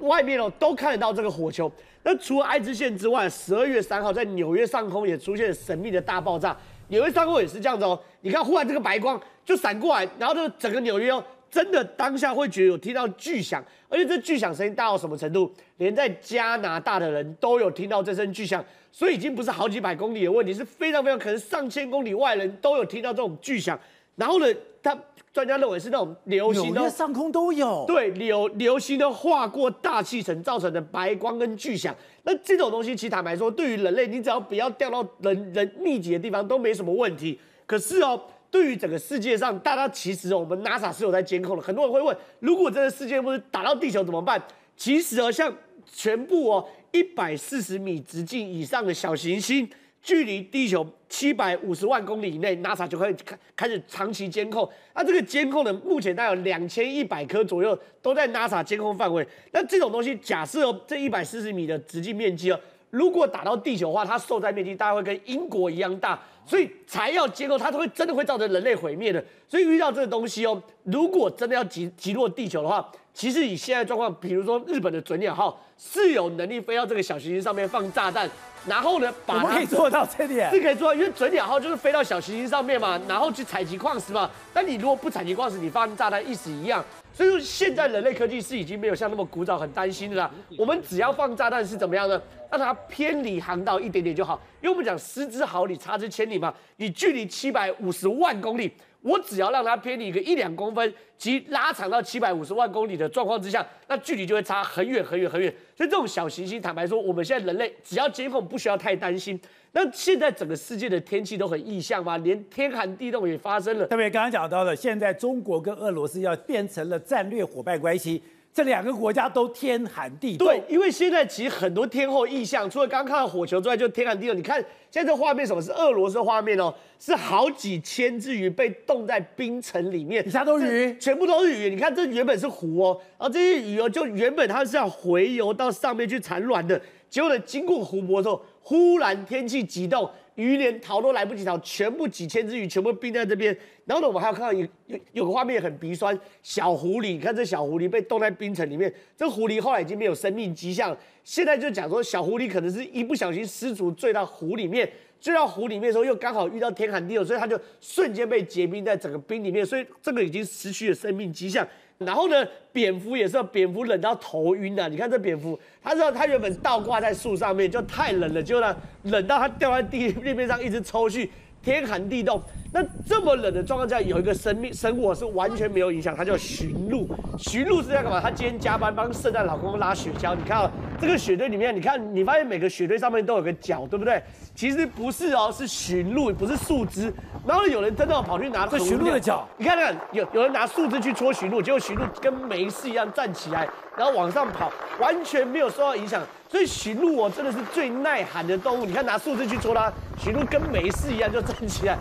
[0.00, 1.70] 外面哦都看得到这个火球。
[2.02, 6.56] 那除了爱知县之外，十二月三号在纽约上空也出现了神秘的大爆炸。
[6.88, 15.50] 纽约上空也是这样子哦，你看忽然这个白光就闪过来，然后这整个纽约哦，真的当下会觉得有听到巨响，而且这巨响声音大到什么程度？
[15.78, 18.62] 连在加拿大的人都有听到这声巨响，
[18.92, 23.80] 所以已经不是好几百公里的问题，是非常非常可能上千公里外人都有听到这种巨响。
[24.16, 24.46] 然后呢，
[24.82, 24.96] 他
[25.32, 31.94] 专家认为是那种流星的上空都有，对，流流星的划过大气层造成的白光跟巨响。
[32.22, 37.38] 那这种东西，其实坦白说，对于人类，你只要不要掉到人人密集的地方，都没什么问题。
[37.66, 38.20] 可是哦，
[38.50, 41.62] 对于整个世界上，大家其实我们 NASA 是有在监控的。
[41.62, 44.40] 很多人会问，如果这个世界末日打到地球怎么办？
[44.76, 45.52] 其实哦，像
[45.92, 49.68] 全部哦一百四十米直径以上的小行星。
[50.04, 54.70] 距离地球七百五十万公里以内，NASA 就可以开开始长期监控。
[54.94, 59.26] 那这个监控呢，目前大概有两千一百颗左右都在 NASA 监控范围。
[59.52, 62.60] 那这种东西，假设，这一百四十米的直径面积哦，
[62.90, 69.24] 如果打到地球的话，它受灾面积大概会跟英国一样大，所以才要监控，它会真的会造成人类毁灭的。
[69.48, 78.28] 所以遇到这个东西哦，如果真的要击击落地球的话，其实以现在状况，比如说日本的准鸟号是有能力飞到这个小行星上面放炸弹。
[78.66, 84.30] 然后呢，把它可以做到这点，是可以做到，因为准鸟号就是飞到小行星上面嘛，然后去采集矿石嘛。
[84.54, 86.82] 但你如果不采集矿石，你放炸弹意思一样。
[87.12, 90.30] 所以说，现在人类科技是已经没有像那么古早很担心的啦。
[90.56, 92.18] 我们只要放炸弹是怎么样呢？
[92.50, 94.40] 让它偏离航道一点点就好。
[94.62, 96.52] 因为我们讲失之毫厘，差之千里嘛。
[96.76, 98.72] 你距离七百五十万公里，
[99.04, 105.54] 我只要让它偏离一个一两公分，即拉长到七百五十万公里的状况之下，那距离就会差很远很远很远。
[105.76, 109.38] 所以这种小行星，坦白说，我们现在人类只要监控，不需要太担心。
[109.72, 113.86] 那现在整个世界的天气都很异象吗，连天寒地冻也发生了。
[113.88, 118.22] 特别刚刚讲到了，现在中国跟俄罗斯要变成了战略伙伴关系。
[118.54, 120.46] 这两个国家都天寒地冻。
[120.46, 124.36] 对，因为现在其实很多天后意象，除了刚刚看到火球之外，就天寒地冻。
[124.36, 126.72] 你看现在这画面，什么是俄罗斯的画面哦？
[127.00, 131.68] 是好几千只鱼被冻在冰层里面，底下都是鱼，全部都是鱼。
[131.68, 140.08] 你看这原本是湖哦，然后这些鱼哦，就原本它是要回游到上面去产卵的，结果呢，经过湖泊之后，忽然天气急冻。
[140.36, 143.56] 鱼连逃都来不及逃，全部几千只鱼全部冰在这边。
[143.84, 148.92] 然后呢，我们还要看到有有有个画面很鼻酸，小狐狸，你看这小狐狸被冻在冰层里面。
[149.16, 154.90] 这狐狸后来已经没有生命迹象，现在就讲说小狐狸可能是一不小心失足坠到湖里面，
[155.20, 161.66] 坠到湖里面的时候又刚好遇到天寒地冻，所以它就瞬间被结冰在整个冰里面，所以这个已经失去了生命迹象。
[161.98, 164.88] 然后呢，蝙蝠也是，蝙蝠冷到头晕啊！
[164.88, 171.28] 你看这蝙蝠，它知道它原本倒挂在树上面，就太冷了，就呢冷到它掉在地地面上一直抽搐，
[171.62, 172.42] 天寒地冻。
[172.74, 177.08] 那这么冷的状况下，有一个生命生物是完全没有影响，它叫驯鹿。
[177.38, 178.20] 驯鹿是在干嘛？
[178.20, 180.34] 它今天加班帮圣诞老公公拉雪橇。
[180.34, 180.68] 你看啊，
[181.00, 184.20] 这个雪堆里面，你看，你发现每个雪堆上面都有个角，对不对？
[184.56, 187.14] 其实不是哦，是驯鹿，不是树枝。
[187.46, 196.20] 然后有人真的跑去拿这驯鹿的脚，你看看，有有人拿树枝去戳驯鹿，结果驯鹿跟没事一样站起来，然后往上跑，完全没有受到影响。
[196.48, 198.84] 所以驯鹿哦，真的是最耐寒的动物。
[198.84, 201.98] 你看拿树枝去戳它，驯鹿跟没事一样就站起来。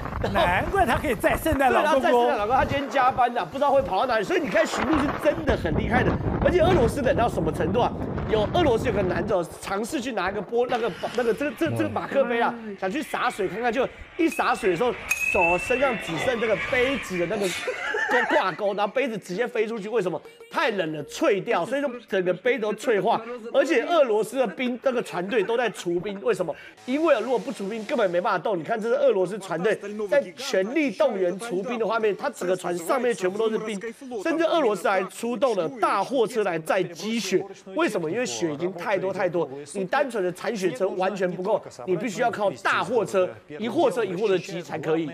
[0.63, 2.01] 难怪他可以再圣诞老公公。
[2.01, 4.23] 对，载圣诞老公公，他今天加班的，不知道会跑到哪里。
[4.23, 6.11] 所以你看，徐璐是真的很厉害的。
[6.41, 7.91] 而且俄罗斯冷到什么程度啊？
[8.29, 14.93] 有俄罗斯有个男的尝试去拿一个波那个那个这个这这个马克杯啊，想去洒水看看，就一洒水的时候，
[15.33, 19.89] 手身上只剩这个杯子的那个钩挂钩，然后杯子直接飞出去。
[19.89, 20.21] 为什么？
[20.53, 23.19] 太冷了，脆掉，所以说整个杯都脆化。
[23.51, 26.55] 而且俄罗斯的兵那个船队都在除冰，为什么？
[26.85, 28.57] 因为如果不除冰，根本没办法动。
[28.57, 29.75] 你看，这是俄罗斯船队
[30.07, 33.81] 在全力动员除冰的画面，它整个船上面全部都是冰，
[34.21, 37.43] 甚至俄罗斯还出动了大货车来载积雪。
[37.73, 38.11] 为什么？
[38.11, 43.27] 因为雪已经太多太多，你单纯的铲雪车完全不够，你必须要靠大货车，
[43.57, 45.09] 一货车一货车积才可以。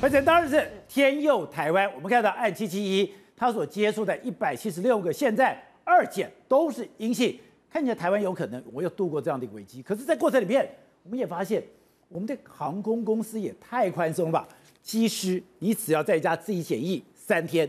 [0.00, 1.92] 而且当然是天佑台湾。
[1.92, 7.36] 我们看到案七七一，他所接触的一百七十六个，现在二检都是阴性，
[7.68, 9.82] 看起来台湾有可能我又度过这样的一个危机。
[9.82, 10.68] 可是，在过程里面，
[11.02, 11.60] 我们也发现，
[12.08, 14.48] 我们的航空公司也太宽松了吧？
[14.82, 17.68] 机师，你只要在家自己检疫三天。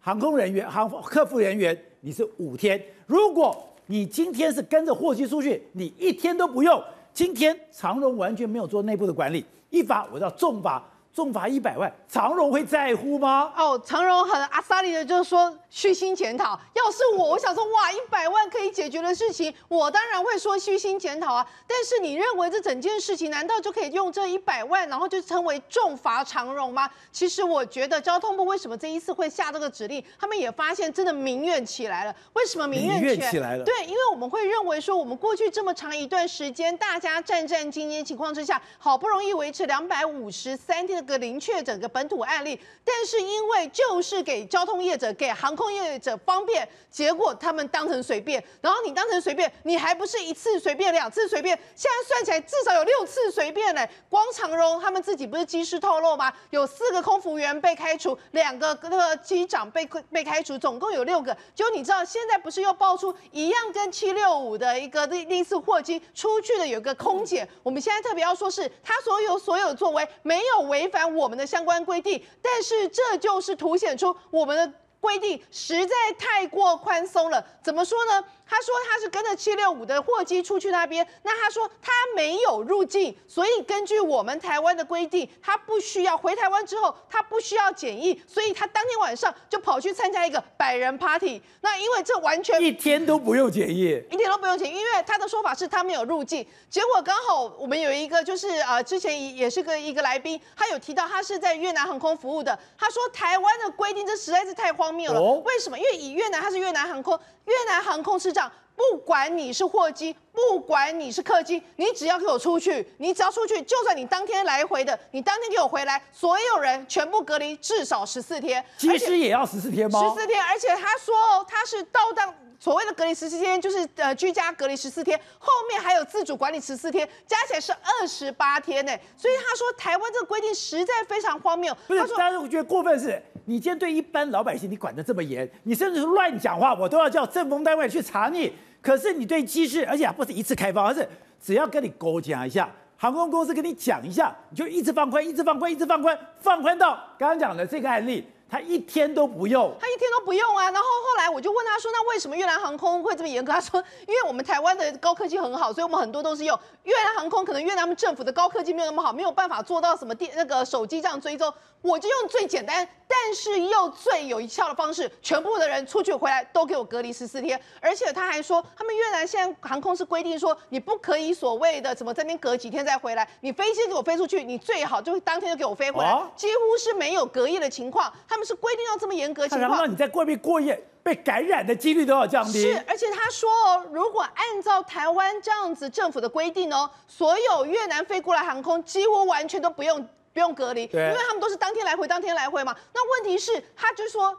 [0.00, 2.80] 航空人员、航客服人员，你是五天。
[3.06, 3.54] 如果
[3.86, 6.82] 你今天是跟着货机出去，你一天都不用。
[7.12, 10.82] 今天长荣完全没有做内部的管理，一罚我要重罚。
[11.16, 13.50] 重罚一百万，长荣会在乎吗？
[13.56, 16.58] 哦，长荣很阿萨里的，就是说虚心检讨。
[16.72, 21.46] 要是我，我想说，哇，一百万可以解决的事情，我当然会说虚心检讨啊。
[21.66, 26.88] 但是你认为这整件事情，难道就可以用这一百万，然后就称为重罚长荣吗？
[27.12, 32.16] 其实我觉得交通部为什么这一次会下这个指令，他们也发现真的民怨起来了。
[32.32, 33.64] 为什么民怨起来，了？
[33.64, 41.06] 对，因为我们会认为说，我们过去这么长一段时间，大家战战兢兢情况之下，好不容易维持两百五十三天的。
[41.06, 53.88] 个零确诊个本土案例，但是因为就是给交通业者、给航空业者方便，结果他们当成随便，然后你当成随便，你还不是一次随便、两次随便，现在算起来至少有六次随便嘞。
[54.08, 56.32] 光长荣他们自己不是机师透露吗？
[56.50, 61.36] 有四个空服员被开除，两个那个机长被被开除，总共有六个。
[61.54, 74.72] 就你知道现在不是又爆出一样跟七六五的一个类似货机出去的有个空姐，我们现在特别要说是他所有所有作为没有违反我们的相关规定，但是这就是凸显出我们的
[75.06, 77.46] 规定实在太过宽松了。
[77.62, 78.24] 怎么说呢？
[78.48, 91.42] 他说他是跟着七六五的货机出去那边，那他说他没有入境，所以根据我们台湾的规定，他不需要回台湾之后，他不需要检疫，所以他当天晚上就跑去参加一个百人 party。
[91.60, 96.46] 那因为这完全一天都不用检疫，一天都不用检疫，因为他的说法是他没有入境。
[96.70, 105.20] 结果刚好我们有一个就是呃之前也是个一个来宾，他有提到他是在越南航空服务的，他说台湾的规定这实在是太荒谬了。
[105.20, 105.76] 哦、为什么？
[105.76, 108.52] 因为以越南他是越南航空，越南航空是这样。
[108.76, 118.62] 不管你是货机，不管你是客机，你只要给我出去，你只要出去，就算你当天来回的，你当天给我回来，所有人全部隔离至少十四天。
[118.76, 119.98] 其实也要十四天吗？
[119.98, 128.92] 十四天，而且他说哦他是到当所谓的隔离十四天，就是呃居家隔离十四天，后面还有自主管理十四天，加起来是二十八天呢。
[129.16, 131.76] 所以他说台湾这个规定实在非常荒谬。
[131.86, 138.52] 不是，他说大家会觉得过分是，你今天对一般老百姓你管得这么严，你甚至是乱讲话，我都要叫政风单位去查你。
[138.80, 141.06] 可是你对机师，而且不是一次开放，而是
[141.40, 148.26] 只要跟你勾讲一下，航空公司跟你讲一下，你就一直放宽，一直放宽，一直放宽，放宽到刚刚讲的这个案例。
[148.48, 150.64] 他一天都不用，他一天都不用啊。
[150.70, 157.44] 然后后来我就问他说：“那为什么越南航空会这么严格？”他说：“因为我们台湾的高科技很好，所以我们很多都是用越南航空。
[157.44, 161.52] 可能越南政府的高科技没有那么好，没有办法做到什么电那个手机这样追踪。
[161.82, 167.60] 我就用最简单，但是又最有效的方式，全部的人出去回来都给我隔离十四天。
[167.80, 178.12] 而且他还说，他们越南现在航空是规定说，你不可以所谓的怎么这边隔几天再回来，你飞机给我飞出去，你最好就当天就给我飞回来，哦、几乎是没有隔夜的情况。
[178.26, 182.60] 他们是规定要这么严格情况，然后你在外面过夜被感染的几率都要降低。
[182.60, 192.76] 是，而且他说哦，如果按照台湾这样子政府的规定哦，所有越南飞过来航空几乎完全都不用不用隔离，因为他们都是当天来回，当天来回嘛。
[192.92, 194.36] 那问题是，他就说。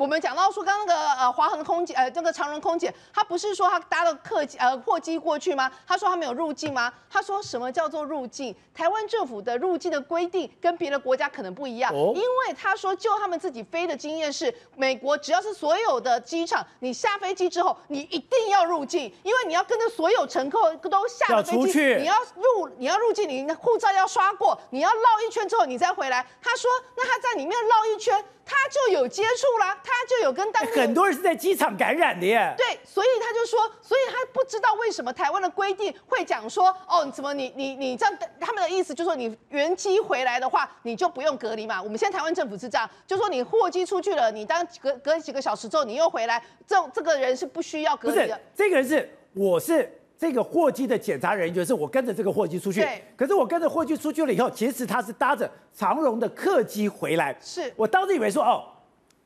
[0.00, 5.70] 我们讲到说，刚刚那个呃华航空姐呃这个长荣空姐，她不是说她搭了客机呃货机过去吗？
[5.86, 6.90] 她说她没有入境吗？
[7.10, 8.56] 她说什么叫做入境？
[8.72, 26.26] 台湾政府的入境的规定跟别的国家可能不一样，哦、因为她说就他们自己飞的经验是，美国只要是所有的机场，你下飞机之后你一定要入境，因为你要跟着所有乘客都下了飞机，你要入你要入境，你的护照要刷过，你要绕一圈之后你再回来。
[26.40, 28.24] 她说那她在里面绕一圈。
[28.50, 32.52] 他就有接触啦，他就有跟当地很多人是在机场感染的耶。
[32.58, 41.80] 对，所以他就说，所以他不知道为什么台湾的规定会讲说，哦，怎么你你你这样，他们的意思就是说，你原机回来的话，你就不用隔离嘛。
[41.80, 48.40] 我们现在台湾政府是这样，就说你货机出去了，你当隔隔几个小时之后，你又回来，这这个人是不需要隔离的。
[48.56, 49.99] 这个人是，我是。
[50.20, 52.86] 这个货机的检查人员是我跟着这个货机出去，
[53.16, 57.34] 可是我跟着货机出去了以后，其实他是搭着长荣的客机回来。
[57.40, 58.62] 是我当时以为说哦，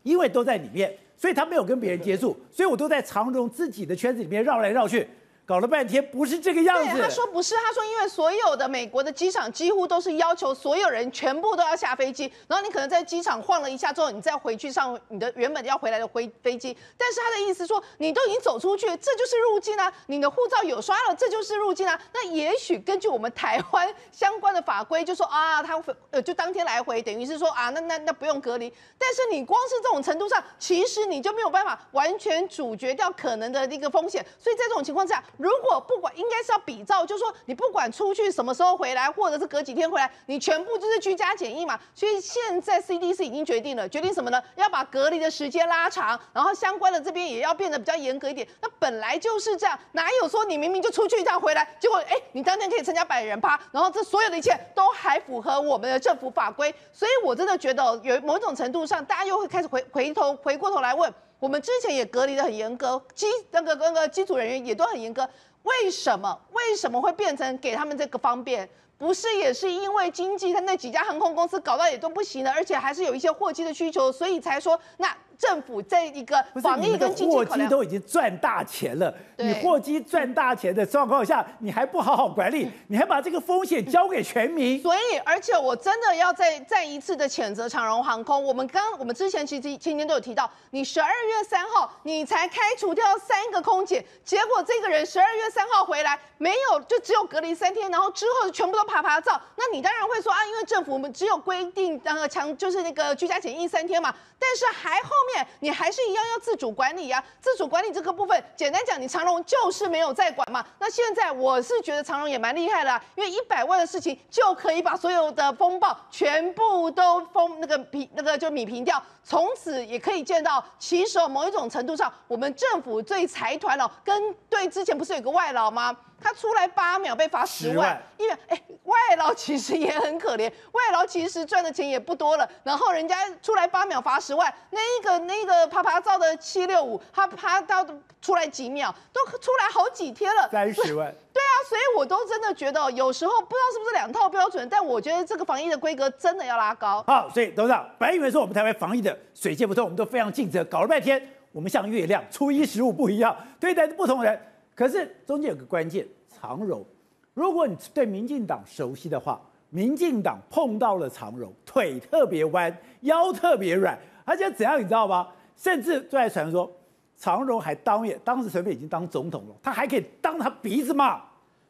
[0.04, 5.04] 因为都在里面，所以他没有跟别人接触，所以我都在长荣自己的圈子里面绕来绕去。
[5.46, 6.92] 搞了半天不是这个样子。
[6.92, 16.76] 对，他说不是，他说因为所有的美国的机场几乎都是要求所有人全部都要下飞机，然后你可能在机场晃了一下之后，你再回去上你的原本要回来的飞飞机。
[16.96, 22.00] 但是他的意思说，你都已经走出去，这就是入境啊，你的护照有刷了，这就是入境啊。
[22.12, 28.72] 那也许根据我们台湾相关的法规，就说啊，他呃就当天来回，等于是说啊，那那那不用隔离。
[28.96, 34.24] 但是你光是这种程度上，其实你就没有办法完全阻绝掉可能的一个风险。
[34.38, 41.78] 所以在这种情况下，如果不管应该是要比照，就是说你不管出去什么时候回来，或者是隔几天回来，你全部就是居家检疫嘛。
[41.94, 44.42] 所以现在 CDC 已经决定了，决定什么呢？
[44.56, 48.46] 要把隔离的时间拉长，然后相关的这边也要变得比较严格一点。
[48.60, 56.74] 那本来就是这样，哪有说你明明就出去一趟回来，结果哎，你当天可以参加百人趴，然后这所有的一切都还符合我们的政府法规。
[56.92, 61.12] 所以我真的觉得有某种程度上，大家又会开始回回头回过头来问，
[61.44, 65.28] 我们之前也隔离的很严格，机那个那个机组人员也都很严格。
[65.64, 66.40] 为什么？
[66.52, 68.66] 为什么会变成给他们这个方便？
[68.96, 75.14] 不是也是因为经济，他那几家航空公司搞到也都不行了，而且还是有一些货机的需求，所以才说那。
[75.38, 84.80] 政府在一个防疫跟经济，货机都已经赚大钱了，你货机赚大钱的状况下，你还不好好管理，你还把这个风险交给全民。
[84.80, 88.42] 所以，而且我真的要再再一次的谴责长荣航空。
[88.44, 99.40] 我们刚我们之前其实今天都有提到，你十二月三号你才开除掉三个空姐，结果这个人十二月三号回来没有，就只有隔离三天，然后之后全部都爬爬照。
[99.56, 110.64] 那你当然会说啊，因为政府我们只有规定那个强就是那个居家检疫三天嘛，但是还后面你还是一样要自主管理呀、自主管理这个部分，简单讲，你长荣就是没有在管嘛。
[110.78, 125.96] 那现在我是觉得长荣也蛮厉害的、因为一百万的事情就可以把所有的风暴全部都封那个平那个就米平掉，从此也可以见到，其实某一种程度上，我们政府对财团哦，跟对之前不是有个外劳吗？
[126.20, 132.48] 他出来八秒被罚十万，因为哎，外劳其实也很可怜，外劳其实赚的钱也不多了。
[132.62, 137.84] 然后人家出来八秒罚十万，那一个那个啪啪照的七六五，他啪到
[138.22, 141.14] 出来几秒，都出来好几天了，三十万。
[141.34, 147.02] 对啊，所以我都真的觉得有时候不知道是不是两套标准，但我觉得这个防疫的规格真的要拉高。
[147.08, 151.20] 好，所以董事长，本来以为说我们台湾防疫的水泄不通，我们都非常尽责，搞了半天
[151.50, 154.40] 我们像月亮，初一十五不一样，对待不同人。
[154.76, 156.86] 可是中间有个关键，长荣。
[157.34, 159.40] 如果你对民进党熟悉的话，
[159.70, 165.28] 民进党碰到了长荣，腿特别弯，腰特别软，而且怎样你知道吗？
[165.56, 166.70] 甚至在传说，
[167.16, 171.20] 长荣还当也，当时陈水扁已经当总统了，他还可以当他鼻子骂。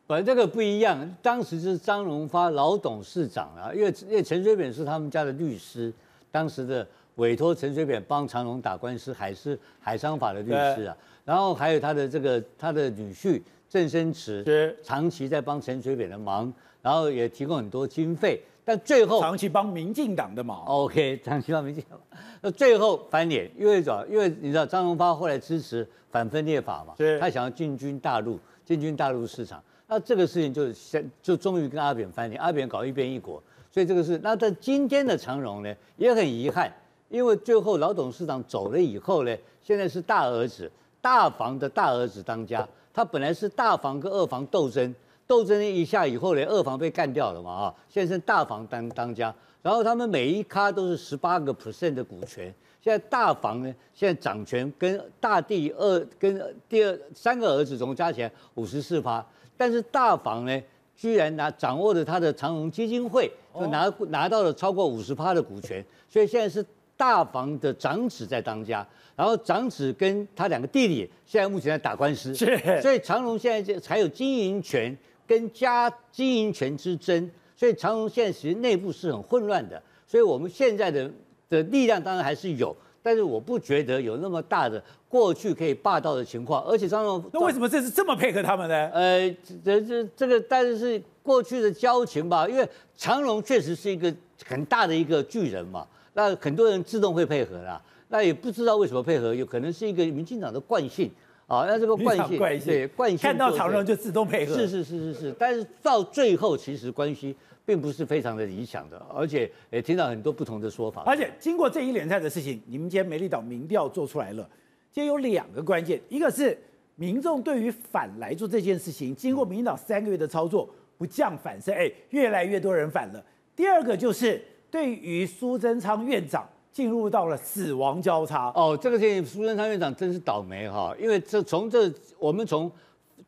[0.06, 5.92] 反正这个不一样，当时是张荣发老董事长啊，因为因为陈水扁是他们家的律师，
[6.30, 10.96] 当时的委托陈水扁帮长荣打官司，还是海商法的律师啊。
[11.24, 16.52] 然后还有他的这个他的女婿郑生池，长期在帮陈水扁的忙，
[16.82, 20.64] 然后也提供很多经费，但最后长期帮民进党的忙。
[20.64, 22.00] OK，长期帮民进党，
[22.40, 24.06] 那最后翻脸，因为什么？
[24.08, 29.62] 因为你知道张荣发后来支持反分裂法嘛，他想要进军大陆，进军大陆市场。
[29.86, 36.72] 那这个事情就先就终于跟阿扁翻脸，阿扁搞一边一国，所以这个是那在今天的长荣呢也很遗憾，
[37.10, 40.70] 因为最后老董事长走了以后呢，现在是大儿子
[41.02, 44.92] 大房的大儿子当家，他本来是大房跟二房斗争，
[45.26, 59.24] 斗争一下以后呢，二房被干掉了嘛啊，现在是大房当当家，然后他们每一咖都是十八个 percent 的股权，现在大房呢现在掌权跟大弟二跟第二三个儿子总共加起来五十四趴。
[59.56, 60.62] 但是大房呢，
[60.96, 66.64] 居然拿掌握着他的长荣基金会，就拿拿到了超过五十趴的股权，所以现在是
[66.96, 74.96] 大房的长子在当家，然后长子跟他两个弟弟现在目前在打官司，是，所以长荣现在就才有经营权
[75.26, 81.10] 跟家经营权之争，所以长荣现在其实内部是很混乱的，所以我们现在的
[81.48, 82.74] 的力量当然还是有。
[83.06, 88.88] 但是我不觉得有那么大的过去可以霸道的情况，而且张荣，那为什么这次这么配合他们呢？
[88.94, 89.28] 呃，
[89.62, 94.10] 这这这个，但是是过去的交情吧，因为长荣确实是一个
[94.46, 97.78] 很大的一个巨人嘛，那很多人自动会配合啦，
[98.08, 101.10] 那也不知道为什么配合，有可能是一个民进党的惯性
[101.46, 107.34] 啊，那这个惯性，惯性对惯性，看到长荣就自动配合，是是是是是，但是到最后其实关系。
[107.66, 111.02] 并不是非常的理想的，而且也听到很多不同的说法。
[111.06, 114.46] 而且经过这一连串的事情，你们今天美丽岛民调做出来了，
[114.92, 116.54] 今天有两个关键，一个是
[116.96, 120.68] 民众对于反来做这件事情，经过民进党三个月的操作，
[120.98, 123.24] 不降反升，哎，越来越多人反了。
[123.56, 124.38] 第二个就是
[124.70, 128.52] 对于苏贞昌院长进入到了死亡交叉。
[128.54, 132.70] 哦，这个事情苏贞昌院长真是倒霉哈，因为这从这我们从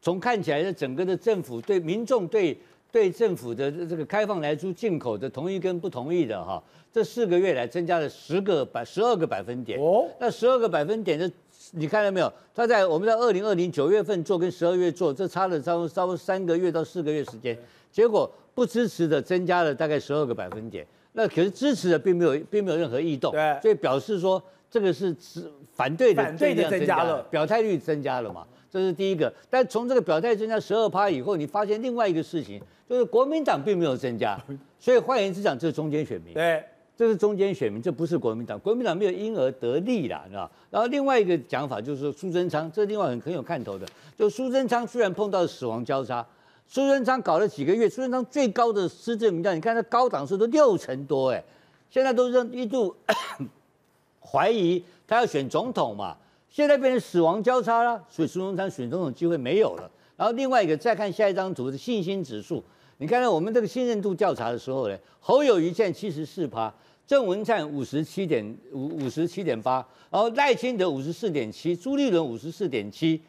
[0.03, 2.59] 从看起来的整个的政府对民众对。
[2.93, 10.09] 对政府的这个开放来猪进口的同意跟不同意的哈，这四个月来增加了十个百十二个百分点哦。
[10.19, 11.31] 那十二个百分点的，
[11.73, 12.33] 你看到没有？
[12.55, 17.59] 他在我们在二零二零九月份做跟十二月做，这差了差不多差不多三个月到四个月时间，
[17.93, 20.87] 结果不支持的增加了大概十二个百分点。
[21.19, 24.41] 那可是支持的并没有并没有任何异动，对，所以表示说
[24.71, 28.47] 这个是支反对的反对的增加了，表态率增加了嘛。
[28.71, 34.39] 这是第一个，但从这个表态增加十二趴以后，你发现另外一个事情，就是国民党并没有增加，
[34.79, 36.35] 所以换言之讲，这是中间选民。
[36.35, 36.63] 对，
[36.95, 40.51] 这是中间选民，这不是国民党，国民党没有因而得利啦，你知道？
[40.71, 43.87] 然后另外一个讲法就是说苏贞昌，这是另外很很有看头的，
[44.19, 46.27] 就苏贞昌虽然碰到死亡交叉，
[46.69, 51.43] 苏贞昌搞了几个月，苏贞昌最高的施政民调，你看他高档数都六成多，哎，
[51.89, 52.95] 现在都是一度
[54.21, 56.17] 怀疑他要选总统嘛。
[56.49, 59.91] 现在变成死亡交叉了，所以苏贞昌选总统机会没有了。
[60.17, 62.65] 然后另外一个，再看下一张图的信心指数，
[62.97, 66.73] 你看到我们这个信任度调查的时候呢，侯友谊现在七十四趴，
[67.07, 73.21] 郑文灿五十七点五五十七点八，然后赖清德五十四点七，朱立伦五十四点七，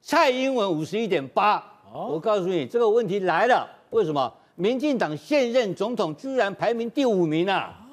[0.00, 1.72] 蔡英文五十一点八。
[2.04, 4.30] 我告诉你，这个问题来了，为什么？
[4.54, 7.86] 民进党现任总统居然排名第五名啊！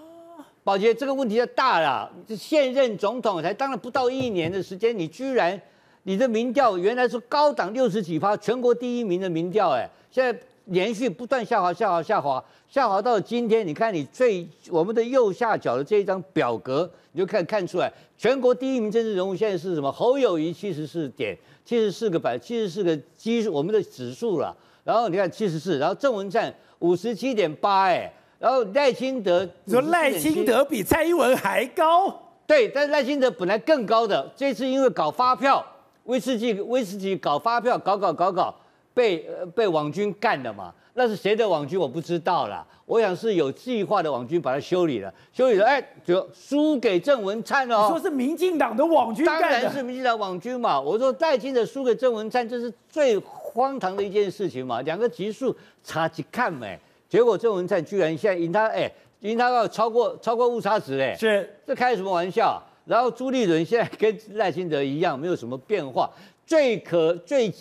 [0.64, 2.10] 宝杰，这个问题就大了。
[2.26, 5.60] 这现任总统才当了不到一年的时间，你居然
[6.04, 19.92] 你的民调原来是高档六十几趴，全国第一名的民调，哎，现在连续不断下滑，下滑，下滑，下滑到今天，你看你最我们的右下角的这一张表格，你就看看出来，全国第一名政治人物现在是什么？
[19.92, 24.56] 侯友谊七十四点七十四个百七十四个基数我们的指数了。
[24.84, 28.12] 然后你看七十四，然后郑文灿五十七点八，哎。
[28.40, 32.14] 然后赖清德，你说赖清德比蔡英文还高？
[32.46, 35.66] 对，但是赖清德本来更高的，这次因为搞发票，
[36.04, 38.54] 威士忌威士忌搞发票，搞搞搞搞，
[38.94, 40.74] 被呃被网军干了嘛？
[40.94, 42.66] 那是谁的网军我不知道啦。
[42.86, 47.90] 我想是有计划的网军把它修理了，修理了，哎，就输给郑文灿哦。
[47.90, 49.42] 你说是民进党的网军干的？
[49.42, 50.80] 当然是民进党网军嘛。
[50.80, 54.82] 我说赖清德输给郑文灿，这是最荒唐的一件事情嘛。
[54.82, 56.78] 两个级数差几看没？
[57.08, 58.92] 结果郑文灿居然现在赢他，哎，
[59.22, 62.62] 赢他要超过超过误差值嘞，是，这开什么玩笑？
[62.86, 66.10] 然后朱立伦现在跟赖清德一样，没有什么变化。
[66.46, 67.52] 最可最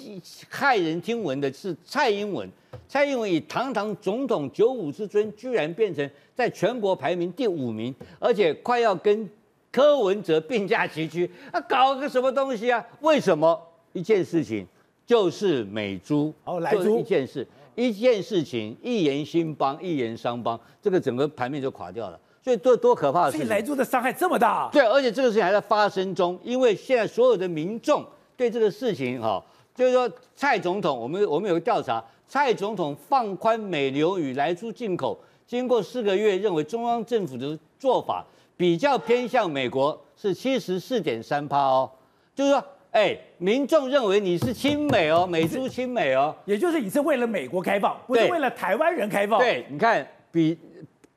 [0.50, 2.48] 骇人听闻的是蔡英文，
[2.88, 9.28] 蔡英文以堂堂总统九五之尊，居然变成在全国排名第五名，而且快要跟
[9.70, 12.84] 柯文哲并驾齐驱，啊，搞个什么东西啊？
[13.00, 13.58] 为什么？
[13.92, 14.66] 一件事情
[15.06, 22.18] 就是美猪，哦，莱猪一件事，一件事情，一言兴邦，一言伤邦，这个整个盘面就垮掉了。
[22.42, 24.68] 所以多多可怕的事情，所以莱猪的伤害这么大。
[24.72, 28.02] 对，而且这个事情还在发生中，因为现在所有的民众
[28.36, 29.42] 对这个事情哈，
[29.74, 38.24] 就是说蔡总统，我们我们有个调查，蔡总统放宽美牛与莱猪进口，经过四个月，认为中央政府的做法。
[38.54, 41.90] 比较偏向美国是七十四点三趴哦，
[42.32, 49.40] 就是说，哎，民众认为你是亲美哦，美猪亲美哦，也就是你是为了美国开放，不是为了台湾人开放。
[49.40, 50.56] 对，你看，比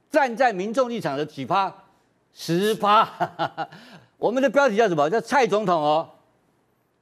[0.09, 1.71] 站在民众立场的几趴，
[2.33, 3.07] 十趴。
[4.17, 5.07] 我们的标题叫什么？
[5.07, 6.09] 叫蔡总统哦，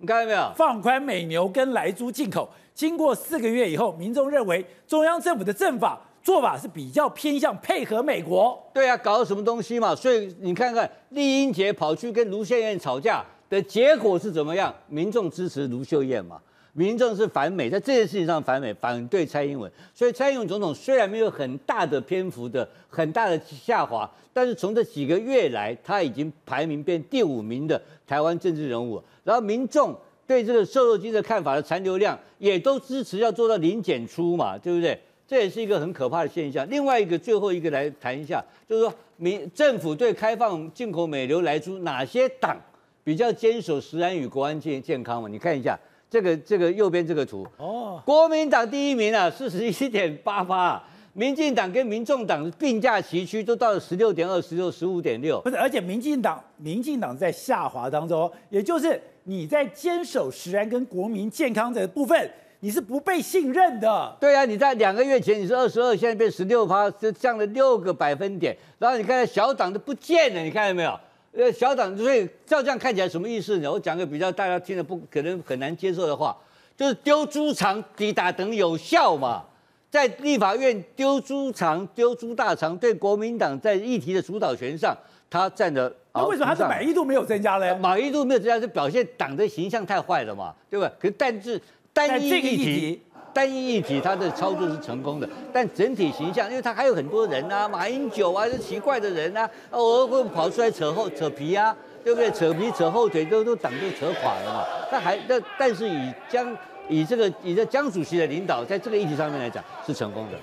[0.04, 0.52] 你看到没有？
[0.54, 6.00] 放宽美牛跟莱猪进口，经过四个月以后，民众认为中央政府的政法。
[6.22, 9.94] 做法是比较偏向配合美国，对啊，搞什么东西嘛？
[9.94, 14.74] 所以你看看丽英杰跑去跟卢秀燕吵架的结果是怎么样？
[14.88, 16.40] 民众支持卢秀燕嘛？
[16.74, 19.72] 民众是反美，在这件事情上反美，反对蔡英文。
[19.94, 29.02] 所以蔡英文总统虽然没有很大的篇幅的很大的下滑，但是从这几个月来，他已经排名变第五名的台湾政治人物。
[29.24, 29.95] 然后民众
[30.26, 35.00] 对这个瘦肉精的看法的残留量也都支持要做到零检出嘛，对不对？
[35.26, 36.70] 这也是一个很可怕的现象。
[36.70, 42.60] 另外一个，最后一个来谈一下，就是说，民政府对开放进口美牛来猪，哪些党
[43.04, 45.30] 比较坚守食安与国安健健康嘛？
[45.30, 45.80] 你看一下
[46.14, 50.80] 这个这个右边这个图哦，国民党第一名啊，四十一点八八，
[51.14, 55.41] 民进党跟民众党并驾齐驱，都到了十六点二、十六、十五点六。
[55.41, 62.30] 不是，而且民进党民进党在下滑当中，也就是你在坚守食安跟国民健康的部分。
[62.60, 68.56] 你是不被信任的，对啊，你在两个月前你是二十二，现在变十六趴，就降了六个百分点。
[68.77, 70.98] 然后你看小党都不见了，你看到没有？
[71.35, 73.72] 呃，小党所以照这样看起来什么意思呢？
[73.72, 76.38] 我讲个比较大家听得不可能很难接受的话，
[76.77, 79.43] 就是丢猪肠抵打等有效嘛，
[79.89, 84.95] 在立法院丢猪肠丢猪大肠，对国民党在议题的主导权上，
[85.30, 85.93] 他占的。
[86.14, 87.76] 那为什么他的满意度没有增加呢？
[87.77, 90.91] 满意度没有增加，是表现党的形象太坏了嘛，对吧？
[90.99, 91.61] 可是但是。
[91.95, 93.01] 单一议题，
[93.34, 102.30] 单一议题，它的操作是成功的，但整体形象，因为他还有很多人啊，马英九啊，这奇怪的人啊，偶尔会跑出来扯后扯皮啊，对不对？
[102.31, 104.65] 扯皮扯后腿都都党就扯垮了嘛。
[104.91, 106.55] 那还那但是以江
[106.88, 110.38] 以这个以这江主席的领导，在这个议题上面来讲是成功的。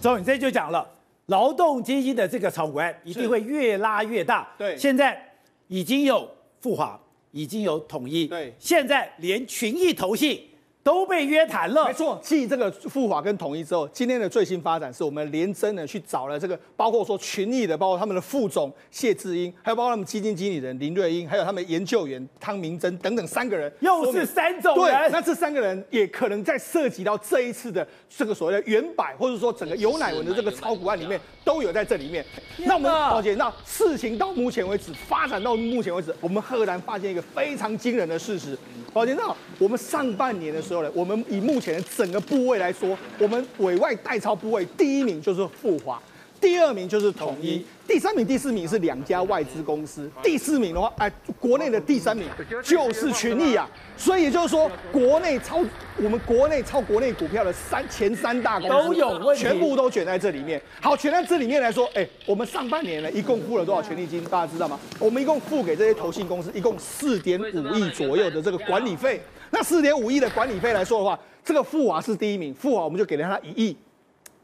[0.00, 0.86] 周，你这就讲了，
[1.26, 4.46] 劳动基金的这个炒股案一定会越拉越大。
[4.56, 5.20] 对，现在
[5.66, 6.28] 已经有。
[6.58, 6.98] 富华
[7.36, 10.42] 已经有统一，对，现在连群益投信
[10.86, 11.86] 都被约谈了。
[11.86, 24.96] 没错，继这个复华跟统一之后，今天的最新发展是我们连真的去找了这个，包括说群益的，包括他们的副总谢志英，还有包括他们基金经理人林瑞英，还有他们研究员汤明珍等等三个人，又是三种人。
[24.96, 31.20] 对，那这三个人也可能在涉及到这一次的这个所谓的原百，或者说整个尤乃文的这个炒股案里面。
[31.46, 32.26] 都有在这里面。
[32.64, 38.58] 那我们宝姐，那事情到目前为止发展到目前为止，我们赫然发现一个非常惊人的事实。
[38.92, 46.00] 宝姐，那我们上半年的时候呢，我们以目前的整个部位来说，我们委外代操部位第一名就是富华，
[46.40, 47.64] 第二名就是统一。
[47.86, 51.08] 第三名、第四名是两家外资公司，第四名的话，哎，
[51.38, 52.28] 国内的第三名
[52.60, 53.70] 就是群益啊。
[53.96, 55.64] 所以也就是说，国内超
[55.98, 60.60] 我们国内超国内股票的三前三大公司都有问题，全部都卷在这里面。
[60.80, 64.24] 好，卷在这里面来说，哎，我们上半年呢，一共付了多少权利金？
[64.24, 64.80] 大家知道吗？
[64.98, 69.22] 我们一共付给这些投信公司一共四点五亿左右的这个管理费。
[69.50, 73.76] 那四点五亿的管理费来说的话，这个富华是第一名，富华我们就给了他一亿。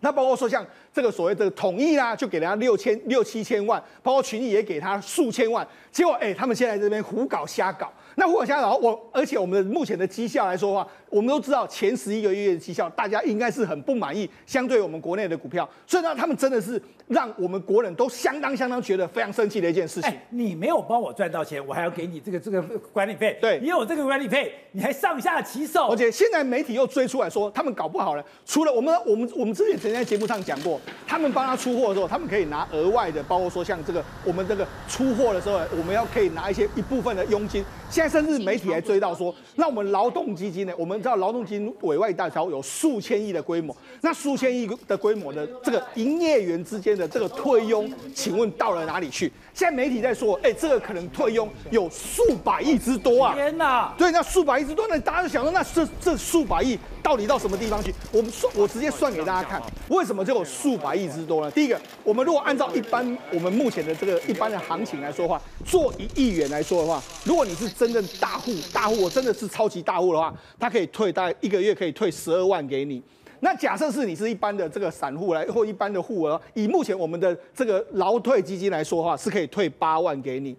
[0.01, 5.67] 那包括说像这个所谓的统一啦，就给了他六千六七千万，包括群益也给他数千万。
[5.93, 7.93] 结果哎，他们现在这边胡搞瞎搞。
[8.17, 20.11] 那胡搞瞎搞，我而且我们的目前的绩效来说的话，我们都知道前十一个月的绩效，大家应该是很不满意，相对我们国内的股票，所以呢，他们真的是让我们国人都相当相当觉得非常生气的一件事情。
[20.11, 22.61] 哎，你没有帮我赚到钱，我还要给你这个这个
[22.93, 23.39] 管理费。
[23.41, 25.89] 对，你有这个管理费，你还上下其手。
[25.89, 37.65] 而且现在媒体又追出来说，他们搞不好了，除了我们我们我们之前曾经在节目上讲过，他们帮他出货的时候，他们可以拿额外的，包括说像这个我们这个出货的时候，我们要可以拿一些一部分的佣金。
[38.03, 40.73] 现在甚至媒体还追到说，那我们劳动基金呢？
[40.77, 49.31] 我们知道劳动基金委外代销有数千亿的规模，那数千亿的规模的这个营业员之间的这个退佣，请问到了哪里去？
[49.55, 53.35] 现在媒体在说，哎，这个可能退佣有数百亿之多啊！
[53.35, 53.95] 天哪！
[53.99, 57.95] 对，那数百亿之多，那大家就想说，那这这数百亿到底到什么地方去？
[58.11, 61.51] 我们算，我直接算给大家看，为什么就有数百亿之多呢？
[61.51, 73.03] 第一个，我们如果按照一般我们目前的这个一般的行情来说的话，做一亿元来说的话，如果你是真正大户，大户我真的是超级大户的话，他可以退大概一个月可以退十二万给你。
[73.45, 80.57] 那假设是你是一般的这个散户来或一般的户额，以目前我们的这个劳退基金来说的话，是可以退八万给你。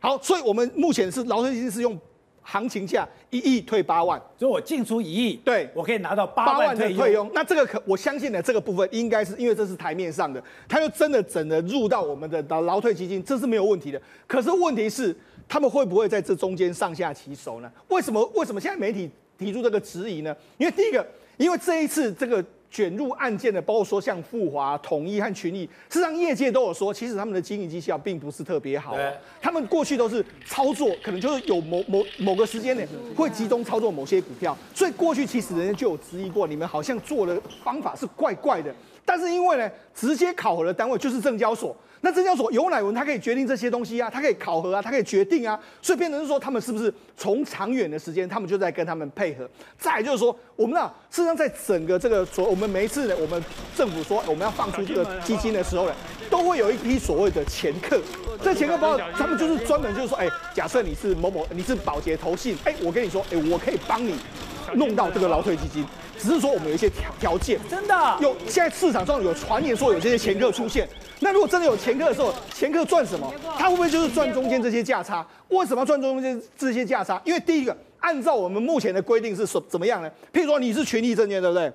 [0.00, 1.98] 好，所以我们目前是劳退基金是用
[2.42, 7.30] 行情价一亿退八万，所以我进出一亿，对我可以拿到八万的退佣。
[7.32, 13.98] 那这个可我相信呢，这个部分应该是因为这是台面上的，它就真的整的入到我们的劳劳退基金，这是没有问题的。
[14.26, 15.16] 可是问题是，
[15.48, 17.72] 他们会不会在这中间上下其手呢？
[17.88, 18.22] 为什么？
[18.34, 20.36] 为什么现在媒体提出这个质疑呢？
[20.58, 21.02] 因为第一个。
[21.36, 28.96] 因为这一次这个卷入案件的，包括说像富华、统一和群益，事实上业界都有说，其实他们的经营绩效并不是特别好。
[29.40, 38.74] 他们过去都是操作，可能就是有某某某个时间点会集中操作某些股票，所以过去其实人家就有质疑过，你们好像做的方法是怪怪的。
[39.04, 41.76] 但是因为呢，直接考核的单位就是证交所。
[42.02, 49.48] 那证交所有乃文他可以决定这些东西啊，他可以考核啊，他可以决定啊，所以变成是说他们是不是从长远的时间，他们就在跟他们配合。
[49.78, 53.42] 再来就是说，我们呢，事实上在整个这个所，我们每一次呢，我们
[53.74, 55.94] 政府说我们要放出这个基金的时候呢，
[56.30, 58.00] 都会有一批所谓的掮客。
[58.42, 64.14] 这掮客包括他们就是专门就是说，哎，假设你是某某，你是保洁投信，哎，我跟你说，哎，我可以帮你
[64.74, 65.84] 弄到这个劳退基金。
[66.18, 70.88] 只是说我们有一些条条件，真的有现在市场上有传言说有这些前客出现，
[71.20, 73.32] 那如果真的有掮客的时候，掮客赚什么？
[73.58, 75.26] 他会不会就是赚中间这些价差？
[75.48, 77.20] 为什么要赚中间这些价差？
[77.24, 80.10] 因为第一个，按照我们目前的规定是什怎么样呢？
[80.32, 81.72] 譬如说你是群益证券，对不对？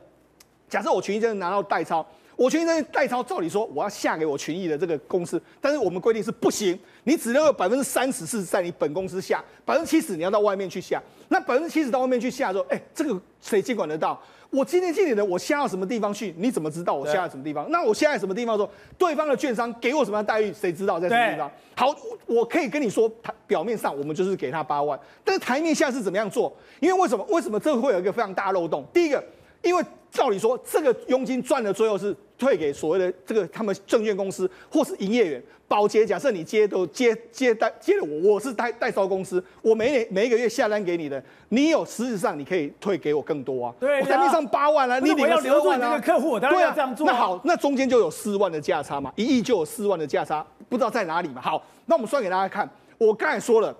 [0.70, 2.06] 假设我群益证券拿到代抄。
[2.38, 11.02] 我群益证券代抄，照理说我要下给我群益的这个公司，但是我们规定是不行，你只能有百分之三十是在你本公司下，百分之七十你要到外面去下。
[11.28, 14.20] 那百分之七十到外面去下之后，哎，这个谁监管得到？
[14.52, 16.36] 我今天借你的我下到什么地方去？
[16.38, 17.69] 你怎么知道我下在什么地方？
[17.72, 20.53] 那我下在什么地方的时候，对方的券商给我什么样的待遇？
[20.53, 21.52] 谁知道在什么地方？
[21.76, 21.95] 好，
[22.26, 26.53] 我可以跟你说，台表面上我们就是给他八万，但是台面下是怎么样做？
[26.80, 27.26] 因为为什么？
[27.30, 28.86] 为什么这会有一个非常大漏洞？
[28.94, 29.23] 第一个，
[29.61, 32.15] 因为照理说这个佣金赚的最后是。
[32.42, 43.76] 退给所谓的这个他们证券公司或是营业员，保洁，假设你接都接接单接了我，我是代代销公司，我每年每一个月下单给你的，你有实质上你可以退给我更多啊。
[43.80, 47.14] 对，我台面上八万啊，你我要留住你这个客户，我当然要这样做啊。
[47.14, 51.40] 那好，那中间就有四万的价差嘛，一亿就有四万的价差，不知道在哪里嘛。
[51.40, 53.76] 好，那我们算给大家看，我刚才说了。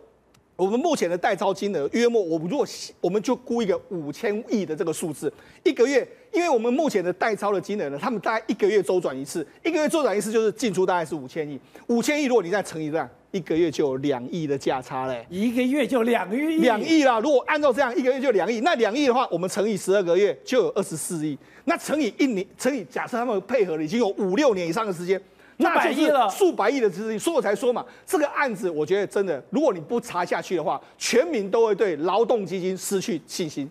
[0.62, 2.64] 我们目前的代抄金额约莫，我们如果
[3.00, 5.34] 我们就估一个五千亿的这个数字，
[5.64, 17.20] 一个月，因为我们目前的代抄的金额呢，他们大概一个月周转一次，一个月周转一次就是进出大概是五千亿，五千亿如果你再乘以这样，一个月就有两亿的价差嘞，一个月就两亿，两亿啦。
[17.20, 21.36] 如果按照这样，一个月就两亿，那两亿的话，我们乘以十二个月就有二十四亿，
[21.66, 25.20] 那乘以一年，乘以假设他们配合了已经有五六年以上的时间。
[25.62, 33.70] 那就是数百亿的资金，所以我才说嘛，这个案子我觉得真的，如果你不查下去的话，全民都会对劳动基金失去信心。